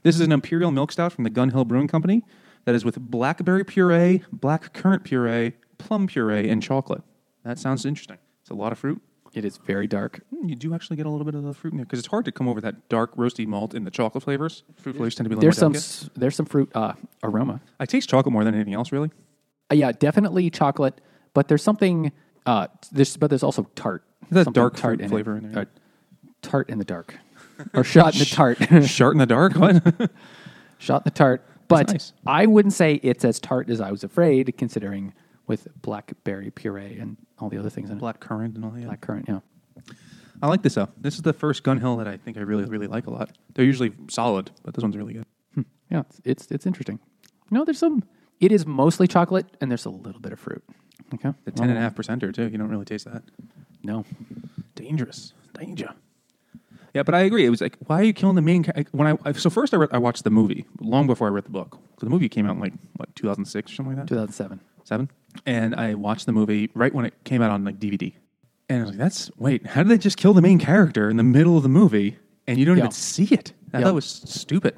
This 0.04 0.14
is 0.16 0.22
an 0.22 0.32
imperial 0.32 0.72
milk 0.72 0.92
stout 0.92 1.14
from 1.14 1.24
the 1.24 1.30
Gun 1.30 1.50
Hill 1.52 1.66
Brewing 1.66 1.88
Company 1.88 2.24
that 2.66 2.76
is 2.76 2.84
with 2.86 3.00
blackberry 3.00 3.64
puree, 3.64 4.24
black 4.32 4.74
currant 4.74 5.04
puree, 5.06 5.54
plum 5.78 6.06
puree, 6.08 6.50
and 6.50 6.62
chocolate. 6.62 7.02
That 7.44 7.58
sounds 7.58 7.86
interesting. 7.86 8.18
It's 8.42 8.50
a 8.50 8.54
lot 8.54 8.72
of 8.74 8.78
fruit. 8.80 9.02
It 9.34 9.46
is 9.46 9.58
very 9.58 9.88
dark. 9.88 10.22
Mm, 10.36 10.50
You 10.50 10.56
do 10.56 10.74
actually 10.74 10.98
get 10.98 11.06
a 11.06 11.10
little 11.10 11.24
bit 11.26 11.36
of 11.36 11.44
the 11.44 11.54
fruit 11.54 11.72
in 11.72 11.78
there 11.78 11.86
because 11.86 12.00
it's 12.00 12.08
hard 12.08 12.26
to 12.26 12.32
come 12.32 12.48
over 12.50 12.60
that 12.62 12.90
dark 12.90 13.16
roasty 13.16 13.46
malt 13.48 13.74
in 13.74 13.84
the 13.86 13.92
chocolate 13.92 14.24
flavors. 14.24 14.64
Fruit 14.76 14.96
flavors 14.98 15.16
tend 15.16 15.26
to 15.26 15.30
be 15.30 15.36
a 15.36 15.38
little 15.38 15.42
There's 15.48 15.56
more 15.58 15.60
some 15.60 15.72
delicate. 15.74 15.86
s- 15.88 16.10
there's 16.18 16.36
some 16.36 16.46
fruit 16.48 16.70
uh, 16.76 16.94
aroma. 17.24 17.62
I 17.80 17.86
taste 17.86 18.10
chocolate 18.10 18.34
more 18.34 18.44
than 18.44 18.56
anything 18.56 18.74
else, 18.74 18.92
really. 18.92 19.12
Uh, 19.72 19.76
yeah, 19.76 19.92
definitely 19.92 20.50
chocolate, 20.50 21.00
but 21.34 21.48
there's 21.48 21.64
something. 21.64 22.12
Uh, 22.46 22.68
there's 22.92 23.18
but 23.18 23.30
there's 23.30 23.44
also 23.44 23.64
tart. 23.76 24.04
Is 24.24 24.30
That 24.46 24.54
dark 24.54 24.84
in 24.84 25.02
it. 25.02 25.10
flavor 25.10 25.38
in 25.38 25.52
there. 25.52 25.62
Uh, 25.64 25.66
tart 26.42 26.70
in 26.70 26.78
the 26.78 26.86
dark, 26.86 27.16
or 27.74 27.84
shot 27.84 28.14
in 28.14 28.20
the 28.20 28.26
tart. 28.26 28.58
Shart 28.86 29.14
in 29.14 29.20
the 29.20 29.26
dark? 29.26 29.54
What? 29.56 30.12
shot 30.78 31.02
in 31.02 31.04
the 31.06 31.12
tart. 31.12 31.46
But 31.68 31.90
nice. 31.90 32.14
I 32.26 32.46
wouldn't 32.46 32.74
say 32.74 32.96
it's 32.96 33.24
as 33.24 33.40
tart 33.40 33.70
as 33.70 33.80
I 33.82 33.92
was 33.92 34.04
afraid, 34.04 34.56
considering 34.58 35.14
with 35.48 35.68
blackberry 35.82 36.50
puree 36.52 36.98
and 37.00 37.18
all 37.40 37.50
the 37.50 37.58
other 37.58 37.70
things 37.70 37.90
in 37.90 37.98
it. 37.98 38.00
Black 38.00 38.20
currant 38.20 38.56
and 38.56 38.66
all 38.66 38.72
that. 38.72 38.84
Black 38.86 39.02
currant, 39.02 39.26
yeah. 39.28 39.40
I 40.42 40.48
like 40.48 40.62
this 40.64 40.76
though. 40.76 40.90
This 40.98 41.16
is 41.16 41.22
the 41.22 41.34
first 41.34 41.64
Gun 41.64 41.80
Hill 41.80 41.98
that 41.98 42.08
I 42.08 42.18
think 42.18 42.38
I 42.38 42.42
really, 42.42 42.66
really 42.66 42.88
like 42.88 43.08
a 43.08 43.12
lot. 43.12 43.38
They're 43.54 43.66
usually 43.66 43.92
solid, 44.10 44.52
but 44.64 44.74
this 44.74 44.82
one's 44.82 44.96
really 44.98 45.14
good. 45.14 45.26
Yeah, 45.92 46.02
it's, 46.02 46.22
it's 46.24 46.52
it's 46.52 46.66
interesting. 46.66 47.00
No, 47.52 47.66
there's 47.66 47.80
some. 47.80 48.04
It 48.40 48.52
is 48.52 48.66
mostly 48.66 49.08
chocolate, 49.08 49.48
and 49.60 49.70
there's 49.70 49.86
a 49.86 49.90
little 49.90 50.22
bit 50.22 50.32
of 50.32 50.40
fruit. 50.40 50.64
Okay, 51.14 51.34
The 51.46 51.52
ten 51.52 51.70
and 51.70 51.78
a 51.78 51.82
half 51.82 51.96
percenter 51.96 52.34
too. 52.34 52.48
You 52.50 52.58
don't 52.58 52.70
really 52.70 52.86
taste 52.86 53.06
that. 53.06 53.24
No, 53.84 54.06
Dangerous, 54.76 55.34
danger. 55.58 55.90
Yeah, 56.94 57.04
but 57.04 57.14
I 57.14 57.20
agree. 57.22 57.46
It 57.46 57.50
was 57.50 57.62
like, 57.62 57.78
why 57.86 58.00
are 58.00 58.04
you 58.04 58.14
killing 58.14 58.36
the 58.36 58.42
main? 58.42 58.64
Ca- 58.64 58.84
when 58.92 59.08
I 59.08 59.18
I- 59.26 59.32
so 59.34 59.50
first 59.50 59.74
I 59.74 59.78
read, 59.78 59.90
I 59.92 59.98
watched 60.00 60.24
the 60.24 60.30
movie 60.32 60.66
long 60.80 61.06
before 61.08 61.28
I 61.28 61.32
read 61.32 61.44
the 61.46 61.50
book. 61.52 61.78
So 62.00 62.06
the 62.06 62.10
movie 62.10 62.30
came 62.30 62.46
out 62.48 62.56
in 62.56 62.60
like 62.60 62.74
what 62.98 63.14
2006 63.16 63.72
or 63.72 63.76
something 63.76 63.96
like 63.96 64.06
that. 64.06 64.10
2007. 64.10 64.60
Seven. 64.86 65.10
And 65.46 65.76
I 65.76 65.94
watched 65.94 66.26
the 66.26 66.32
movie 66.32 66.72
right 66.74 66.94
when 66.94 67.06
it 67.06 67.14
came 67.26 67.42
out 67.44 67.52
on 67.52 67.64
like 67.64 67.80
DVD. 67.80 68.14
And 68.70 68.80
I 68.80 68.82
was 68.82 68.90
like, 68.92 68.98
that's 68.98 69.30
wait, 69.38 69.68
how 69.68 69.84
did 69.84 69.90
they 69.90 69.98
just 70.00 70.18
kill 70.18 70.34
the 70.34 70.42
main 70.42 70.58
character 70.60 71.10
in 71.10 71.18
the 71.18 71.24
middle 71.24 71.58
of 71.58 71.64
the 71.64 71.70
movie 71.70 72.18
and 72.48 72.58
you 72.58 72.66
don't 72.66 72.78
Yeah. 72.78 72.86
even 72.86 72.92
see 72.92 73.26
it? 73.26 73.54
I 73.74 73.78
Yeah. 73.80 73.84
thought 73.86 73.92
it 73.92 73.96
was 73.96 74.06
stupid. 74.06 74.76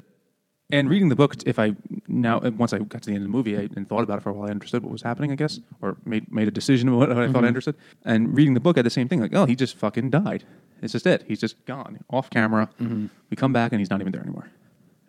And 0.72 0.88
reading 0.88 1.10
the 1.10 1.16
book, 1.16 1.36
if 1.44 1.58
I 1.58 1.76
now 2.08 2.38
uh, 2.40 2.50
once 2.50 2.72
I 2.72 2.78
got 2.78 3.02
to 3.02 3.10
the 3.10 3.14
end 3.14 3.24
of 3.24 3.30
the 3.30 3.36
movie 3.36 3.56
I, 3.56 3.68
and 3.76 3.86
thought 3.86 4.02
about 4.02 4.18
it 4.18 4.22
for 4.22 4.30
a 4.30 4.32
while, 4.32 4.48
I 4.48 4.50
understood 4.50 4.82
what 4.82 4.90
was 4.90 5.02
happening, 5.02 5.30
I 5.30 5.34
guess, 5.34 5.60
or 5.82 5.98
made 6.06 6.32
made 6.32 6.48
a 6.48 6.50
decision 6.50 6.88
of 6.88 6.94
what, 6.94 7.12
I 7.12 7.14
thought 7.14 7.22
I 7.22 7.26
mm-hmm. 7.26 7.44
understood. 7.44 7.76
And 8.04 8.34
reading 8.34 8.54
the 8.54 8.60
book, 8.60 8.76
I 8.76 8.80
had 8.80 8.86
the 8.86 8.90
same 8.90 9.06
thing, 9.06 9.20
like, 9.20 9.34
oh, 9.34 9.44
he 9.44 9.54
just 9.54 9.76
fucking 9.76 10.10
died. 10.10 10.44
It's 10.80 10.92
just 10.92 11.06
it. 11.06 11.24
He's 11.28 11.40
just 11.40 11.64
gone 11.66 12.00
off 12.10 12.30
camera. 12.30 12.70
Mm-hmm. 12.80 13.06
We 13.30 13.36
come 13.36 13.52
back 13.52 13.72
and 13.72 13.80
he's 13.80 13.90
not 13.90 14.00
even 14.00 14.12
there 14.12 14.22
anymore. 14.22 14.50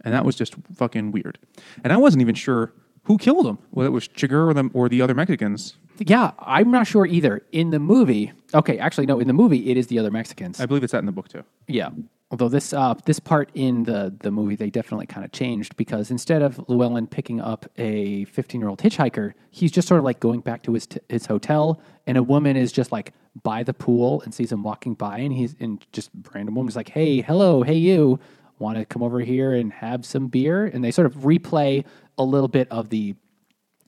And 0.03 0.13
that 0.13 0.25
was 0.25 0.35
just 0.35 0.55
fucking 0.75 1.11
weird. 1.11 1.39
And 1.83 1.93
I 1.93 1.97
wasn't 1.97 2.21
even 2.21 2.35
sure 2.35 2.73
who 3.03 3.17
killed 3.17 3.47
him, 3.47 3.57
whether 3.71 3.87
it 3.87 3.91
was 3.91 4.07
Chigurh 4.07 4.47
or 4.47 4.53
the, 4.53 4.69
or 4.73 4.89
the 4.89 5.01
other 5.01 5.13
Mexicans. 5.15 5.77
Yeah, 5.97 6.31
I'm 6.39 6.71
not 6.71 6.87
sure 6.87 7.05
either. 7.05 7.41
In 7.51 7.69
the 7.69 7.79
movie, 7.79 8.33
okay, 8.53 8.77
actually 8.79 9.05
no, 9.05 9.19
in 9.19 9.27
the 9.27 9.33
movie 9.33 9.71
it 9.71 9.77
is 9.77 9.87
the 9.87 9.99
other 9.99 10.11
Mexicans. 10.11 10.59
I 10.59 10.65
believe 10.65 10.83
it's 10.83 10.91
that 10.91 10.99
in 10.99 11.05
the 11.05 11.11
book 11.11 11.29
too. 11.29 11.43
Yeah. 11.67 11.89
Although 12.33 12.49
this 12.49 12.73
uh, 12.73 12.95
this 13.05 13.19
part 13.19 13.51
in 13.53 13.83
the, 13.83 14.11
the 14.21 14.31
movie 14.31 14.55
they 14.55 14.71
definitely 14.71 15.05
kind 15.05 15.23
of 15.23 15.31
changed 15.31 15.77
because 15.77 16.09
instead 16.09 16.41
of 16.41 16.67
Llewellyn 16.67 17.05
picking 17.05 17.39
up 17.39 17.67
a 17.77 18.25
15 18.25 18.59
year 18.59 18.71
old 18.71 18.79
hitchhiker, 18.79 19.33
he's 19.51 19.71
just 19.71 19.87
sort 19.87 19.99
of 19.99 20.03
like 20.03 20.19
going 20.19 20.39
back 20.39 20.63
to 20.63 20.73
his 20.73 20.87
t- 20.87 20.99
his 21.09 21.27
hotel, 21.27 21.79
and 22.07 22.17
a 22.17 22.23
woman 22.23 22.57
is 22.57 22.71
just 22.71 22.91
like 22.91 23.13
by 23.43 23.61
the 23.61 23.71
pool 23.71 24.23
and 24.23 24.33
sees 24.33 24.51
him 24.51 24.63
walking 24.63 24.95
by, 24.95 25.19
and 25.19 25.31
he's 25.31 25.55
and 25.59 25.85
just 25.91 26.09
random 26.33 26.55
woman's 26.55 26.75
like, 26.75 26.89
"Hey, 26.89 27.21
hello, 27.21 27.61
hey 27.61 27.75
you, 27.75 28.19
want 28.57 28.79
to 28.79 28.85
come 28.85 29.03
over 29.03 29.19
here 29.19 29.53
and 29.53 29.71
have 29.71 30.03
some 30.03 30.25
beer?" 30.25 30.65
And 30.65 30.83
they 30.83 30.89
sort 30.89 31.05
of 31.05 31.17
replay 31.17 31.85
a 32.17 32.23
little 32.23 32.47
bit 32.47 32.67
of 32.71 32.89
the 32.89 33.13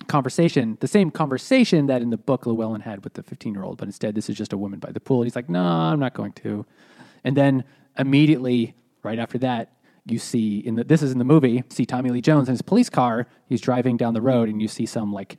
conversation, 0.06 0.78
the 0.82 0.88
same 0.88 1.10
conversation 1.10 1.88
that 1.88 2.04
in 2.04 2.12
the 2.12 2.18
book 2.18 2.46
Llewellyn 2.46 2.82
had 2.82 3.04
with 3.04 3.16
the 3.16 3.24
15 3.24 3.56
year 3.56 3.64
old, 3.64 3.80
but 3.80 3.88
instead 3.88 4.14
this 4.14 4.30
is 4.30 4.38
just 4.38 4.54
a 4.54 4.58
woman 4.58 4.78
by 4.78 4.92
the 4.92 5.00
pool. 5.00 5.22
And 5.22 5.26
he's 5.26 5.36
like, 5.36 5.50
no, 5.50 5.64
I'm 5.64 6.00
not 6.00 6.14
going 6.14 6.34
to. 6.34 6.64
And 7.24 7.36
then 7.36 7.64
immediately, 7.98 8.76
right 9.04 9.20
after 9.20 9.38
that, 9.40 9.72
you 10.06 10.20
see 10.20 10.60
in 10.60 10.76
the 10.76 10.84
this 10.84 11.02
is 11.02 11.12
in 11.12 11.18
the 11.18 11.26
movie, 11.26 11.64
see 11.70 11.86
Tommy 11.86 12.12
Lee 12.12 12.22
Jones 12.22 12.48
in 12.48 12.54
his 12.54 12.62
police 12.62 12.90
car. 12.90 13.28
He's 13.48 13.62
driving 13.62 13.98
down 13.98 14.14
the 14.14 14.22
road, 14.22 14.50
and 14.50 14.62
you 14.62 14.68
see 14.68 14.86
some 14.86 15.12
like 15.12 15.38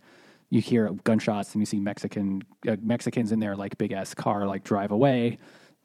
you 0.51 0.61
hear 0.61 0.91
gunshots, 1.05 1.53
and 1.55 1.63
you 1.63 1.67
see 1.67 1.79
Mexican 1.79 2.43
uh, 2.69 2.77
Mexicans 2.83 3.33
in 3.33 3.39
their 3.39 3.57
like 3.57 3.79
big 3.79 3.93
ass 3.93 4.15
car 4.15 4.47
like 4.47 4.65
drive 4.65 4.91
away, 4.91 5.39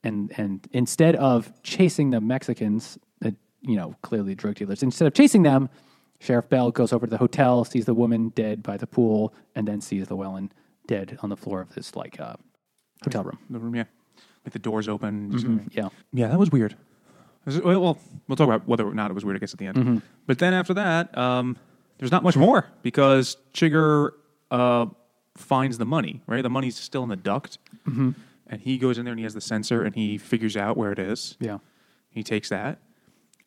and 0.04 0.34
and 0.38 0.68
instead 0.72 1.16
of 1.18 1.52
chasing 1.62 2.10
the 2.10 2.20
Mexicans, 2.20 2.98
that 3.20 3.36
you 3.62 3.76
know 3.76 3.96
clearly 4.02 4.34
drug 4.34 4.56
dealers, 4.56 4.82
instead 4.82 5.08
of 5.08 5.14
chasing 5.14 5.44
them, 5.44 5.70
Sheriff 6.20 6.50
Bell 6.50 6.72
goes 6.72 6.92
over 6.92 7.06
to 7.06 7.10
the 7.10 7.18
hotel, 7.18 7.64
sees 7.64 7.86
the 7.86 7.94
woman 7.94 8.30
dead 8.30 8.64
by 8.64 8.78
the 8.78 8.88
pool, 8.88 9.34
and 9.56 9.68
then 9.68 9.80
sees 9.82 10.10
Llewellyn 10.10 10.52
dead 10.88 11.18
on 11.22 11.30
the 11.30 11.38
floor 11.38 11.62
of 11.62 11.74
this 11.76 11.96
like 11.96 12.20
uh, 12.20 12.36
hotel 13.04 13.24
room. 13.24 13.38
The 13.50 13.60
room, 13.60 13.76
yeah, 13.76 13.86
with 14.44 14.54
the 14.54 14.60
doors 14.60 14.88
open. 14.88 15.32
just- 15.32 15.46
Yeah, 15.76 15.90
Yeah, 16.14 16.28
that 16.28 16.40
was 16.40 16.52
weird. 16.52 16.76
This 17.46 17.56
is- 17.56 17.62
Well, 17.62 17.98
we'll 18.28 18.36
talk 18.36 18.48
about 18.48 18.68
whether 18.68 18.86
or 18.88 18.94
not 18.94 19.10
it 19.12 19.14
was 19.14 19.26
weird, 19.26 19.36
I 19.38 19.40
guess, 19.40 19.54
at 19.54 19.60
the 19.60 19.66
end. 19.68 20.02
But 20.28 20.40
then 20.40 20.54
after 20.54 20.74
that, 20.76 21.16
um, 21.18 21.58
there's 21.98 22.12
not 22.12 22.24
much 22.24 22.38
more 22.38 22.66
because 22.84 23.38
Chigurh 23.54 24.12
uh, 24.52 24.86
finds 25.36 25.78
the 25.78 25.86
money, 25.86 26.22
right? 26.28 26.42
The 26.42 26.50
money's 26.50 26.76
still 26.78 27.04
in 27.04 27.10
the 27.10 27.16
duct. 27.16 27.58
And 27.86 28.60
he 28.62 28.78
goes 28.78 28.98
in 28.98 29.06
there 29.06 29.14
and 29.14 29.20
he 29.20 29.24
has 29.24 29.34
the 29.34 29.40
sensor 29.42 29.82
and 29.84 29.96
he 29.96 30.18
figures 30.18 30.58
out 30.58 30.76
where 30.76 30.92
it 30.92 31.00
is. 31.00 31.38
yeah, 31.40 31.60
He 32.10 32.22
takes 32.22 32.50
that. 32.50 32.80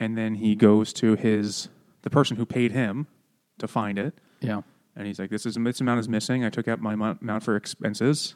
And 0.01 0.17
then 0.17 0.37
he 0.37 0.55
goes 0.55 0.93
to 0.95 1.15
his 1.15 1.69
the 2.03 2.11
person 2.11 2.37
who 2.37 2.45
paid 2.47 2.73
him 2.73 3.07
to 3.59 3.69
find 3.69 3.99
it. 3.99 4.15
yeah, 4.41 4.63
And 4.97 5.07
he's 5.07 5.19
like, 5.19 5.31
"This 5.31 5.47
is 5.47 5.55
this 5.55 5.81
amount 5.81 6.01
is 6.01 6.09
missing. 6.09 6.45
I 6.45 6.51
took 6.51 6.69
out 6.69 6.81
my 6.81 6.95
amount 6.95 7.21
amount 7.23 7.43
for 7.45 7.55
expenses. 7.55 8.35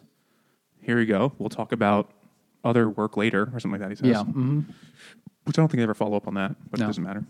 Here 0.81 1.01
you 1.01 1.07
go. 1.07 1.33
We'll 1.38 1.49
talk 1.49 1.73
about 1.73 2.11
other 2.69 2.89
work 2.89 3.17
later, 3.17 3.51
or 3.53 3.59
something 3.61 3.81
like 3.81 3.81
that." 3.81 3.91
He 3.91 3.97
says. 3.97 4.07
yeah. 4.09 4.23
hmm 4.25 4.61
which 5.45 5.59
I 5.59 5.63
don't 5.63 5.69
think 5.71 5.79
they 5.79 5.83
ever 5.85 5.95
follow 5.95 6.15
up 6.19 6.29
on 6.29 6.35
that, 6.35 6.55
but 6.71 6.79
No. 6.79 6.85
it 6.85 6.89
doesn't 6.89 7.03
matter. 7.05 7.25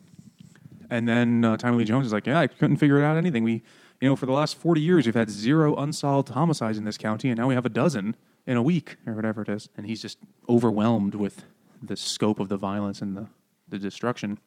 And 0.91 1.09
then 1.09 1.45
uh, 1.45 1.57
Tommy 1.57 1.77
Lee 1.77 1.85
Jones 1.85 2.05
is 2.05 2.13
like, 2.13 2.27
yeah, 2.27 2.41
I 2.41 2.49
couldn't 2.49 2.79
figure 2.79 2.99
it 2.99 3.05
out 3.05 3.17
anything. 3.17 3.45
We, 3.45 3.63
you 4.01 4.09
know, 4.09 4.17
for 4.17 4.27
the 4.27 4.33
last 4.33 4.57
40 4.57 4.81
years, 4.81 5.07
we've 5.07 5.15
had 5.15 5.31
zero 5.31 5.77
unsolved 5.77 6.31
homicides 6.31 6.79
in 6.79 6.85
this 6.85 6.99
county, 6.99 7.29
and 7.31 7.39
now 7.39 7.47
we 7.47 7.55
have 7.55 7.65
a 7.65 7.69
dozen 7.69 8.17
in 8.45 8.57
a 8.57 8.63
week 8.63 8.97
or 9.07 9.13
whatever 9.13 9.43
it 9.43 9.49
is. 9.49 9.69
And 9.77 9.87
he's 9.87 10.03
just 10.03 10.19
overwhelmed 10.49 11.15
with 11.15 11.45
the 11.81 11.97
scope 11.97 12.41
of 12.41 12.49
the 12.49 12.57
violence 12.57 13.01
and 13.01 13.17
the, 13.17 13.29
the 13.69 13.79
destruction. 13.79 14.41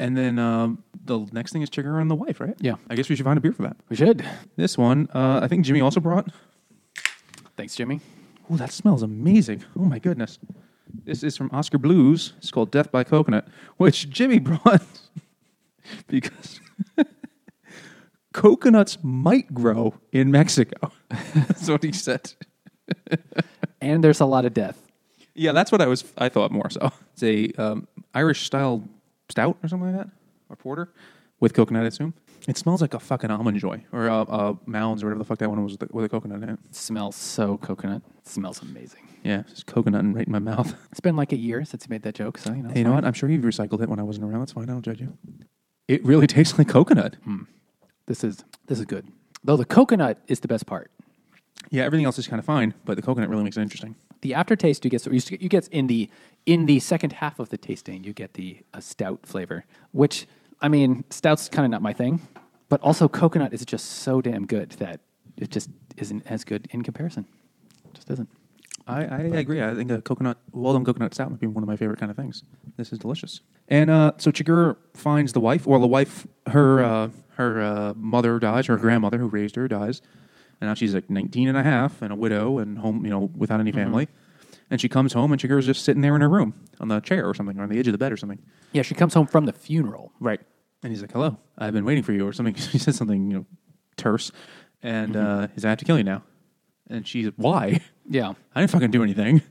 And 0.00 0.16
then 0.16 0.40
um, 0.40 0.82
the 1.04 1.20
next 1.30 1.52
thing 1.52 1.62
is 1.62 1.70
Chigurh 1.70 2.00
and 2.00 2.10
the 2.10 2.16
wife, 2.16 2.40
right? 2.40 2.56
Yeah. 2.58 2.74
I 2.90 2.96
guess 2.96 3.08
we 3.08 3.14
should 3.14 3.24
find 3.24 3.38
a 3.38 3.40
beer 3.40 3.52
for 3.52 3.62
that. 3.62 3.76
We 3.88 3.94
should. 3.94 4.26
This 4.56 4.76
one, 4.76 5.08
uh, 5.14 5.38
I 5.44 5.46
think 5.46 5.64
Jimmy 5.64 5.80
also 5.80 6.00
brought. 6.00 6.28
Thanks, 7.56 7.76
Jimmy. 7.76 8.00
Oh, 8.50 8.56
that 8.56 8.72
smells 8.72 9.02
amazing. 9.02 9.64
Oh 9.76 9.84
my 9.84 9.98
goodness. 9.98 10.38
This 11.04 11.22
is 11.22 11.36
from 11.36 11.50
Oskar 11.52 11.78
Blues. 11.78 12.32
It's 12.38 12.50
called 12.50 12.70
Death 12.70 12.92
by 12.92 13.04
Coconut, 13.04 13.48
which 13.76 14.08
Jimmy 14.08 14.38
brought 14.40 14.82
because 16.06 16.60
coconuts 18.32 18.98
might 19.02 19.52
grow 19.52 19.94
in 20.12 20.30
Mexico. 20.30 20.92
That's 21.34 21.68
what 21.68 21.82
he 21.82 21.92
said. 21.92 22.32
And 23.80 24.02
there's 24.02 24.20
a 24.20 24.26
lot 24.26 24.44
of 24.44 24.54
death. 24.54 24.80
Yeah, 25.34 25.52
that's 25.52 25.70
what 25.70 25.82
I 25.82 25.86
was. 25.86 26.02
I 26.16 26.30
thought 26.30 26.50
more 26.50 26.70
so. 26.70 26.90
It's 27.12 27.22
a 27.22 27.52
um, 27.62 27.86
Irish 28.14 28.46
style 28.46 28.82
stout 29.28 29.58
or 29.62 29.68
something 29.68 29.94
like 29.94 30.06
that, 30.06 30.10
or 30.48 30.56
porter 30.56 30.92
with 31.40 31.52
coconut. 31.52 31.82
I 31.82 31.88
assume 31.88 32.14
it 32.48 32.56
smells 32.56 32.80
like 32.80 32.94
a 32.94 33.00
fucking 33.00 33.30
almond 33.30 33.58
joy 33.58 33.84
or 33.92 34.08
uh, 34.08 34.22
uh, 34.22 34.54
mounds 34.66 35.02
or 35.02 35.06
whatever 35.06 35.18
the 35.18 35.24
fuck 35.24 35.38
that 35.38 35.48
one 35.48 35.62
was 35.62 35.72
with, 35.72 35.80
the, 35.80 35.88
with 35.94 36.04
a 36.04 36.08
coconut 36.08 36.42
in 36.42 36.50
it. 36.50 36.58
It 36.64 36.74
smells 36.74 37.16
so 37.16 37.56
coconut. 37.58 38.02
It 38.18 38.28
smells 38.28 38.62
amazing. 38.62 39.08
Yeah, 39.24 39.40
it's 39.40 39.52
just 39.52 39.66
coconut 39.66 40.04
and 40.04 40.14
right 40.14 40.26
in 40.26 40.32
my 40.32 40.38
mouth. 40.38 40.74
It's 40.90 41.00
been 41.00 41.16
like 41.16 41.32
a 41.32 41.36
year 41.36 41.64
since 41.64 41.84
you 41.84 41.90
made 41.90 42.02
that 42.02 42.14
joke, 42.14 42.38
so 42.38 42.52
you 42.52 42.62
know. 42.62 42.70
Hey, 42.70 42.78
you 42.78 42.84
know 42.84 42.92
what? 42.92 43.04
I'm 43.04 43.12
sure 43.12 43.28
you've 43.28 43.44
recycled 43.44 43.82
it 43.82 43.88
when 43.88 43.98
I 43.98 44.02
wasn't 44.02 44.24
around. 44.24 44.40
That's 44.40 44.52
fine. 44.52 44.64
I 44.64 44.72
don't 44.72 44.82
judge 44.82 45.00
you. 45.00 45.16
It 45.88 46.04
really 46.04 46.26
tastes 46.36 46.56
like 46.58 46.68
coconut. 46.68 47.16
This 48.06 48.24
is 48.24 48.44
this 48.66 48.78
is 48.78 48.84
good. 48.86 49.06
Though 49.44 49.56
the 49.56 49.64
coconut 49.64 50.18
is 50.28 50.40
the 50.40 50.48
best 50.48 50.66
part. 50.66 50.90
Yeah, 51.70 51.84
everything 51.84 52.06
else 52.06 52.18
is 52.18 52.28
kind 52.28 52.38
of 52.38 52.44
fine, 52.44 52.74
but 52.84 52.96
the 52.96 53.02
coconut 53.02 53.28
really 53.28 53.42
makes 53.44 53.56
it 53.56 53.62
interesting. 53.62 53.96
The 54.22 54.34
aftertaste 54.34 54.84
you 54.84 54.90
get 54.90 55.02
so 55.02 55.10
you 55.10 55.20
you 55.38 55.48
get 55.48 55.68
in 55.68 55.86
the 55.88 56.08
in 56.46 56.66
the 56.66 56.80
second 56.80 57.14
half 57.14 57.38
of 57.38 57.48
the 57.50 57.58
tasting 57.58 58.04
you 58.04 58.12
get 58.12 58.34
the 58.34 58.60
a 58.72 58.80
stout 58.80 59.26
flavor, 59.26 59.64
which 59.92 60.26
I 60.60 60.68
mean 60.68 61.04
stout's 61.10 61.48
kind 61.48 61.64
of 61.64 61.70
not 61.70 61.82
my 61.82 61.92
thing, 61.92 62.26
but 62.68 62.80
also 62.82 63.08
coconut 63.08 63.52
is 63.52 63.64
just 63.64 63.86
so 63.86 64.20
damn 64.20 64.46
good 64.46 64.70
that 64.72 65.00
it 65.36 65.50
just 65.50 65.70
isn't 65.96 66.26
as 66.26 66.44
good 66.44 66.68
in 66.70 66.82
comparison. 66.82 67.26
It 67.84 67.94
just 67.94 68.10
isn't. 68.10 68.28
I, 68.88 69.04
I 69.04 69.18
agree. 69.18 69.60
I 69.62 69.74
think 69.74 69.90
a 69.90 70.00
coconut, 70.00 70.38
well 70.52 70.72
done 70.72 70.84
coconut 70.84 71.12
stout 71.12 71.30
would 71.30 71.40
be 71.40 71.48
one 71.48 71.64
of 71.64 71.68
my 71.68 71.76
favorite 71.76 71.98
kind 71.98 72.10
of 72.10 72.16
things. 72.16 72.44
This 72.76 72.92
is 72.92 73.00
delicious. 73.00 73.40
And 73.68 73.90
uh, 73.90 74.12
so 74.18 74.30
Chigurh 74.30 74.76
finds 74.94 75.32
the 75.32 75.40
wife, 75.40 75.66
well, 75.66 75.80
the 75.80 75.88
wife, 75.88 76.26
her 76.46 76.84
uh, 76.84 77.08
her 77.30 77.60
uh, 77.60 77.94
mother 77.96 78.38
dies, 78.38 78.66
her 78.66 78.76
grandmother 78.76 79.18
who 79.18 79.26
raised 79.26 79.56
her 79.56 79.66
dies, 79.66 80.02
and 80.60 80.68
now 80.68 80.74
she's 80.74 80.94
like 80.94 81.10
19 81.10 81.48
and 81.48 81.58
a 81.58 81.62
half 81.64 82.00
and 82.00 82.12
a 82.12 82.16
widow 82.16 82.58
and 82.58 82.78
home, 82.78 83.04
you 83.04 83.10
know, 83.10 83.30
without 83.36 83.60
any 83.60 83.72
family. 83.72 84.08
And 84.70 84.80
she 84.80 84.88
comes 84.88 85.12
home 85.12 85.32
and 85.32 85.40
Chigurh's 85.40 85.66
just 85.66 85.84
sitting 85.84 86.02
there 86.02 86.14
in 86.16 86.20
her 86.22 86.28
room 86.28 86.54
on 86.80 86.88
the 86.88 87.00
chair 87.00 87.28
or 87.28 87.34
something, 87.34 87.58
or 87.58 87.62
on 87.62 87.68
the 87.68 87.78
edge 87.78 87.86
of 87.86 87.92
the 87.92 87.98
bed 87.98 88.12
or 88.12 88.16
something. 88.16 88.40
Yeah, 88.72 88.82
she 88.82 88.94
comes 88.94 89.14
home 89.14 89.26
from 89.26 89.46
the 89.46 89.52
funeral. 89.52 90.12
Right. 90.18 90.40
And 90.82 90.92
he's 90.92 91.00
like, 91.02 91.12
"Hello, 91.12 91.38
I've 91.56 91.72
been 91.72 91.84
waiting 91.84 92.02
for 92.02 92.12
you," 92.12 92.26
or 92.26 92.32
something. 92.32 92.54
He 92.72 92.78
said 92.78 92.94
something, 92.94 93.30
you 93.30 93.38
know, 93.38 93.46
terse, 93.96 94.30
and 94.82 95.16
uh, 95.16 95.48
he's, 95.54 95.64
"I 95.64 95.70
have 95.70 95.78
to 95.78 95.84
kill 95.84 95.98
you 95.98 96.04
now." 96.04 96.22
And 96.88 97.06
she's, 97.06 97.30
"Why? 97.36 97.80
Yeah. 98.08 98.34
I 98.54 98.60
didn't 98.60 98.72
fucking 98.72 98.90
do 98.90 99.02
anything." 99.02 99.42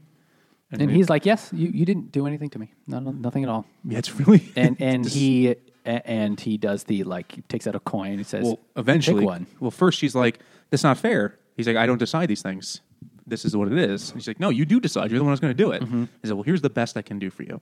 And 0.71 0.91
he's 0.91 1.10
like, 1.10 1.25
"Yes, 1.25 1.49
you, 1.54 1.69
you 1.73 1.86
didn't 1.86 2.12
do 2.12 2.28
anything 2.28 2.49
to 2.51 2.60
me. 2.60 2.73
No, 2.88 2.99
no 2.99 3.12
nothing 3.12 3.43
at 3.43 3.49
all." 3.49 3.65
"Yeah, 3.84 3.97
it's 3.97 4.13
really." 4.19 4.51
And 4.56 4.78
and 4.80 5.06
he 5.06 5.56
and 5.86 6.39
he 6.39 6.58
does 6.58 6.84
the 6.86 7.04
like 7.04 7.32
he 7.34 7.41
takes 7.43 7.67
out 7.67 7.75
a 7.75 7.80
coin. 7.80 8.17
He 8.17 8.23
says, 8.23 8.45
well, 8.45 8.60
eventually, 8.75 9.25
one." 9.25 9.47
well, 9.60 9.71
first 9.71 9.99
she's 9.99 10.15
like, 10.15 10.39
"That's 10.69 10.84
not 10.84 10.97
fair." 10.97 11.38
He's 11.58 11.67
like, 11.67 11.78
"I 11.78 11.86
don't 11.86 11.99
decide 11.99 12.28
these 12.30 12.41
things. 12.41 12.82
This 13.28 13.46
is 13.46 13.56
what 13.56 13.72
it 13.72 13.78
is." 13.78 14.12
And 14.12 14.22
she's 14.22 14.28
like, 14.28 14.40
"No, 14.40 14.50
you 14.50 14.66
do 14.66 14.80
decide. 14.80 15.12
You're 15.12 15.20
the 15.20 15.24
one 15.26 15.32
who's 15.34 15.40
going 15.40 15.56
to 15.56 15.64
do 15.64 15.72
it." 15.72 15.82
Mm-hmm. 15.84 16.04
He 16.22 16.28
said, 16.28 16.34
"Well, 16.34 16.44
here's 16.44 16.62
the 16.62 16.70
best 16.70 16.98
I 16.98 17.02
can 17.02 17.20
do 17.20 17.30
for 17.30 17.44
you," 17.44 17.62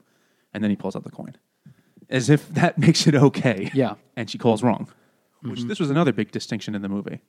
and 0.53 0.63
then 0.63 0.69
he 0.69 0.75
pulls 0.75 0.95
out 0.95 1.03
the 1.03 1.11
coin, 1.11 1.35
as 2.09 2.29
if 2.29 2.47
that 2.53 2.77
makes 2.77 3.07
it 3.07 3.15
okay. 3.15 3.71
Yeah. 3.73 3.89
Mm-hmm. 3.91 3.99
and 4.17 4.29
she 4.29 4.37
calls 4.37 4.63
wrong, 4.63 4.87
which 5.41 5.63
this 5.63 5.79
was 5.79 5.89
another 5.89 6.13
big 6.13 6.31
distinction 6.31 6.75
in 6.75 6.81
the 6.81 6.89
movie. 6.89 7.21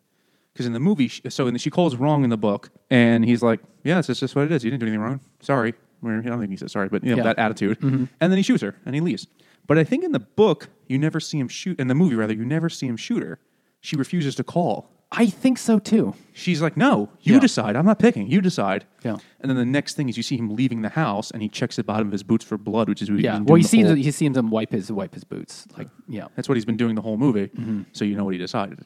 Because 0.53 0.67
in 0.67 0.73
the 0.73 0.79
movie, 0.81 1.09
she, 1.09 1.21
so 1.31 1.49
in 1.49 1.55
the, 1.55 1.59
she 1.59 1.69
calls 1.71 1.97
wrong 1.97 2.23
in 2.23 2.31
the 2.31 2.37
book, 2.37 2.71
and 2.91 3.25
he's 3.25 3.43
like, 3.43 3.61
"Yeah, 3.83 3.99
it's 3.99 4.07
just, 4.09 4.21
just 4.21 4.37
what 4.37 4.45
it 4.45 4.53
is. 4.53 4.63
You 4.65 4.71
didn't 4.71 4.81
do 4.81 4.87
anything 4.87 5.01
wrong. 5.01 5.21
Sorry." 5.41 5.75
I 6.07 6.21
don't 6.21 6.39
think 6.39 6.51
he 6.51 6.57
said 6.59 6.71
sorry, 6.71 6.91
but 6.91 7.03
you 7.03 7.13
know 7.13 7.17
Yeah. 7.17 7.23
that 7.33 7.39
attitude. 7.39 7.83
And 7.83 8.09
then 8.21 8.37
he 8.37 8.43
shoots 8.43 8.61
her, 8.63 8.75
and 8.85 8.95
he 8.95 9.01
leaves. 9.01 9.27
But 9.67 9.79
I 9.79 9.85
think 9.85 10.05
in 10.05 10.13
the 10.13 10.21
book, 10.21 10.69
you 10.87 10.99
never 10.99 11.19
see 11.19 11.39
him 11.39 11.49
shoot. 11.49 11.81
In 11.81 11.87
the 11.89 11.95
movie, 11.95 12.15
rather, 12.15 12.35
you 12.35 12.45
never 12.45 12.69
see 12.69 12.87
him 12.87 12.99
shoot 12.99 13.23
her. 13.23 13.39
She 13.81 13.97
refuses 13.97 14.35
to 14.35 14.45
call. 14.45 14.91
I 15.17 15.27
think 15.27 15.59
so 15.59 15.79
too. 15.79 16.15
She's 16.33 16.61
like, 16.61 16.77
"No, 16.77 17.09
you 17.21 17.35
Yeah. 17.35 17.41
decide. 17.41 17.77
I'm 17.77 17.87
not 17.87 17.99
picking. 17.99 18.27
You 18.29 18.41
decide." 18.41 18.85
Yeah. 19.05 19.17
And 19.41 19.49
then 19.51 19.57
the 19.57 19.65
next 19.65 19.95
thing 19.95 20.09
is 20.09 20.17
you 20.17 20.23
see 20.23 20.37
him 20.37 20.55
leaving 20.55 20.83
the 20.83 20.89
house, 20.89 21.31
and 21.31 21.41
he 21.43 21.49
checks 21.49 21.77
the 21.77 21.85
bottom 21.85 22.09
of 22.09 22.13
his 22.13 22.23
boots 22.23 22.45
for 22.45 22.59
blood, 22.59 22.89
which 22.89 23.01
is 23.03 23.11
what 23.11 23.17
he's 23.19 23.25
Yeah. 23.25 23.35
been 23.35 23.45
Well, 23.45 23.57
doing 23.57 23.59
he 23.61 23.63
the 23.63 23.69
sees 23.69 23.87
whole- 23.87 23.95
he 23.97 24.11
sees 24.11 24.37
him 24.37 24.51
wipe 24.51 24.71
his 24.73 24.91
wipe 24.91 25.15
his 25.15 25.25
boots. 25.25 25.67
Like 25.79 25.89
yeah. 26.09 26.27
That's 26.35 26.49
what 26.49 26.57
he's 26.57 26.65
been 26.65 26.77
doing 26.77 26.95
the 26.97 27.03
whole 27.03 27.17
movie. 27.17 27.49
Mm-hmm. 27.49 27.83
So 27.93 28.05
you 28.05 28.17
know 28.17 28.25
what 28.25 28.35
he 28.35 28.39
decided. 28.39 28.81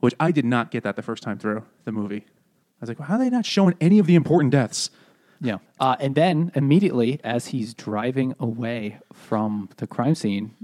Which 0.00 0.14
I 0.18 0.32
did 0.32 0.44
not 0.44 0.70
get 0.72 0.82
that 0.82 0.96
the 0.96 1.02
first 1.02 1.22
time 1.22 1.38
through 1.38 1.62
the 1.84 1.92
movie. 1.92 2.24
I 2.26 2.80
was 2.80 2.88
like, 2.88 2.98
well, 2.98 3.06
how 3.06 3.14
are 3.14 3.18
they 3.20 3.30
not 3.30 3.46
showing 3.46 3.74
any 3.80 4.00
of 4.00 4.06
the 4.06 4.16
important 4.16 4.50
deaths? 4.50 4.90
Yeah. 5.40 5.58
Uh, 5.78 5.94
and 6.00 6.14
then 6.16 6.50
immediately, 6.56 7.20
as 7.22 7.46
he's 7.48 7.74
driving 7.74 8.34
away 8.40 8.98
from 9.12 9.68
the 9.76 9.86
crime 9.86 10.14
scene, 10.16 10.54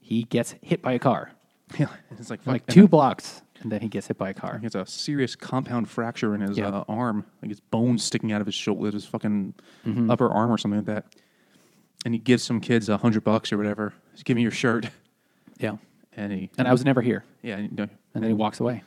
he 0.00 0.24
gets 0.24 0.54
hit 0.62 0.82
by 0.82 0.92
a 0.92 0.98
car. 1.00 1.32
Yeah, 1.78 1.86
it's 2.12 2.30
like, 2.30 2.40
fuck. 2.42 2.52
Like 2.52 2.66
two 2.66 2.86
blocks, 2.86 3.42
and 3.64 3.72
then 3.72 3.80
he 3.80 3.88
gets 3.88 4.06
hit 4.06 4.16
by 4.18 4.28
a 4.30 4.34
car. 4.34 4.58
He 4.58 4.64
has 4.66 4.76
a 4.76 4.86
serious 4.86 5.34
compound 5.34 5.88
fracture 5.88 6.34
in 6.34 6.40
his 6.42 6.56
Yeah. 6.56 6.68
uh, 6.68 6.84
arm, 6.88 7.24
like 7.42 7.48
his 7.50 7.58
bones 7.60 8.04
sticking 8.04 8.30
out 8.30 8.40
of 8.40 8.46
his 8.46 8.54
shoulder, 8.54 8.92
his 8.92 9.04
fucking 9.06 9.54
Mm-hmm. 9.86 10.10
upper 10.10 10.28
arm 10.30 10.52
or 10.52 10.58
something 10.58 10.78
like 10.78 10.86
that. 10.86 11.06
And 12.04 12.14
he 12.14 12.20
gives 12.20 12.42
some 12.44 12.60
kids 12.60 12.88
a 12.88 12.98
hundred 12.98 13.24
bucks 13.24 13.52
or 13.52 13.56
whatever. 13.56 13.94
Just 14.12 14.24
give 14.26 14.36
me 14.36 14.42
your 14.42 14.50
shirt, 14.52 14.90
Yeah. 15.58 15.78
and 16.16 16.30
he 16.32 16.50
And 16.58 16.68
I 16.68 16.72
was 16.72 16.84
never 16.84 17.00
here. 17.02 17.24
yeah, 17.42 17.56
know, 17.70 17.88
And 18.14 18.22
then 18.22 18.24
he 18.30 18.34
walks 18.34 18.60
away. 18.60 18.84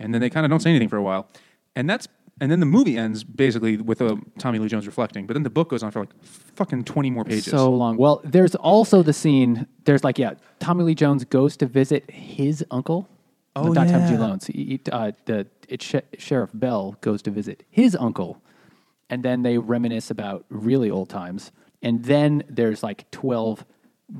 and 0.00 0.12
then 0.14 0.20
they 0.20 0.30
kind 0.30 0.44
of 0.46 0.50
don't 0.50 0.60
say 0.60 0.70
anything 0.70 0.88
for 0.88 0.96
a 0.96 1.02
while, 1.02 1.28
and 1.76 1.88
that's 1.88 2.08
and 2.42 2.50
then 2.50 2.58
the 2.60 2.64
movie 2.66 2.96
ends 2.96 3.22
basically 3.22 3.76
with 3.76 4.00
uh, 4.00 4.16
Tommy 4.38 4.58
Lee 4.58 4.66
Jones 4.68 4.86
reflecting, 4.86 5.26
but 5.26 5.34
then 5.34 5.42
the 5.42 5.50
book 5.50 5.68
goes 5.68 5.82
on 5.82 5.90
for 5.90 6.00
like 6.00 6.14
fucking 6.24 6.84
twenty 6.84 7.10
more 7.10 7.22
pages. 7.22 7.44
So 7.50 7.70
long. 7.70 7.98
Well, 7.98 8.22
there's 8.24 8.54
also 8.54 9.02
the 9.02 9.12
scene. 9.12 9.66
There's 9.84 10.02
like 10.02 10.18
yeah, 10.18 10.32
Tommy 10.58 10.84
Lee 10.84 10.94
Jones 10.94 11.22
goes 11.26 11.54
to 11.58 11.66
visit 11.66 12.10
his 12.10 12.64
uncle. 12.70 13.06
Oh, 13.56 13.72
not 13.72 13.88
Tommy 13.88 14.04
Lee 14.04 14.10
yeah. 14.12 14.16
Jones. 14.16 14.46
He, 14.46 14.52
he- 14.64 14.80
uh, 14.92 15.12
the 15.26 15.46
it's 15.68 15.84
Sh- 15.84 15.94
Sheriff 16.18 16.50
Bell 16.54 16.96
goes 17.00 17.22
to 17.22 17.30
visit 17.30 17.64
his 17.70 17.96
uncle, 17.96 18.40
and 19.08 19.22
then 19.22 19.42
they 19.42 19.58
reminisce 19.58 20.10
about 20.10 20.44
really 20.48 20.90
old 20.90 21.08
times. 21.08 21.52
And 21.82 22.04
then 22.04 22.42
there's 22.48 22.82
like 22.82 23.10
twelve 23.10 23.64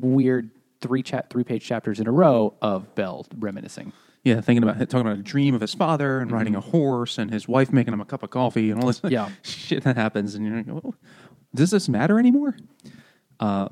weird 0.00 0.50
three 0.80 1.02
chat 1.02 1.30
three 1.30 1.44
page 1.44 1.64
chapters 1.64 2.00
in 2.00 2.06
a 2.06 2.12
row 2.12 2.54
of 2.62 2.94
Bell 2.94 3.26
reminiscing. 3.38 3.92
Yeah, 4.24 4.40
thinking 4.42 4.62
about 4.62 4.78
talking 4.90 5.00
about 5.06 5.18
a 5.18 5.22
dream 5.22 5.54
of 5.54 5.60
his 5.62 5.74
father 5.74 6.18
and 6.20 6.30
riding 6.30 6.54
a 6.54 6.60
horse 6.60 7.16
and 7.18 7.30
his 7.30 7.48
wife 7.48 7.72
making 7.72 7.92
him 7.94 8.00
a 8.00 8.04
cup 8.04 8.22
of 8.22 8.28
coffee 8.30 8.70
and 8.70 8.80
all 8.80 8.86
this 8.86 9.00
Mm-hmm. 9.00 9.12
Yeah. 9.12 9.30
shit 9.42 9.82
that 9.84 9.96
happens. 9.96 10.34
And 10.34 10.44
you're 10.46 10.56
like, 10.56 10.68
oh, 10.68 10.94
does 11.54 11.70
this 11.70 11.88
matter 11.88 12.18
anymore? 12.18 12.54
Uh, 13.38 13.68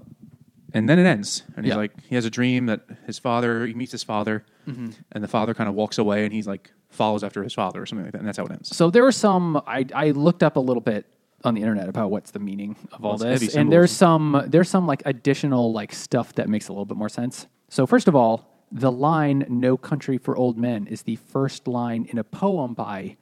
and 0.75 0.89
then 0.89 0.99
it 0.99 1.07
ends, 1.07 1.43
and 1.57 1.65
he's 1.65 1.73
Yeah. 1.73 1.77
like, 1.77 1.93
he 2.09 2.15
has 2.15 2.25
a 2.25 2.31
dream 2.31 2.67
that 2.67 2.83
his 3.07 3.19
father, 3.19 3.67
he 3.67 3.75
meets 3.75 3.93
his 3.93 4.03
father, 4.03 4.45
Mm-hmm. 4.69 4.91
and 5.13 5.25
the 5.25 5.29
father 5.29 5.55
kind 5.55 5.69
of 5.69 5.75
walks 5.75 5.97
away, 5.99 6.25
and 6.25 6.33
he's 6.33 6.47
like 6.47 6.71
follows 6.91 7.25
after 7.25 7.43
his 7.43 7.55
father 7.55 7.81
or 7.83 7.87
something 7.87 8.05
like 8.05 8.13
that, 8.13 8.19
and 8.19 8.27
that's 8.29 8.37
how 8.39 8.45
it 8.45 8.53
ends. 8.53 8.77
So 8.77 8.91
there 8.91 9.03
were 9.03 9.13
some. 9.13 9.57
I, 9.67 9.87
I 9.95 10.11
looked 10.11 10.43
up 10.43 10.57
a 10.57 10.61
little 10.61 10.83
bit 10.83 11.07
on 11.45 11.55
the 11.55 11.61
internet 11.63 11.89
about 11.89 12.11
what's 12.11 12.33
the 12.33 12.39
meaning 12.39 12.77
of 12.93 13.05
all 13.05 13.17
this, 13.17 13.55
and 13.55 13.73
there's 13.73 13.91
some 13.93 14.45
there's 14.49 14.69
some 14.69 14.87
like 14.87 15.03
additional 15.07 15.73
like 15.73 15.93
stuff 15.95 16.35
that 16.35 16.49
makes 16.51 16.69
a 16.69 16.73
little 16.73 16.85
bit 16.85 16.97
more 16.99 17.09
sense. 17.09 17.47
So 17.71 17.87
first 17.87 18.09
of 18.09 18.14
all, 18.14 18.47
the 18.71 18.93
line 18.93 19.47
"No 19.49 19.77
Country 19.79 20.19
for 20.19 20.37
Old 20.37 20.59
Men" 20.59 20.87
is 20.87 21.03
the 21.03 21.16
first 21.16 21.66
line 21.69 22.07
in 22.11 22.19
a 22.19 22.25
poem 22.25 22.75
by 22.75 23.16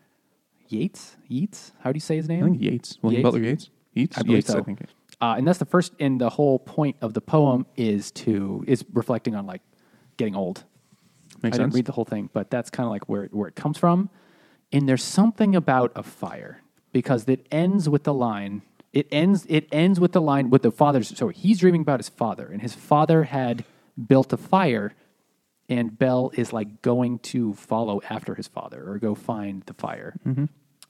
Yeats. 0.68 1.16
Yeats, 1.28 1.72
how 1.80 1.92
do 1.92 1.97
you 1.97 2.01
say 2.01 2.16
his 2.16 2.28
name? 2.28 2.42
I 2.42 2.49
think 2.49 2.62
Yates, 2.62 2.99
William 3.03 3.18
Yates? 3.20 3.24
Butler 3.26 3.40
Yates, 3.49 3.70
Yates, 3.94 4.18
I 4.18 4.22
believe 4.22 4.36
Yates, 4.38 4.49
so. 4.53 4.59
I 4.59 4.62
think. 4.62 4.80
Uh, 5.20 5.34
and 5.38 5.46
that's 5.46 5.58
the 5.58 5.64
first. 5.64 5.92
And 5.98 6.20
the 6.20 6.30
whole 6.30 6.58
point 6.58 6.96
of 7.00 7.14
the 7.14 7.20
poem 7.20 7.66
is 7.76 8.10
to 8.12 8.64
is 8.66 8.84
reflecting 8.92 9.34
on 9.34 9.46
like 9.46 9.62
getting 10.16 10.36
old. 10.36 10.64
Makes 11.42 11.56
I 11.56 11.58
didn't 11.58 11.72
sense. 11.72 11.74
read 11.74 11.84
the 11.86 11.92
whole 11.92 12.04
thing, 12.04 12.30
but 12.32 12.50
that's 12.50 12.70
kind 12.70 12.86
of 12.86 12.90
like 12.90 13.08
where 13.08 13.24
it, 13.24 13.34
where 13.34 13.48
it 13.48 13.54
comes 13.54 13.78
from. 13.78 14.10
And 14.72 14.88
there's 14.88 15.04
something 15.04 15.54
about 15.54 15.92
a 15.94 16.02
fire 16.02 16.62
because 16.92 17.28
it 17.28 17.46
ends 17.50 17.88
with 17.88 18.04
the 18.04 18.14
line. 18.14 18.62
It 18.92 19.06
ends. 19.12 19.46
It 19.48 19.68
ends 19.72 20.00
with 20.00 20.12
the 20.12 20.20
line 20.20 20.50
with 20.50 20.62
the 20.62 20.70
father's. 20.70 21.16
So 21.16 21.28
he's 21.28 21.58
dreaming 21.58 21.82
about 21.82 22.00
his 22.00 22.08
father, 22.08 22.48
and 22.50 22.62
his 22.62 22.74
father 22.74 23.24
had 23.24 23.64
built 24.06 24.32
a 24.32 24.36
fire, 24.36 24.94
and 25.68 25.98
Bell 25.98 26.30
is 26.34 26.52
like 26.52 26.82
going 26.82 27.18
to 27.20 27.54
follow 27.54 28.00
after 28.08 28.34
his 28.34 28.48
father 28.48 28.82
or 28.90 28.98
go 28.98 29.14
find 29.14 29.62
the 29.64 29.74
fire. 29.74 30.14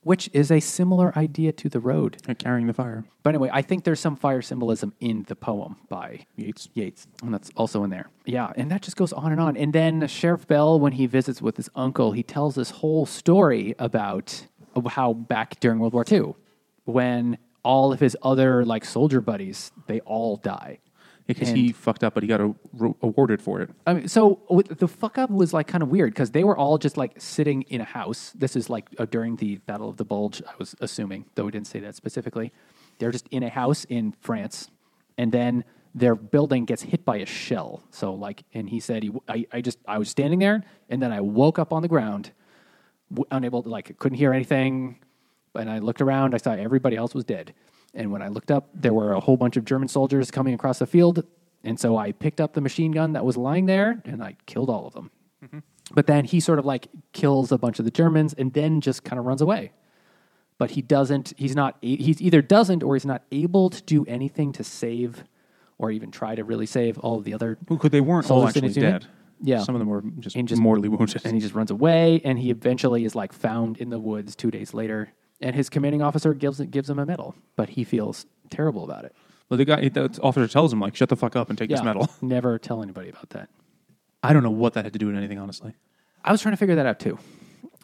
Which 0.07 0.29
is 0.31 0.49
a 0.49 0.61
similar 0.61 1.11
idea 1.17 1.51
to 1.51 1.67
the 1.67 1.81
road. 1.81 2.15
Uh, 2.29 2.33
carrying 2.33 2.65
the 2.65 2.73
fire. 2.73 3.03
But 3.23 3.31
anyway, 3.31 3.49
I 3.51 3.61
think 3.61 3.83
there's 3.83 3.99
some 3.99 4.15
fire 4.15 4.41
symbolism 4.41 4.93
in 5.01 5.25
the 5.27 5.35
poem 5.35 5.75
by 5.89 6.25
Yeats. 6.37 6.69
Yates, 6.73 7.07
and 7.21 7.33
that's 7.33 7.51
also 7.57 7.83
in 7.83 7.89
there. 7.89 8.07
Yeah, 8.25 8.53
and 8.55 8.71
that 8.71 8.81
just 8.81 8.95
goes 8.95 9.11
on 9.11 9.33
and 9.33 9.41
on. 9.41 9.57
And 9.57 9.73
then 9.73 10.07
Sheriff 10.07 10.47
Bell, 10.47 10.79
when 10.79 10.93
he 10.93 11.07
visits 11.07 11.41
with 11.41 11.57
his 11.57 11.69
uncle, 11.75 12.13
he 12.13 12.23
tells 12.23 12.55
this 12.55 12.69
whole 12.69 13.05
story 13.05 13.75
about 13.79 14.47
how 14.87 15.11
back 15.11 15.59
during 15.59 15.79
World 15.79 15.91
War 15.91 16.05
II, 16.09 16.35
when 16.85 17.37
all 17.63 17.91
of 17.91 17.99
his 17.99 18.15
other 18.21 18.63
like 18.63 18.85
soldier 18.85 19.19
buddies, 19.19 19.73
they 19.87 19.99
all 20.01 20.37
die. 20.37 20.79
Because 21.27 21.49
And- 21.49 21.57
he 21.57 21.73
fucked 21.73 22.03
up, 22.05 22.13
but 22.13 22.23
he 22.23 22.27
got 22.27 22.39
a, 22.39 22.55
ro- 22.73 22.95
awarded 23.01 23.41
for 23.41 23.59
it. 23.61 23.69
I 23.85 23.93
mean, 23.93 24.07
so 24.07 24.39
with- 24.49 24.79
the 24.79 24.87
fuck 24.87 25.17
up 25.17 25.29
was 25.29 25.53
like 25.53 25.67
kind 25.67 25.83
of 25.83 25.89
weird 25.89 26.13
because 26.13 26.31
they 26.31 26.43
were 26.45 26.57
all 26.57 26.77
just 26.77 26.95
like 26.97 27.19
sitting 27.21 27.63
in 27.63 27.81
a 27.81 27.83
house. 27.85 28.31
This 28.33 28.55
is 28.55 28.69
like 28.69 28.87
uh, 28.97 29.05
during 29.05 29.35
the 29.35 29.57
Battle 29.57 29.89
of 29.89 29.97
the 29.97 30.05
Bulge, 30.05 30.41
I 30.47 30.53
was 30.57 30.73
assuming, 30.79 31.25
though 31.35 31.43
we 31.45 31.51
didn't 31.51 31.67
say 31.67 31.79
that 31.79 31.95
specifically. 31.95 32.53
They're 32.99 33.11
just 33.11 33.27
in 33.29 33.43
a 33.43 33.49
house 33.49 33.83
in 33.85 34.13
France, 34.21 34.71
and 35.17 35.31
then 35.31 35.65
their 35.93 36.15
building 36.15 36.63
gets 36.65 36.83
hit 36.83 37.03
by 37.03 37.17
a 37.17 37.25
shell. 37.25 37.83
So 37.91 38.13
like, 38.13 38.43
and 38.53 38.69
he 38.69 38.79
said, 38.79 39.03
he, 39.03 39.11
I, 39.27 39.45
I 39.51 39.61
just, 39.61 39.79
I 39.87 39.97
was 39.97 40.09
standing 40.09 40.39
there, 40.39 40.63
and 40.89 41.01
then 41.01 41.11
I 41.11 41.19
woke 41.21 41.59
up 41.59 41.73
on 41.73 41.81
the 41.81 41.87
ground, 41.89 42.31
w- 43.11 43.25
unable 43.31 43.63
to 43.63 43.69
like, 43.69 43.97
couldn't 43.99 44.17
hear 44.17 44.31
anything, 44.33 44.99
and 45.55 45.69
I 45.69 45.79
looked 45.79 46.01
around. 46.01 46.33
I 46.33 46.37
saw 46.37 46.51
everybody 46.53 46.95
else 46.95 47.13
was 47.13 47.25
dead. 47.25 47.53
And 47.93 48.11
when 48.11 48.21
I 48.21 48.27
looked 48.27 48.51
up, 48.51 48.69
there 48.73 48.93
were 48.93 49.13
a 49.13 49.19
whole 49.19 49.37
bunch 49.37 49.57
of 49.57 49.65
German 49.65 49.87
soldiers 49.87 50.29
coming 50.31 50.53
across 50.53 50.79
the 50.79 50.85
field. 50.85 51.25
And 51.63 51.79
so 51.79 51.97
I 51.97 52.11
picked 52.11 52.39
up 52.39 52.53
the 52.53 52.61
machine 52.61 52.91
gun 52.91 53.13
that 53.13 53.25
was 53.25 53.37
lying 53.37 53.65
there 53.65 54.01
and 54.05 54.23
I 54.23 54.35
killed 54.45 54.69
all 54.69 54.87
of 54.87 54.93
them. 54.93 55.11
Mm-hmm. 55.43 55.59
But 55.93 56.07
then 56.07 56.25
he 56.25 56.39
sort 56.39 56.59
of 56.59 56.65
like 56.65 56.87
kills 57.13 57.51
a 57.51 57.57
bunch 57.57 57.79
of 57.79 57.85
the 57.85 57.91
Germans 57.91 58.33
and 58.33 58.53
then 58.53 58.81
just 58.81 59.03
kind 59.03 59.19
of 59.19 59.25
runs 59.25 59.41
away. 59.41 59.71
But 60.57 60.71
he 60.71 60.81
doesn't, 60.81 61.33
he's 61.37 61.55
not, 61.55 61.77
he's 61.81 62.21
either 62.21 62.41
doesn't 62.41 62.83
or 62.83 62.95
he's 62.95 63.05
not 63.05 63.23
able 63.31 63.69
to 63.69 63.81
do 63.83 64.05
anything 64.05 64.51
to 64.53 64.63
save 64.63 65.23
or 65.77 65.91
even 65.91 66.09
try 66.11 66.35
to 66.35 66.43
really 66.43 66.65
save 66.65 66.97
all 66.99 67.17
of 67.17 67.23
the 67.23 67.33
other. 67.33 67.57
Who 67.69 67.77
could 67.77 67.91
they 67.91 68.01
weren't 68.01 68.29
all 68.31 68.47
actually 68.47 68.73
dead. 68.73 69.05
Yeah. 69.41 69.63
Some 69.63 69.75
of 69.75 69.79
them 69.79 69.87
were 69.87 70.03
just, 70.19 70.35
just- 70.35 70.61
mortally 70.61 70.89
wounded. 70.89 71.21
And 71.25 71.35
he 71.35 71.39
just 71.39 71.53
runs 71.53 71.69
away 71.69 72.21
and 72.23 72.39
he 72.39 72.49
eventually 72.49 73.05
is 73.05 73.15
like 73.15 73.33
found 73.33 73.77
in 73.77 73.89
the 73.89 73.99
woods 73.99 74.35
two 74.35 74.51
days 74.51 74.73
later. 74.73 75.13
And 75.39 75.55
his 75.55 75.69
commanding 75.69 76.01
officer 76.01 76.33
gives, 76.33 76.59
gives 76.61 76.89
him 76.89 76.99
a 76.99 77.05
medal, 77.05 77.35
but 77.55 77.69
he 77.69 77.83
feels 77.83 78.25
terrible 78.49 78.83
about 78.83 79.05
it. 79.05 79.15
But 79.49 79.57
the 79.57 79.65
guy, 79.65 79.87
the 79.87 80.19
officer 80.21 80.47
tells 80.47 80.73
him, 80.73 80.79
like, 80.79 80.95
shut 80.95 81.09
the 81.09 81.15
fuck 81.15 81.35
up 81.35 81.49
and 81.49 81.57
take 81.57 81.69
this 81.69 81.83
medal. 81.83 82.09
Never 82.21 82.57
tell 82.57 82.81
anybody 82.81 83.09
about 83.09 83.29
that. 83.29 83.49
I 84.23 84.33
don't 84.33 84.43
know 84.43 84.51
what 84.51 84.73
that 84.73 84.83
had 84.83 84.93
to 84.93 84.99
do 84.99 85.07
with 85.07 85.15
anything, 85.15 85.37
honestly. 85.37 85.73
I 86.23 86.31
was 86.31 86.41
trying 86.41 86.53
to 86.53 86.57
figure 86.57 86.75
that 86.75 86.85
out 86.85 86.99
too. 86.99 87.17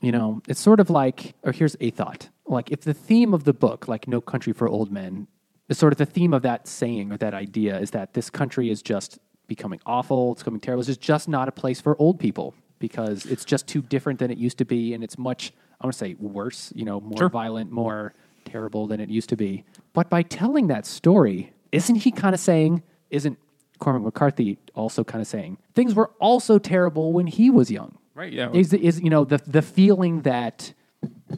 You 0.01 0.11
know, 0.11 0.41
it's 0.49 0.59
sort 0.59 0.79
of 0.81 0.89
like, 0.89 1.35
or 1.43 1.53
here's 1.53 1.77
a 1.79 1.89
thought. 1.89 2.29
Like, 2.45 2.71
if 2.71 2.81
the 2.81 2.93
theme 2.93 3.33
of 3.33 3.45
the 3.45 3.53
book, 3.53 3.87
like 3.87 4.07
No 4.07 4.19
Country 4.19 4.51
for 4.51 4.67
Old 4.67 4.91
Men, 4.91 5.27
is 5.69 5.77
sort 5.77 5.93
of 5.93 5.97
the 5.97 6.05
theme 6.05 6.33
of 6.33 6.41
that 6.41 6.67
saying 6.67 7.11
or 7.11 7.17
that 7.17 7.33
idea 7.33 7.79
is 7.79 7.91
that 7.91 8.13
this 8.13 8.29
country 8.29 8.69
is 8.69 8.81
just 8.81 9.19
becoming 9.47 9.79
awful, 9.85 10.33
it's 10.33 10.41
becoming 10.41 10.59
terrible, 10.59 10.81
it's 10.81 10.97
just 10.97 11.29
not 11.29 11.47
a 11.47 11.51
place 11.51 11.79
for 11.79 11.95
old 11.99 12.19
people 12.19 12.53
because 12.79 13.25
it's 13.25 13.45
just 13.45 13.67
too 13.67 13.81
different 13.81 14.19
than 14.19 14.29
it 14.29 14.37
used 14.37 14.57
to 14.57 14.65
be 14.65 14.93
and 14.93 15.03
it's 15.03 15.17
much, 15.17 15.53
I 15.83 15.87
want 15.87 15.93
to 15.95 15.99
say, 15.99 16.15
worse, 16.17 16.71
you 16.75 16.85
know, 16.85 17.01
more 17.01 17.17
Sure. 17.17 17.29
violent, 17.29 17.69
more 17.69 18.13
terrible 18.45 18.87
than 18.87 19.01
it 19.01 19.09
used 19.09 19.27
to 19.29 19.35
be. 19.35 19.65
But 19.91 20.09
by 20.09 20.21
telling 20.23 20.67
that 20.67 20.85
story, 20.85 21.51
isn't 21.73 21.95
he 21.97 22.11
kind 22.11 22.33
of 22.33 22.39
saying, 22.39 22.83
isn't 23.09 23.37
Cormac 23.79 24.01
McCarthy 24.01 24.57
also 24.75 25.03
kind 25.03 25.21
of 25.21 25.27
saying, 25.27 25.57
things 25.75 25.93
were 25.93 26.11
also 26.21 26.57
terrible 26.57 27.11
when 27.11 27.27
he 27.27 27.49
was 27.49 27.69
young? 27.69 27.97
Right, 28.15 28.31
yeah. 28.31 28.49
Is, 28.53 28.71
is 28.73 29.01
you 29.01 29.09
know, 29.09 29.25
the, 29.25 29.39
the 29.45 29.61
feeling 29.61 30.21
that, 30.21 30.73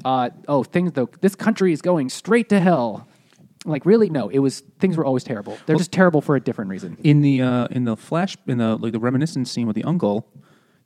uh, 0.04 0.30
oh, 0.48 0.64
things, 0.64 0.92
though, 0.92 1.10
this 1.22 1.34
country 1.34 1.74
is 1.74 1.82
going 1.82 2.10
straight 2.10 2.50
to 2.50 2.60
hell. 2.60 3.08
Like, 3.66 3.84
really? 3.84 4.12
No, 4.12 4.30
it 4.30 4.40
was, 4.40 4.60
things 4.80 4.96
were 4.96 5.06
always 5.06 5.24
terrible. 5.24 5.58
They're 5.66 5.76
just 5.78 5.92
terrible 5.92 6.22
for 6.22 6.36
a 6.36 6.40
different 6.40 6.70
reason. 6.70 6.98
In 7.04 7.22
the 7.22 7.42
uh, 7.42 7.66
in 7.72 7.86
the 7.86 7.98
flash 7.98 8.38
in 8.46 8.60
the 8.60 8.76
like 8.76 8.92
the 8.92 9.00
reminiscence 9.00 9.50
scene 9.50 9.66
with 9.66 9.76
the 9.76 9.84
uncle, 9.86 10.28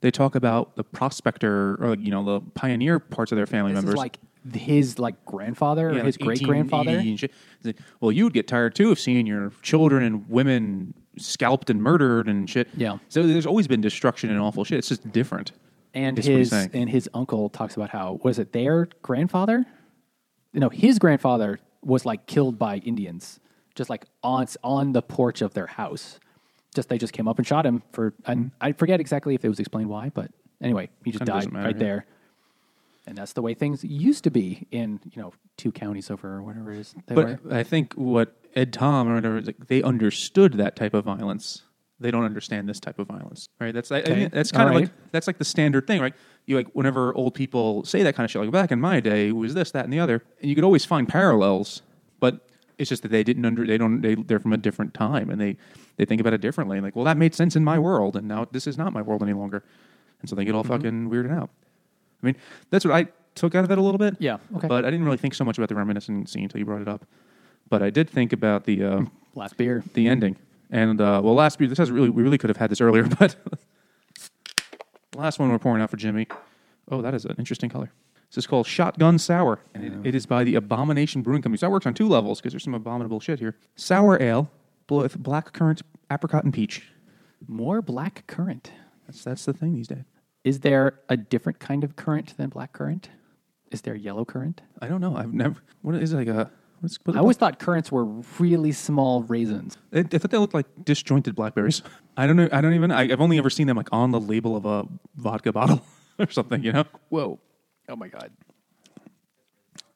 they 0.00 0.10
talk 0.10 0.34
about 0.34 0.76
the 0.76 0.84
prospector 0.84 1.76
or 1.84 1.94
you 1.96 2.10
know 2.10 2.24
the 2.24 2.40
pioneer 2.54 2.98
parts 2.98 3.32
of 3.32 3.36
their 3.36 3.46
family 3.46 3.72
This 3.72 3.76
members. 3.82 3.94
is 3.94 3.98
like 3.98 4.18
his 4.54 4.98
like 4.98 5.22
grandfather 5.26 5.90
or 5.90 6.02
his 6.04 6.16
great 6.16 6.42
grandfather. 6.42 6.98
and 6.98 7.18
shit. 7.20 7.32
Well, 8.00 8.10
you'd 8.12 8.32
get 8.32 8.48
tired 8.48 8.74
too 8.74 8.90
of 8.90 8.98
seeing 8.98 9.26
your 9.26 9.52
children 9.62 10.02
and 10.02 10.28
women 10.30 10.94
scalped 11.18 11.68
and 11.68 11.82
murdered 11.82 12.26
and 12.28 12.48
shit. 12.48 12.68
Yeah. 12.76 12.98
So 13.08 13.22
there's 13.26 13.44
always 13.44 13.68
been 13.68 13.80
destruction 13.82 14.30
and 14.30 14.40
awful 14.40 14.64
shit. 14.64 14.78
It's 14.78 14.88
just 14.88 15.10
different. 15.12 15.52
and 15.92 16.16
That's 16.16 16.26
what 16.26 16.30
he's 16.38 16.50
his 16.50 16.50
saying. 16.50 16.70
and 16.72 16.88
his 16.88 17.08
uncle 17.12 17.50
talks 17.50 17.76
about 17.76 17.90
how 17.90 18.18
was 18.22 18.38
it 18.38 18.52
their 18.52 18.88
grandfather? 19.02 19.66
No, 20.54 20.68
his 20.70 20.98
grandfather 20.98 21.58
was 21.82 22.06
like 22.06 22.26
killed 22.26 22.58
by 22.58 22.76
Indians, 22.78 23.40
just 23.74 23.90
like 23.90 24.06
on 24.22 24.46
on 24.64 24.92
the 24.92 25.02
porch 25.02 25.42
of 25.42 25.52
their 25.54 25.66
house. 25.66 26.18
Just 26.74 26.88
they 26.88 26.98
just 26.98 27.12
came 27.12 27.26
up 27.28 27.38
and 27.38 27.46
shot 27.46 27.66
him 27.66 27.82
for. 27.92 28.14
And 28.26 28.40
hmm. 28.40 28.48
I 28.60 28.72
forget 28.72 29.00
exactly 29.00 29.34
if 29.34 29.44
it 29.44 29.48
was 29.48 29.58
explained 29.58 29.88
why, 29.88 30.10
but 30.14 30.30
anyway, 30.62 30.88
he 31.04 31.10
just. 31.10 31.20
Kinda 31.20 31.32
died 31.32 31.38
doesn't 31.38 31.52
matter, 31.52 31.66
right 31.66 31.76
yeah. 31.76 31.82
there. 31.82 32.06
And 33.06 33.18
that's 33.18 33.32
the 33.32 33.42
way 33.42 33.54
things 33.54 33.82
used 33.82 34.24
to 34.24 34.30
be 34.30 34.66
in 34.70 35.00
you 35.12 35.20
know 35.20 35.32
two 35.56 35.72
counties 35.72 36.10
over 36.10 36.36
or 36.36 36.42
whatever 36.42 36.72
it 36.72 36.78
is. 36.78 36.94
They 37.06 37.14
But 37.14 37.44
were. 37.44 37.54
I 37.54 37.62
think 37.62 37.94
what 37.94 38.36
Ed 38.54 38.72
Tom 38.72 39.08
or 39.08 39.14
whatever, 39.14 39.40
like, 39.40 39.66
they 39.66 39.82
understood 39.82 40.54
that 40.54 40.76
type 40.76 40.94
of 40.94 41.04
violence. 41.04 41.62
They 41.98 42.10
don't 42.10 42.24
understand 42.24 42.68
this 42.68 42.80
type 42.80 42.98
of 42.98 43.08
violence, 43.08 43.48
right? 43.60 43.74
That's 43.74 43.92
I, 43.92 43.96
I 43.96 44.00
Okay. 44.00 44.28
that's 44.28 44.50
kind 44.52 44.62
All 44.62 44.68
of 44.68 44.80
right. 44.80 44.88
like 44.88 45.12
that's 45.12 45.26
like 45.26 45.38
the 45.38 45.44
standard 45.44 45.86
thing, 45.86 46.00
right? 46.00 46.14
You 46.46 46.56
like 46.56 46.68
whenever 46.72 47.14
old 47.14 47.34
people 47.34 47.84
say 47.84 48.02
that 48.02 48.14
kind 48.14 48.24
of 48.24 48.30
shit, 48.30 48.40
like 48.40 48.50
back 48.50 48.72
in 48.72 48.80
my 48.80 49.00
day, 49.00 49.28
it 49.28 49.36
was 49.36 49.54
this, 49.54 49.70
that, 49.72 49.84
and 49.84 49.92
the 49.92 50.00
other, 50.00 50.22
and 50.40 50.48
you 50.48 50.54
could 50.54 50.64
always 50.64 50.84
find 50.84 51.08
parallels, 51.08 51.82
but 52.20 52.48
it's 52.78 52.88
just 52.88 53.02
that 53.02 53.10
they 53.10 53.22
didn't 53.22 53.44
under 53.44 53.66
they 53.66 53.76
don't 53.76 54.00
they 54.00 54.14
they're 54.14 54.40
from 54.40 54.54
a 54.54 54.56
different 54.56 54.94
time 54.94 55.28
and 55.28 55.38
they 55.38 55.58
they 56.00 56.06
think 56.06 56.20
about 56.20 56.32
it 56.32 56.40
differently. 56.40 56.80
Like, 56.80 56.96
well, 56.96 57.04
that 57.04 57.18
made 57.18 57.34
sense 57.34 57.56
in 57.56 57.62
my 57.62 57.78
world, 57.78 58.16
and 58.16 58.26
now 58.26 58.46
this 58.50 58.66
is 58.66 58.78
not 58.78 58.92
my 58.94 59.02
world 59.02 59.22
any 59.22 59.34
longer, 59.34 59.62
and 60.22 60.28
so 60.30 60.34
they 60.34 60.46
get 60.46 60.54
all 60.54 60.64
Mm-hmm. 60.64 60.72
fucking 60.72 61.10
weirded 61.10 61.30
out. 61.38 61.50
I 62.22 62.26
mean, 62.26 62.36
that's 62.70 62.84
what 62.86 62.94
I 62.94 63.08
took 63.34 63.54
out 63.54 63.64
of 63.64 63.70
it 63.70 63.76
a 63.78 63.82
little 63.82 63.98
bit. 63.98 64.16
Yeah, 64.18 64.38
okay. 64.56 64.66
But 64.66 64.84
I 64.86 64.90
didn't 64.90 65.04
really 65.04 65.18
think 65.18 65.34
so 65.34 65.44
much 65.44 65.58
about 65.58 65.68
the 65.68 65.74
reminiscent 65.74 66.28
scene 66.30 66.44
until 66.44 66.58
you 66.58 66.64
brought 66.64 66.80
it 66.82 66.88
up. 66.88 67.04
But 67.68 67.82
I 67.82 67.90
did 67.90 68.08
think 68.08 68.32
about 68.32 68.64
the 68.64 68.82
uh, 68.82 69.00
last 69.34 69.56
beer. 69.58 69.84
the 69.94 70.08
ending. 70.08 70.36
And 70.70 71.00
uh, 71.00 71.20
well, 71.22 71.34
last 71.34 71.58
beer. 71.58 71.68
this 71.68 71.78
has 71.78 71.90
really 71.90 72.08
we 72.10 72.22
really 72.22 72.38
could 72.38 72.48
have 72.50 72.56
had 72.56 72.70
this 72.70 72.80
earlier, 72.80 73.04
but 73.18 73.36
last 75.14 75.38
one 75.38 75.50
we're 75.50 75.58
pouring 75.58 75.82
out 75.82 75.90
for 75.90 75.96
Jimmy. 75.96 76.26
Oh, 76.90 77.02
that 77.02 77.14
is 77.14 77.24
an 77.24 77.36
interesting 77.38 77.70
color. 77.70 77.92
This 78.30 78.38
is 78.38 78.46
called 78.46 78.66
Shotgun 78.66 79.18
Sour, 79.18 79.58
and 79.74 79.84
it, 79.84 79.92
it 80.08 80.14
is 80.14 80.24
by 80.24 80.44
the 80.44 80.54
Abomination 80.54 81.20
Brewing 81.22 81.42
Company. 81.42 81.58
So 81.58 81.66
that 81.66 81.70
works 81.72 81.86
on 81.86 81.94
two 81.94 82.08
levels 82.08 82.40
because 82.40 82.52
there's 82.52 82.62
some 82.62 82.74
abominable 82.74 83.18
shit 83.18 83.40
here. 83.40 83.56
Sour 83.74 84.22
ale 84.22 84.48
with 84.98 85.22
black 85.22 85.52
currant, 85.52 85.82
apricot, 86.10 86.44
and 86.44 86.52
peach. 86.52 86.88
More 87.46 87.80
black 87.82 88.26
currant. 88.26 88.72
That's 89.06 89.24
that's 89.24 89.44
the 89.44 89.52
thing 89.52 89.74
these 89.74 89.88
days. 89.88 90.04
Is 90.44 90.60
there 90.60 91.00
a 91.08 91.16
different 91.16 91.58
kind 91.58 91.84
of 91.84 91.96
currant 91.96 92.36
than 92.36 92.48
black 92.48 92.72
currant? 92.72 93.10
Is 93.70 93.82
there 93.82 93.94
yellow 93.94 94.24
currant? 94.24 94.62
I 94.80 94.88
don't 94.88 95.00
know. 95.00 95.16
I've 95.16 95.32
never. 95.32 95.56
What 95.82 95.94
is 95.96 96.12
it 96.12 96.16
like 96.16 96.28
a? 96.28 96.50
What's, 96.80 96.98
what 97.04 97.14
I 97.14 97.20
always 97.20 97.36
thought 97.36 97.58
currants 97.58 97.92
were 97.92 98.04
really 98.38 98.72
small 98.72 99.22
raisins. 99.24 99.76
I, 99.92 99.98
I 99.98 100.02
thought 100.02 100.30
they 100.30 100.38
looked 100.38 100.54
like 100.54 100.66
disjointed 100.82 101.34
blackberries. 101.34 101.82
I 102.16 102.26
don't 102.26 102.36
know. 102.36 102.48
I 102.52 102.60
don't 102.60 102.74
even. 102.74 102.90
I, 102.90 103.02
I've 103.02 103.20
only 103.20 103.38
ever 103.38 103.50
seen 103.50 103.66
them 103.66 103.76
like 103.76 103.92
on 103.92 104.10
the 104.12 104.20
label 104.20 104.56
of 104.56 104.64
a 104.64 104.86
vodka 105.16 105.52
bottle 105.52 105.84
or 106.18 106.30
something. 106.30 106.62
You 106.64 106.72
know, 106.72 106.84
Whoa. 107.10 107.38
Oh 107.88 107.96
my 107.96 108.08
God. 108.08 108.30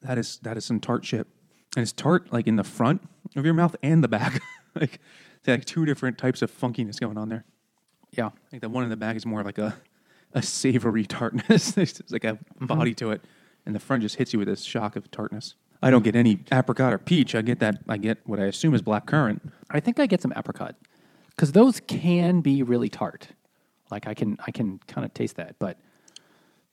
that 0.02 0.18
is 0.18 0.38
that 0.42 0.56
is 0.56 0.64
some 0.64 0.78
tart 0.78 1.04
shit, 1.04 1.26
and 1.76 1.82
it's 1.82 1.92
tart 1.92 2.32
like 2.32 2.46
in 2.46 2.56
the 2.56 2.64
front 2.64 3.02
of 3.34 3.44
your 3.44 3.54
mouth 3.54 3.74
and 3.82 4.04
the 4.04 4.08
back. 4.08 4.40
like, 4.80 5.00
it's 5.38 5.48
like 5.48 5.64
two 5.64 5.84
different 5.84 6.18
types 6.18 6.42
of 6.42 6.50
funkiness 6.50 7.00
going 7.00 7.18
on 7.18 7.28
there. 7.28 7.44
Yeah. 8.10 8.26
I 8.26 8.50
think 8.50 8.62
the 8.62 8.68
one 8.68 8.84
in 8.84 8.90
the 8.90 8.96
back 8.96 9.16
is 9.16 9.26
more 9.26 9.42
like 9.42 9.58
a 9.58 9.74
a 10.34 10.42
savory 10.42 11.04
tartness. 11.04 11.70
There's 11.72 12.02
like 12.10 12.24
a 12.24 12.34
mm-hmm. 12.34 12.66
body 12.66 12.94
to 12.94 13.12
it, 13.12 13.24
and 13.64 13.74
the 13.74 13.80
front 13.80 14.02
just 14.02 14.16
hits 14.16 14.32
you 14.32 14.38
with 14.38 14.48
this 14.48 14.62
shock 14.62 14.96
of 14.96 15.10
tartness. 15.10 15.54
I 15.82 15.90
don't 15.90 16.02
get 16.02 16.16
any 16.16 16.40
apricot 16.50 16.92
or 16.92 16.98
peach. 16.98 17.34
I 17.34 17.42
get 17.42 17.60
that. 17.60 17.78
I 17.88 17.96
get 17.96 18.18
what 18.24 18.40
I 18.40 18.44
assume 18.44 18.74
is 18.74 18.82
black 18.82 19.06
currant. 19.06 19.42
I 19.70 19.80
think 19.80 20.00
I 20.00 20.06
get 20.06 20.22
some 20.22 20.32
apricot 20.36 20.76
because 21.30 21.52
those 21.52 21.80
can 21.80 22.40
be 22.40 22.62
really 22.62 22.88
tart. 22.88 23.28
Like 23.90 24.06
I 24.06 24.14
can, 24.14 24.38
I 24.46 24.50
can 24.50 24.80
kind 24.88 25.04
of 25.04 25.12
taste 25.14 25.36
that, 25.36 25.56
but 25.58 25.78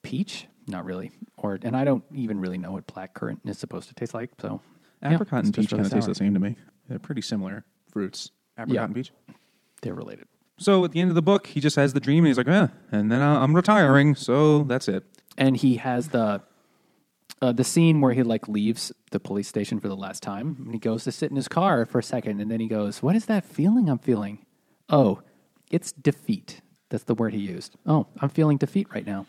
peach, 0.01 0.47
not 0.67 0.85
really. 0.85 1.11
Or 1.37 1.59
and 1.61 1.75
I 1.75 1.83
don't 1.83 2.03
even 2.15 2.39
really 2.39 2.57
know 2.57 2.71
what 2.71 2.87
black 2.87 3.13
currant 3.13 3.41
is 3.45 3.59
supposed 3.59 3.89
to 3.89 3.93
taste 3.93 4.13
like. 4.13 4.31
So 4.39 4.61
Apricot 5.03 5.39
it's 5.39 5.47
and 5.49 5.55
peach 5.55 5.71
kind 5.71 5.85
of 5.85 5.91
taste 5.91 6.07
the 6.07 6.15
same 6.15 6.33
to 6.33 6.39
me. 6.39 6.55
They're 6.87 6.99
pretty 6.99 7.21
similar 7.21 7.65
fruits. 7.91 8.31
Apricot 8.57 8.73
Yeah. 8.75 8.83
and 8.85 8.95
peach. 8.95 9.11
They're 9.81 9.93
related. 9.93 10.27
So 10.57 10.85
at 10.85 10.91
the 10.91 10.99
end 10.99 11.09
of 11.09 11.15
the 11.15 11.21
book, 11.21 11.47
he 11.47 11.59
just 11.59 11.75
has 11.75 11.93
the 11.93 11.99
dream, 11.99 12.19
and 12.19 12.27
he's 12.27 12.37
like, 12.37 12.47
"Yeah," 12.47 12.67
and 12.91 13.11
then 13.11 13.21
I'm 13.21 13.55
retiring, 13.55 14.13
so 14.15 14.63
that's 14.63 14.87
it. 14.87 15.03
and 15.37 15.57
he 15.57 15.77
has 15.77 16.09
the 16.09 16.41
uh, 17.41 17.51
the 17.51 17.63
scene 17.63 18.01
where 18.01 18.13
he 18.13 18.21
like 18.21 18.47
leaves 18.47 18.91
the 19.11 19.19
police 19.19 19.47
station 19.47 19.79
for 19.79 19.87
the 19.87 19.95
last 19.95 20.21
time 20.21 20.57
and 20.59 20.73
he 20.73 20.79
goes 20.79 21.03
to 21.05 21.11
sit 21.11 21.31
in 21.31 21.35
his 21.35 21.47
car 21.47 21.85
for 21.87 21.97
a 21.99 22.03
second 22.03 22.39
and 22.41 22.51
then 22.51 22.59
he 22.59 22.67
goes 22.67 23.01
what 23.01 23.15
is 23.15 23.25
that 23.25 23.43
feeling 23.43 23.89
i'm 23.89 23.97
feeling 23.97 24.45
oh 24.89 25.21
it's 25.71 25.91
defeat 25.93 26.61
that's 26.89 27.05
the 27.05 27.15
word 27.15 27.33
he 27.33 27.39
used 27.39 27.77
oh 27.87 28.05
i'm 28.19 28.29
feeling 28.29 28.57
defeat 28.57 28.85
right 28.93 29.07
now 29.07 29.25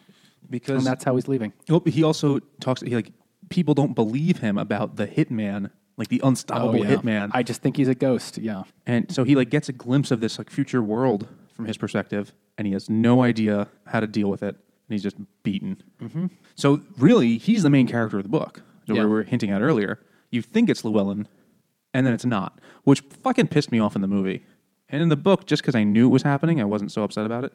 Because 0.51 0.79
and 0.79 0.87
that's 0.87 1.05
how 1.05 1.15
he's 1.15 1.27
leaving 1.29 1.53
Oh, 1.71 1.81
but 1.81 1.93
he 1.95 2.03
also 2.03 2.41
talks. 2.61 2.83
He 2.83 2.95
like 2.95 3.13
people 3.49 3.73
don't 3.75 3.95
believe 3.95 4.39
him 4.41 4.59
about 4.59 4.97
the 4.97 5.07
hitman, 5.07 5.71
like 6.03 6.09
the 6.09 6.21
unstoppable 6.25 6.81
Oh, 6.81 6.85
yeah. 6.85 6.97
hitman. 6.97 7.31
I 7.33 7.43
just 7.45 7.63
think 7.63 7.77
he's 7.77 7.87
a 7.89 7.95
ghost. 7.95 8.37
Yeah. 8.39 8.65
And 8.87 9.11
so 9.13 9.23
he 9.25 9.37
like 9.37 9.51
gets 9.51 9.69
a 9.69 9.73
glimpse 9.73 10.11
of 10.11 10.21
this 10.21 10.37
like 10.39 10.51
future 10.51 10.83
world 10.83 11.29
from 11.55 11.67
his 11.67 11.77
perspective, 11.77 12.33
and 12.59 12.67
he 12.67 12.73
has 12.73 12.91
no 12.91 13.23
idea 13.23 13.69
how 13.87 14.01
to 14.01 14.07
deal 14.09 14.29
with 14.29 14.43
it, 14.43 14.57
and 14.57 14.89
he's 14.89 15.03
just 15.03 15.17
beaten. 15.45 15.83
Mm-hmm. 16.01 16.27
So 16.57 16.81
really, 16.99 17.39
he's 17.39 17.63
the 17.63 17.71
main 17.71 17.87
character 17.87 18.17
of 18.19 18.25
the 18.25 18.29
book. 18.29 18.63
So 18.89 18.95
Yeah. 18.95 19.05
we 19.05 19.11
were 19.11 19.23
hinting 19.23 19.51
at 19.51 19.63
earlier. 19.63 20.01
You 20.31 20.43
think 20.43 20.69
it's 20.69 20.85
Llewellyn, 20.85 21.29
and 21.95 22.05
then 22.07 22.13
it's 22.15 22.25
not, 22.25 22.59
which 22.85 23.01
fucking 23.01 23.49
pissed 23.49 23.71
me 23.71 23.79
off 23.79 23.95
in 23.95 24.03
the 24.03 24.09
movie. 24.09 24.45
And 24.89 25.01
in 25.03 25.09
the 25.09 25.17
book, 25.17 25.47
just 25.47 25.63
because 25.63 25.75
I 25.77 25.85
knew 25.85 26.07
it 26.07 26.11
was 26.11 26.23
happening, 26.23 26.61
I 26.61 26.65
wasn't 26.65 26.91
so 26.91 27.03
upset 27.05 27.25
about 27.27 27.45
it. 27.45 27.53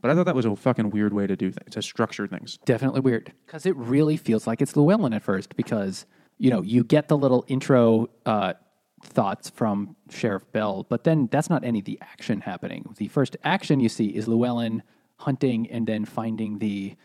But 0.00 0.10
I 0.10 0.14
thought 0.14 0.26
that 0.26 0.34
was 0.34 0.44
a 0.46 0.54
fucking 0.56 0.90
weird 0.90 1.12
way 1.12 1.26
to 1.28 1.36
do 1.36 1.52
things, 1.52 1.70
to 1.74 1.80
structure 1.80 2.26
things. 2.26 2.58
Definitely 2.64 3.00
weird 3.00 3.32
because 3.46 3.64
it 3.66 3.76
really 3.76 4.16
feels 4.16 4.46
like 4.48 4.60
it's 4.60 4.76
Llewellyn 4.76 5.12
at 5.14 5.22
first 5.22 5.56
because 5.56 6.06
you 6.42 6.50
know 6.50 6.60
you 6.60 6.82
get 6.82 7.06
the 7.06 7.16
little 7.16 7.44
intro 7.46 8.10
uh, 8.26 8.54
thoughts 9.00 9.48
from 9.48 9.94
Sheriff 10.10 10.42
Bell, 10.50 10.84
but 10.88 11.04
then 11.04 11.28
that's 11.30 11.48
not 11.48 11.62
any 11.62 11.78
of 11.78 11.84
the 11.84 12.00
action 12.02 12.40
happening. 12.40 12.94
The 12.98 13.06
first 13.06 13.36
action 13.44 13.78
you 13.78 13.88
see 13.88 14.08
is 14.08 14.26
Llewellyn 14.26 14.82
hunting 15.18 15.70
and 15.70 15.86
then 15.86 16.04
finding 16.04 16.58
the 16.58 16.96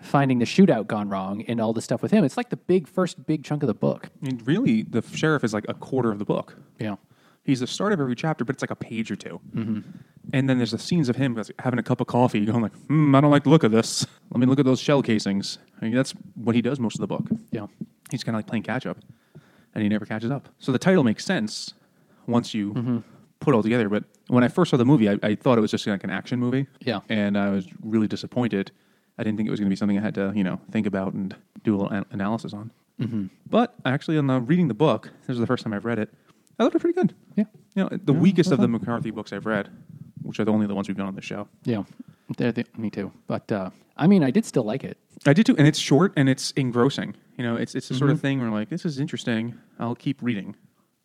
finding 0.00 0.38
the 0.38 0.46
shootout 0.46 0.86
gone 0.86 1.10
wrong 1.10 1.42
and 1.42 1.60
all 1.60 1.74
the 1.74 1.82
stuff 1.82 2.00
with 2.00 2.10
him. 2.10 2.24
It's 2.24 2.38
like 2.38 2.48
the 2.48 2.56
big 2.56 2.88
first 2.88 3.26
big 3.26 3.44
chunk 3.44 3.62
of 3.62 3.66
the 3.66 3.74
book. 3.74 4.08
And 4.22 4.44
really, 4.46 4.82
the 4.82 5.02
sheriff 5.02 5.44
is 5.44 5.52
like 5.52 5.66
a 5.68 5.74
quarter 5.74 6.10
of 6.10 6.18
the 6.18 6.24
book. 6.24 6.56
Yeah. 6.78 6.96
He's 7.46 7.60
the 7.60 7.66
start 7.66 7.92
of 7.92 8.00
every 8.00 8.16
chapter, 8.16 8.44
but 8.44 8.56
it's 8.56 8.62
like 8.62 8.70
a 8.72 8.76
page 8.76 9.10
or 9.10 9.16
2 9.16 9.40
Mm-hmm. 9.54 9.80
And 10.32 10.48
then 10.50 10.56
there's 10.58 10.72
the 10.72 10.78
scenes 10.78 11.08
of 11.08 11.14
him 11.14 11.40
having 11.60 11.78
a 11.78 11.82
cup 11.84 12.00
of 12.00 12.08
coffee, 12.08 12.44
going 12.44 12.60
like, 12.60 12.74
hmm, 12.88 13.14
"I 13.14 13.20
don't 13.20 13.30
like 13.30 13.44
the 13.44 13.50
look 13.50 13.62
of 13.62 13.70
this. 13.70 14.04
Let 14.32 14.40
me 14.40 14.46
look 14.46 14.58
at 14.58 14.64
those 14.64 14.80
shell 14.80 15.00
casings." 15.00 15.58
I 15.80 15.84
mean, 15.84 15.94
that's 15.94 16.12
what 16.34 16.56
he 16.56 16.62
does 16.62 16.80
most 16.80 16.96
of 16.96 17.00
the 17.00 17.06
book. 17.06 17.22
Yeah. 17.52 17.66
He's 18.10 18.24
kind 18.24 18.34
of 18.34 18.40
like 18.40 18.48
playing 18.48 18.64
catch 18.64 18.86
up, 18.86 18.98
and 19.74 19.82
he 19.84 19.88
never 19.88 20.04
catches 20.04 20.30
up. 20.32 20.48
So 20.58 20.72
the 20.72 20.78
title 20.80 21.04
makes 21.04 21.24
sense 21.24 21.74
once 22.26 22.52
you 22.54 22.72
Mm-hmm. 22.74 22.98
put 23.38 23.54
it 23.54 23.56
all 23.56 23.62
together. 23.62 23.88
But 23.88 24.02
when 24.26 24.42
I 24.42 24.48
first 24.48 24.72
saw 24.72 24.76
the 24.76 24.84
movie, 24.84 25.08
I, 25.08 25.16
I 25.22 25.34
thought 25.36 25.58
it 25.58 25.60
was 25.60 25.70
just 25.70 25.86
like 25.86 26.02
an 26.02 26.10
action 26.10 26.40
movie. 26.40 26.66
Yeah. 26.80 27.00
and 27.08 27.38
I 27.38 27.50
was 27.50 27.68
really 27.80 28.08
disappointed. 28.08 28.72
I 29.18 29.22
didn't 29.22 29.36
think 29.36 29.46
it 29.46 29.50
was 29.52 29.60
going 29.60 29.68
to 29.68 29.70
be 29.70 29.76
something 29.76 29.96
I 29.96 30.02
had 30.02 30.16
to, 30.16 30.32
you 30.34 30.42
know, 30.42 30.60
think 30.72 30.86
about 30.88 31.12
and 31.14 31.34
do 31.62 31.74
a 31.74 31.76
little 31.76 31.92
an- 31.96 32.04
analysis 32.10 32.52
on. 32.52 32.72
Mm-hmm. 33.00 33.26
But 33.48 33.74
actually, 33.84 34.18
on 34.18 34.26
the 34.26 34.40
reading 34.40 34.66
the 34.66 34.74
book, 34.74 35.10
this 35.26 35.34
is 35.34 35.38
the 35.40 35.46
first 35.46 35.62
time 35.62 35.72
I've 35.72 35.84
read 35.84 36.00
it. 36.00 36.12
I 36.58 36.62
thought 36.64 36.68
it 36.68 36.74
was 36.74 36.80
pretty 36.82 36.98
good. 37.00 37.14
Yeah. 37.36 37.44
You 37.74 37.82
know, 37.84 37.88
the 37.92 38.12
weakest 38.12 38.50
of 38.50 38.60
the 38.60 38.68
McCarthy 38.68 39.10
books 39.10 39.32
I've 39.32 39.46
read, 39.46 39.68
which 40.22 40.40
are 40.40 40.44
the 40.44 40.52
only 40.52 40.66
the 40.66 40.74
ones 40.74 40.88
we've 40.88 40.96
done 40.96 41.06
on 41.06 41.14
the 41.14 41.22
show. 41.22 41.48
Yeah. 41.64 41.84
They're 42.36 42.52
the- 42.52 42.66
me 42.76 42.90
too. 42.90 43.12
But 43.26 43.50
uh, 43.52 43.70
I 43.96 44.06
mean, 44.06 44.24
I 44.24 44.30
did 44.30 44.44
still 44.44 44.64
like 44.64 44.82
it. 44.84 44.98
I 45.26 45.32
did 45.32 45.46
too, 45.46 45.54
and 45.58 45.66
it's 45.66 45.78
short 45.78 46.12
and 46.16 46.28
it's 46.28 46.52
engrossing. 46.52 47.14
You 47.38 47.44
know, 47.44 47.56
it's 47.56 47.74
it's 47.74 47.88
the 47.88 47.94
sort 47.94 48.10
of 48.10 48.20
thing 48.20 48.40
where 48.40 48.50
like 48.50 48.68
this 48.68 48.84
is 48.84 48.98
interesting. 48.98 49.54
I'll 49.78 49.94
keep 49.94 50.22
reading. 50.22 50.56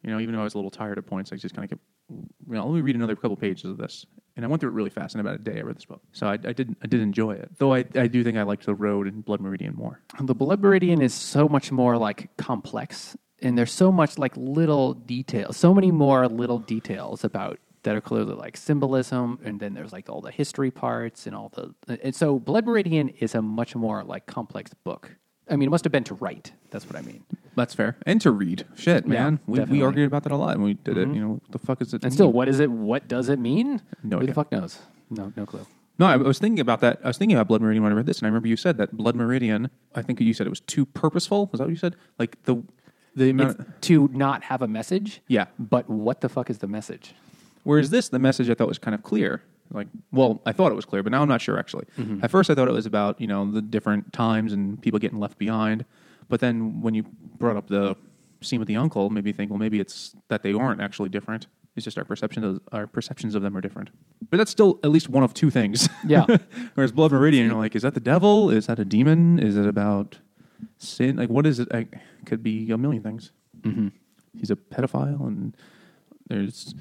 You 0.03 0.09
know, 0.11 0.19
even 0.19 0.33
though 0.33 0.41
I 0.41 0.43
was 0.43 0.53
a 0.53 0.57
little 0.57 0.71
tired 0.71 0.97
at 0.97 1.05
points, 1.05 1.31
I 1.31 1.35
just 1.35 1.53
kind 1.55 1.63
of 1.65 1.69
kept. 1.69 1.81
You 2.09 2.55
know, 2.55 2.65
let 2.65 2.75
me 2.75 2.81
read 2.81 2.95
another 2.95 3.15
couple 3.15 3.37
pages 3.37 3.65
of 3.65 3.77
this, 3.77 4.05
and 4.35 4.43
I 4.43 4.47
went 4.49 4.59
through 4.59 4.71
it 4.71 4.73
really 4.73 4.89
fast. 4.89 5.13
In 5.15 5.21
about 5.21 5.35
a 5.35 5.37
day, 5.37 5.59
I 5.59 5.61
read 5.61 5.75
this 5.77 5.85
book, 5.85 6.01
so 6.11 6.27
I, 6.27 6.33
I 6.33 6.53
did 6.53 6.75
I 6.83 6.87
did 6.87 6.99
enjoy 7.01 7.31
it. 7.33 7.51
Though 7.57 7.73
I 7.73 7.85
I 7.95 8.07
do 8.07 8.23
think 8.23 8.37
I 8.37 8.43
liked 8.43 8.65
the 8.65 8.73
Road 8.75 9.07
and 9.07 9.23
Blood 9.23 9.39
Meridian 9.41 9.75
more. 9.75 10.01
The 10.19 10.35
Blood 10.35 10.61
Meridian 10.61 11.01
is 11.01 11.13
so 11.13 11.47
much 11.47 11.71
more 11.71 11.97
like 11.97 12.35
complex, 12.37 13.15
and 13.41 13.57
there's 13.57 13.71
so 13.71 13.91
much 13.91 14.17
like 14.17 14.35
little 14.37 14.93
details, 14.93 15.57
so 15.57 15.73
many 15.73 15.91
more 15.91 16.27
little 16.27 16.59
details 16.59 17.23
about 17.23 17.59
that 17.83 17.95
are 17.95 18.01
clearly 18.01 18.35
like 18.35 18.55
symbolism, 18.57 19.39
and 19.43 19.59
then 19.59 19.73
there's 19.73 19.91
like 19.91 20.09
all 20.09 20.21
the 20.21 20.31
history 20.31 20.69
parts 20.71 21.25
and 21.27 21.35
all 21.35 21.49
the. 21.49 21.99
And 22.03 22.15
so 22.15 22.39
Blood 22.39 22.65
Meridian 22.65 23.09
is 23.09 23.33
a 23.35 23.41
much 23.41 23.75
more 23.75 24.03
like 24.03 24.25
complex 24.27 24.73
book. 24.83 25.15
I 25.49 25.55
mean, 25.55 25.67
it 25.67 25.71
must 25.71 25.83
have 25.83 25.91
been 25.91 26.03
to 26.05 26.13
write. 26.13 26.53
That's 26.69 26.85
what 26.85 26.95
I 26.95 27.01
mean. 27.01 27.23
That's 27.55 27.73
fair, 27.73 27.97
and 28.05 28.21
to 28.21 28.31
read. 28.31 28.65
Shit, 28.75 29.05
Yeah, 29.05 29.09
man, 29.13 29.39
we, 29.45 29.53
we 29.53 29.59
definitely. 29.59 29.81
argued 29.83 30.07
about 30.07 30.23
that 30.23 30.31
a 30.31 30.37
lot 30.37 30.55
when 30.57 30.63
we 30.65 30.73
did 30.75 30.97
it. 30.97 31.07
Mm-hmm. 31.07 31.13
You 31.15 31.21
know, 31.21 31.29
what 31.41 31.51
the 31.51 31.59
fuck 31.59 31.81
is 31.81 31.93
it? 31.93 32.03
And 32.03 32.13
still, 32.13 32.31
what 32.31 32.47
is 32.47 32.59
it? 32.59 32.71
What 32.71 33.07
does 33.07 33.27
it 33.27 33.39
mean? 33.39 33.81
No 34.03 34.17
Who 34.17 34.21
idea. 34.23 34.27
the 34.27 34.33
fuck 34.35 34.51
knows? 34.51 34.79
No, 35.09 35.33
no 35.35 35.45
clue. 35.45 35.65
No, 35.99 36.05
I 36.05 36.15
was 36.15 36.39
thinking 36.39 36.61
about 36.61 36.79
that. 36.81 36.99
I 37.03 37.07
was 37.07 37.17
thinking 37.17 37.35
about 37.35 37.47
Blood 37.47 37.61
Meridian 37.61 37.83
when 37.83 37.91
I 37.91 37.95
read 37.95 38.05
this, 38.05 38.19
and 38.19 38.25
I 38.25 38.29
remember 38.29 38.47
you 38.47 38.55
said 38.55 38.77
that 38.77 38.95
Blood 38.95 39.15
Meridian. 39.15 39.69
I 39.93 40.01
think 40.01 40.21
you 40.21 40.33
said 40.33 40.47
it 40.47 40.51
was 40.51 40.61
too 40.61 40.85
purposeful. 40.85 41.47
Was 41.51 41.59
that 41.59 41.65
what 41.65 41.71
you 41.71 41.75
said? 41.75 41.95
Like 42.17 42.41
the 42.43 42.63
the 43.16 43.30
amount. 43.30 43.59
It's 43.59 43.88
to 43.88 44.09
not 44.14 44.43
have 44.43 44.62
a 44.62 44.68
message. 44.68 45.22
Yeah. 45.28 45.45
But 45.59 45.89
what 45.89 46.22
the 46.22 46.30
fuck 46.30 46.49
is 46.49 46.59
the 46.59 46.68
message? 46.68 47.14
Whereas 47.64 47.89
this, 47.89 48.09
the 48.09 48.20
message 48.20 48.49
I 48.49 48.53
thought 48.53 48.68
was 48.68 48.80
kind 48.80 48.95
of 48.95 49.03
clear. 49.03 49.43
Like, 49.74 49.88
well, 50.12 50.41
I 50.45 50.51
thought 50.51 50.72
it 50.72 50.76
was 50.76 50.86
clear, 50.86 51.03
but 51.03 51.12
now 51.12 51.22
I'm 51.22 51.30
not 51.30 51.41
sure 51.41 51.57
actually. 51.57 51.86
Mm-hmm. 51.97 52.24
At 52.24 52.32
first, 52.32 52.49
I 52.49 52.55
thought 52.55 52.68
it 52.68 52.74
was 52.74 52.86
about 52.86 53.20
you 53.22 53.28
know 53.28 53.49
the 53.49 53.62
different 53.62 54.12
times 54.14 54.53
and 54.53 54.82
people 54.82 54.99
getting 54.99 55.20
left 55.20 55.38
behind. 55.38 55.86
But 56.28 56.39
then 56.39 56.82
when 56.82 56.93
you 56.93 57.03
brought 57.38 57.57
up 57.57 57.68
the 57.68 57.95
scene 58.41 58.59
with 58.59 58.68
the 58.68 58.76
uncle, 58.76 59.09
made 59.09 59.24
me 59.24 59.32
think, 59.32 59.51
well, 59.51 59.59
maybe 59.59 59.80
it's 59.80 60.16
that 60.30 60.43
they 60.43 60.53
aren't 60.53 60.82
actually 60.82 61.09
different. 61.09 61.47
It's 61.76 61.86
just 61.86 61.97
our 61.97 62.03
perception 62.03 62.43
of 62.43 62.59
our 62.72 62.86
perceptions 62.86 63.34
of 63.34 63.41
them 63.41 63.55
are 63.55 63.62
different. 63.62 63.91
But 64.30 64.38
that's 64.38 64.51
still 64.51 64.80
at 64.84 64.89
least 64.89 65.07
one 65.07 65.24
of 65.24 65.34
two 65.34 65.49
things. 65.49 65.88
Yeah. 66.05 66.26
Whereas 66.74 66.91
Blood 66.91 67.12
Meridian, 67.12 67.47
you're 67.47 67.55
like, 67.55 67.76
is 67.76 67.84
that 67.84 67.93
the 67.93 68.01
devil? 68.01 68.49
Is 68.49 68.68
that 68.68 68.78
a 68.80 68.86
demon? 68.86 69.39
Is 69.39 69.55
it 69.55 69.66
about 69.66 70.20
sin? 70.78 71.18
Like, 71.18 71.30
what 71.30 71.45
is 71.45 71.59
it? 71.59 71.68
I, 71.74 71.88
could 72.26 72.43
be 72.43 72.70
a 72.72 72.78
million 72.78 73.01
things. 73.01 73.32
Mm-hmm. 73.62 73.88
He's 74.38 74.51
a 74.51 74.55
pedophile, 74.55 75.26
and 75.28 75.55
there's 76.28 76.76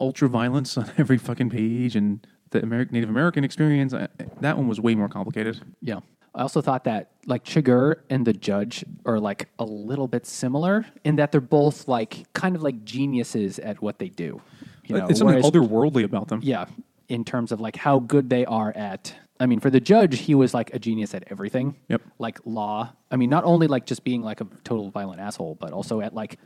ultra 0.00 0.28
violence 0.28 0.76
on 0.76 0.90
every 0.98 1.18
fucking 1.18 1.50
page, 1.50 1.96
and 1.96 2.26
the 2.50 2.62
American 2.62 2.94
Native 2.94 3.08
American 3.08 3.44
experience. 3.44 3.94
I, 3.94 4.08
that 4.40 4.56
one 4.56 4.68
was 4.68 4.80
way 4.80 4.94
more 4.94 5.08
complicated. 5.08 5.60
Yeah. 5.80 6.00
I 6.34 6.42
also 6.42 6.60
thought 6.60 6.84
that 6.84 7.10
like 7.26 7.44
Chigurh 7.44 7.96
and 8.08 8.24
the 8.24 8.32
judge 8.32 8.84
are 9.04 9.18
like 9.18 9.48
a 9.58 9.64
little 9.64 10.06
bit 10.06 10.26
similar 10.26 10.86
in 11.04 11.16
that 11.16 11.32
they're 11.32 11.40
both 11.40 11.88
like 11.88 12.32
kind 12.34 12.54
of 12.54 12.62
like 12.62 12.84
geniuses 12.84 13.58
at 13.58 13.82
what 13.82 13.98
they 13.98 14.08
do. 14.08 14.40
You 14.86 14.96
know, 14.96 15.06
it's 15.06 15.18
something 15.18 15.36
whereas- 15.36 15.50
otherworldly 15.50 16.04
about 16.04 16.28
them. 16.28 16.40
yeah, 16.42 16.66
in 17.08 17.24
terms 17.24 17.50
of 17.52 17.60
like 17.60 17.76
how 17.76 17.98
good 17.98 18.30
they 18.30 18.44
are 18.44 18.72
at. 18.76 19.14
I 19.40 19.46
mean, 19.46 19.58
for 19.58 19.70
the 19.70 19.80
judge, 19.80 20.18
he 20.20 20.34
was 20.34 20.52
like 20.54 20.72
a 20.74 20.78
genius 20.78 21.14
at 21.14 21.24
everything. 21.30 21.76
Yep. 21.88 22.02
Like 22.18 22.38
law. 22.44 22.92
I 23.10 23.16
mean, 23.16 23.30
not 23.30 23.44
only 23.44 23.66
like 23.66 23.86
just 23.86 24.04
being 24.04 24.22
like 24.22 24.40
a 24.40 24.46
total 24.64 24.90
violent 24.90 25.20
asshole, 25.20 25.56
but 25.58 25.72
also 25.72 26.00
at 26.02 26.14
like 26.14 26.38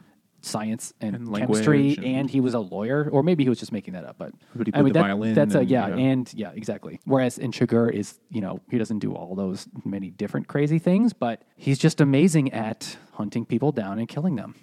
science 0.42 0.92
and, 1.00 1.16
And 1.16 1.34
chemistry. 1.36 1.96
And, 1.96 2.04
and- 2.06 2.30
he 2.30 2.38
was 2.40 2.54
a 2.54 2.60
lawyer, 2.60 3.08
or 3.10 3.22
maybe 3.22 3.42
he 3.42 3.48
was 3.48 3.58
just 3.58 3.72
making 3.72 3.94
that 3.94 4.04
up. 4.04 4.16
But 4.18 4.32
But 4.54 4.68
he 4.68 4.72
I 4.74 4.82
mean, 4.82 4.92
the 4.92 5.00
violin 5.00 5.34
That's 5.34 5.54
a 5.54 5.60
and, 5.60 5.70
yeah, 5.70 5.88
yeah. 5.88 5.96
and 5.96 6.34
yeah, 6.34 6.50
exactly. 6.54 7.00
Whereas 7.04 7.38
in 7.38 7.50
Chigurh 7.50 7.90
is 7.92 8.18
you 8.30 8.40
know 8.40 8.60
he 8.70 8.78
doesn't 8.78 9.00
do 9.00 9.12
all 9.14 9.34
those 9.34 9.66
many 9.84 10.10
different 10.10 10.46
crazy 10.46 10.78
things, 10.78 11.12
but 11.12 11.42
he's 11.56 11.78
just 11.78 12.00
amazing 12.00 12.52
at 12.52 12.96
hunting 13.12 13.44
people 13.44 13.72
down 13.72 13.98
and 13.98 14.06
killing 14.08 14.36
them 14.36 14.54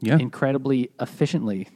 Yeah. 0.00 0.18
incredibly 0.18 0.90
efficiently 1.00 1.68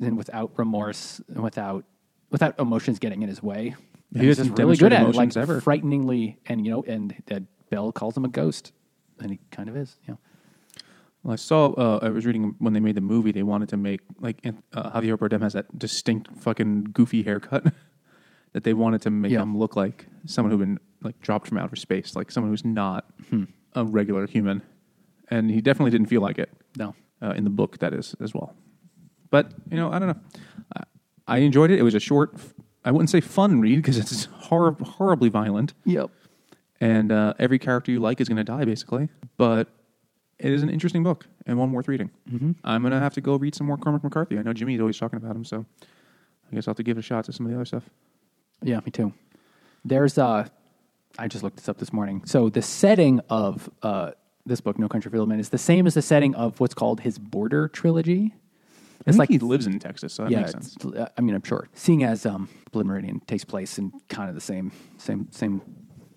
and 0.00 0.16
without 0.16 0.52
remorse 0.56 1.20
and 1.28 1.42
without 1.42 1.84
without 2.30 2.58
emotions 2.60 2.98
getting 2.98 3.22
in 3.22 3.28
his 3.28 3.42
way. 3.42 3.74
He 4.14 4.26
just 4.32 4.50
really 4.58 4.76
good 4.76 4.92
at 4.92 5.06
it, 5.06 5.14
like 5.14 5.36
ever. 5.36 5.60
frighteningly, 5.60 6.38
and 6.46 6.64
you 6.64 6.72
know, 6.72 6.84
and 6.86 7.14
that 7.26 7.42
Bell 7.70 7.90
calls 7.92 8.16
him 8.16 8.24
a 8.24 8.28
ghost, 8.28 8.72
and 9.20 9.30
he 9.30 9.38
kind 9.50 9.68
of 9.68 9.76
is. 9.76 9.96
Yeah, 10.08 10.14
Well, 11.22 11.32
I 11.32 11.36
saw. 11.36 11.72
Uh, 11.72 11.98
I 12.02 12.10
was 12.10 12.24
reading 12.24 12.54
when 12.58 12.72
they 12.74 12.80
made 12.80 12.94
the 12.94 13.00
movie, 13.00 13.32
they 13.32 13.42
wanted 13.42 13.68
to 13.70 13.76
make 13.76 14.00
like 14.20 14.38
uh, 14.72 14.90
Javier 14.92 15.16
Bardem 15.16 15.42
has 15.42 15.52
that 15.54 15.78
distinct 15.78 16.30
fucking 16.36 16.84
goofy 16.92 17.22
haircut 17.24 17.64
that 18.52 18.62
they 18.64 18.74
wanted 18.74 19.02
to 19.02 19.10
make 19.10 19.32
Yeah. 19.32 19.42
him 19.42 19.56
look 19.58 19.74
like 19.76 20.06
someone 20.26 20.52
who'd 20.52 20.60
been 20.60 20.78
like 21.02 21.18
dropped 21.20 21.48
from 21.48 21.58
outer 21.58 21.76
space, 21.76 22.14
like 22.14 22.30
someone 22.30 22.50
who's 22.52 22.64
not 22.64 23.06
Hmm. 23.30 23.44
a 23.74 23.84
regular 23.84 24.26
human, 24.28 24.62
and 25.28 25.50
he 25.50 25.60
definitely 25.60 25.90
didn't 25.90 26.06
feel 26.08 26.20
like 26.20 26.38
it 26.38 26.50
no, 26.78 26.94
uh, 27.20 27.30
in 27.36 27.42
the 27.44 27.50
book. 27.50 27.78
That 27.78 27.92
is 27.92 28.14
as 28.20 28.32
well. 28.32 28.54
But 29.30 29.52
you 29.70 29.76
know, 29.76 29.90
I 29.90 29.98
don't 29.98 30.08
know. 30.08 30.20
I, 30.76 30.82
I 31.26 31.38
enjoyed 31.38 31.72
it. 31.72 31.80
It 31.80 31.82
was 31.82 31.94
a 31.96 32.00
short. 32.00 32.34
I 32.84 32.90
wouldn't 32.90 33.10
say 33.10 33.20
fun 33.20 33.60
read 33.60 33.76
because 33.76 33.96
it's 33.98 34.24
hor- 34.26 34.76
horribly 34.82 35.28
violent 35.28 35.74
yep, 35.84 36.10
and 36.80 37.10
uh, 37.10 37.34
every 37.38 37.58
character 37.58 37.90
you 37.92 38.00
like 38.00 38.20
is 38.20 38.28
going 38.28 38.36
to 38.36 38.44
die 38.44 38.64
basically. 38.64 39.08
But 39.36 39.68
it 40.38 40.52
is 40.52 40.62
an 40.62 40.68
interesting 40.68 41.02
book 41.02 41.26
and 41.46 41.58
one 41.58 41.72
worth 41.72 41.88
reading. 41.88 42.10
Mm-hmm. 42.30 42.52
I'm 42.64 42.82
going 42.82 42.92
to 42.92 43.00
have 43.00 43.14
to 43.14 43.20
go 43.20 43.36
read 43.36 43.54
some 43.54 43.66
more 43.66 43.76
Cormac 43.76 44.02
McCarthy. 44.04 44.38
I 44.38 44.42
know 44.42 44.52
Jimmy's 44.52 44.80
always 44.80 44.98
talking 44.98 45.16
about 45.16 45.34
him, 45.34 45.44
so 45.44 45.64
I 46.50 46.54
guess 46.54 46.68
I'll 46.68 46.72
have 46.72 46.76
to 46.76 46.82
give 46.82 46.96
it 46.96 47.00
a 47.00 47.02
shot 47.02 47.24
to 47.26 47.32
some 47.32 47.46
of 47.46 47.50
the 47.52 47.56
other 47.56 47.64
stuff. 47.64 47.84
yeah, 48.62 48.80
me 48.84 48.90
too. 48.90 49.12
There's 49.84 50.18
uh, 50.18 50.48
I 51.18 51.28
just 51.28 51.42
looked 51.44 51.56
this 51.56 51.68
up 51.68 51.78
this 51.78 51.92
morning. 51.92 52.22
So 52.26 52.48
the 52.48 52.62
setting 52.62 53.20
of 53.30 53.70
uh 53.82 54.12
this 54.46 54.60
book, 54.60 54.78
No 54.78 54.88
Country 54.88 55.10
for 55.10 55.16
Old 55.16 55.30
Men, 55.30 55.40
is 55.40 55.48
the 55.48 55.56
same 55.58 55.86
as 55.86 55.94
the 55.94 56.02
setting 56.02 56.34
of 56.34 56.60
what's 56.60 56.74
called 56.74 57.00
his 57.00 57.18
Border 57.18 57.66
trilogy. 57.68 58.34
I 59.06 59.12
think 59.12 59.30
he 59.30 59.38
lives 59.38 59.66
in 59.66 59.78
Texas, 59.78 60.14
so 60.14 60.24
that 60.24 60.30
yeah, 60.30 60.40
makes 60.40 60.52
sense. 60.52 60.76
uh, 60.84 61.08
I 61.16 61.20
mean, 61.20 61.34
I'm 61.34 61.42
sure. 61.42 61.68
Seeing 61.74 62.04
as 62.04 62.24
um, 62.24 62.48
Blood 62.72 62.86
Meridian 62.86 63.20
takes 63.20 63.44
place 63.44 63.78
in 63.78 63.92
kind 64.08 64.28
of 64.28 64.34
the 64.34 64.40
same, 64.40 64.72
same, 64.96 65.28
same, 65.30 65.60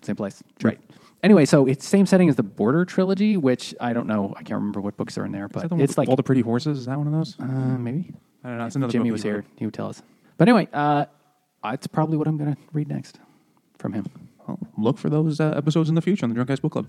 same 0.02 0.16
place, 0.16 0.42
right? 0.62 0.80
Anyway, 1.22 1.44
so 1.44 1.66
it's 1.66 1.86
same 1.86 2.06
setting 2.06 2.28
as 2.28 2.36
the 2.36 2.42
Border 2.42 2.84
trilogy, 2.84 3.36
which 3.36 3.74
I 3.80 3.92
don't 3.92 4.06
know. 4.06 4.32
I 4.36 4.42
can't 4.42 4.58
remember 4.58 4.80
what 4.80 4.96
books 4.96 5.18
are 5.18 5.24
in 5.24 5.32
there, 5.32 5.48
but 5.48 5.68
the 5.68 5.76
it's 5.76 5.98
like 5.98 6.08
all 6.08 6.16
the 6.16 6.22
pretty 6.22 6.42
horses. 6.42 6.78
Is 6.78 6.86
that 6.86 6.96
one 6.96 7.08
of 7.08 7.12
those? 7.12 7.38
uh, 7.40 7.44
maybe 7.44 8.12
I 8.44 8.48
don't 8.48 8.58
know. 8.58 8.66
It's 8.66 8.76
another 8.76 8.92
Jimmy 8.92 9.10
was 9.10 9.22
he 9.22 9.28
here. 9.28 9.44
He 9.56 9.64
would 9.64 9.74
tell 9.74 9.88
us. 9.88 10.02
But 10.36 10.48
anyway, 10.48 10.68
uh, 10.72 11.06
it's 11.64 11.88
probably 11.88 12.16
what 12.16 12.28
I'm 12.28 12.36
going 12.36 12.54
to 12.54 12.60
read 12.72 12.88
next 12.88 13.18
from 13.78 13.92
him. 13.92 14.06
Well, 14.46 14.58
look 14.78 14.98
for 14.98 15.10
those 15.10 15.40
uh, 15.40 15.52
episodes 15.56 15.88
in 15.88 15.94
the 15.94 16.02
future 16.02 16.24
on 16.24 16.30
the 16.30 16.34
Drunk 16.34 16.48
Guys 16.48 16.60
Book 16.60 16.72
Club. 16.72 16.86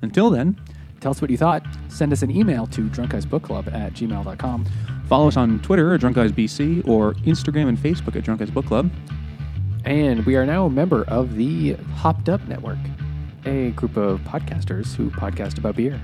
Until 0.00 0.30
then, 0.30 0.58
tell 1.00 1.10
us 1.10 1.20
what 1.20 1.30
you 1.30 1.36
thought. 1.36 1.64
Send 1.88 2.12
us 2.12 2.22
an 2.22 2.30
email 2.30 2.66
to 2.68 2.88
drunkguysbookclub 2.88 3.72
at 3.72 3.92
gmail.com. 3.92 4.66
Follow 5.08 5.28
us 5.28 5.36
on 5.36 5.60
Twitter 5.60 5.94
at 5.94 6.00
Drunk 6.00 6.16
Guys 6.16 6.32
BC 6.32 6.86
or 6.88 7.14
Instagram 7.14 7.68
and 7.68 7.78
Facebook 7.78 8.16
at 8.16 8.24
Drunk 8.24 8.40
Guys 8.40 8.50
Book 8.50 8.66
Club. 8.66 8.90
And 9.84 10.24
we 10.24 10.36
are 10.36 10.46
now 10.46 10.66
a 10.66 10.70
member 10.70 11.04
of 11.08 11.36
the 11.36 11.72
Hopped 11.96 12.28
Up 12.28 12.46
Network, 12.46 12.78
a 13.44 13.70
group 13.72 13.96
of 13.96 14.20
podcasters 14.20 14.94
who 14.94 15.10
podcast 15.10 15.58
about 15.58 15.76
beer. 15.76 16.00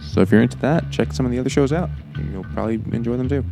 So 0.00 0.20
if 0.20 0.30
you're 0.30 0.42
into 0.42 0.58
that, 0.58 0.90
check 0.90 1.12
some 1.12 1.24
of 1.24 1.32
the 1.32 1.38
other 1.38 1.48
shows 1.48 1.72
out. 1.72 1.88
You'll 2.30 2.44
probably 2.44 2.74
enjoy 2.92 3.16
them 3.16 3.28
too. 3.28 3.44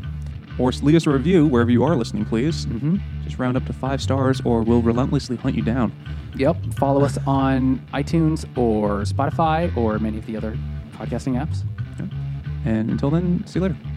Or 0.59 0.71
leave 0.83 0.97
us 0.97 1.07
a 1.07 1.11
review 1.11 1.47
wherever 1.47 1.71
you 1.71 1.83
are 1.85 1.97
listening, 1.97 2.27
please. 2.27 2.67
Mm-hmm. 2.67 2.97
Just 3.25 3.39
round 3.39 3.57
up 3.57 3.65
to 3.67 3.73
five 3.73 4.03
stars, 4.03 4.43
or 4.45 4.63
we'll 4.63 4.83
relentlessly 4.83 5.37
hunt 5.37 5.57
you 5.57 5.63
down. 5.63 5.93
Yep. 6.37 6.75
Follow 6.75 7.03
us 7.03 7.19
on 7.27 7.79
iTunes 7.95 8.45
or 8.59 9.03
Spotify 9.03 9.75
or 9.77 9.99
many 9.99 10.19
of 10.19 10.27
the 10.27 10.37
other 10.37 10.59
podcasting 10.93 11.41
apps. 11.41 11.65
And 12.67 12.91
until 12.91 13.09
then, 13.09 13.47
see 13.47 13.59
you 13.59 13.63
later. 13.63 13.77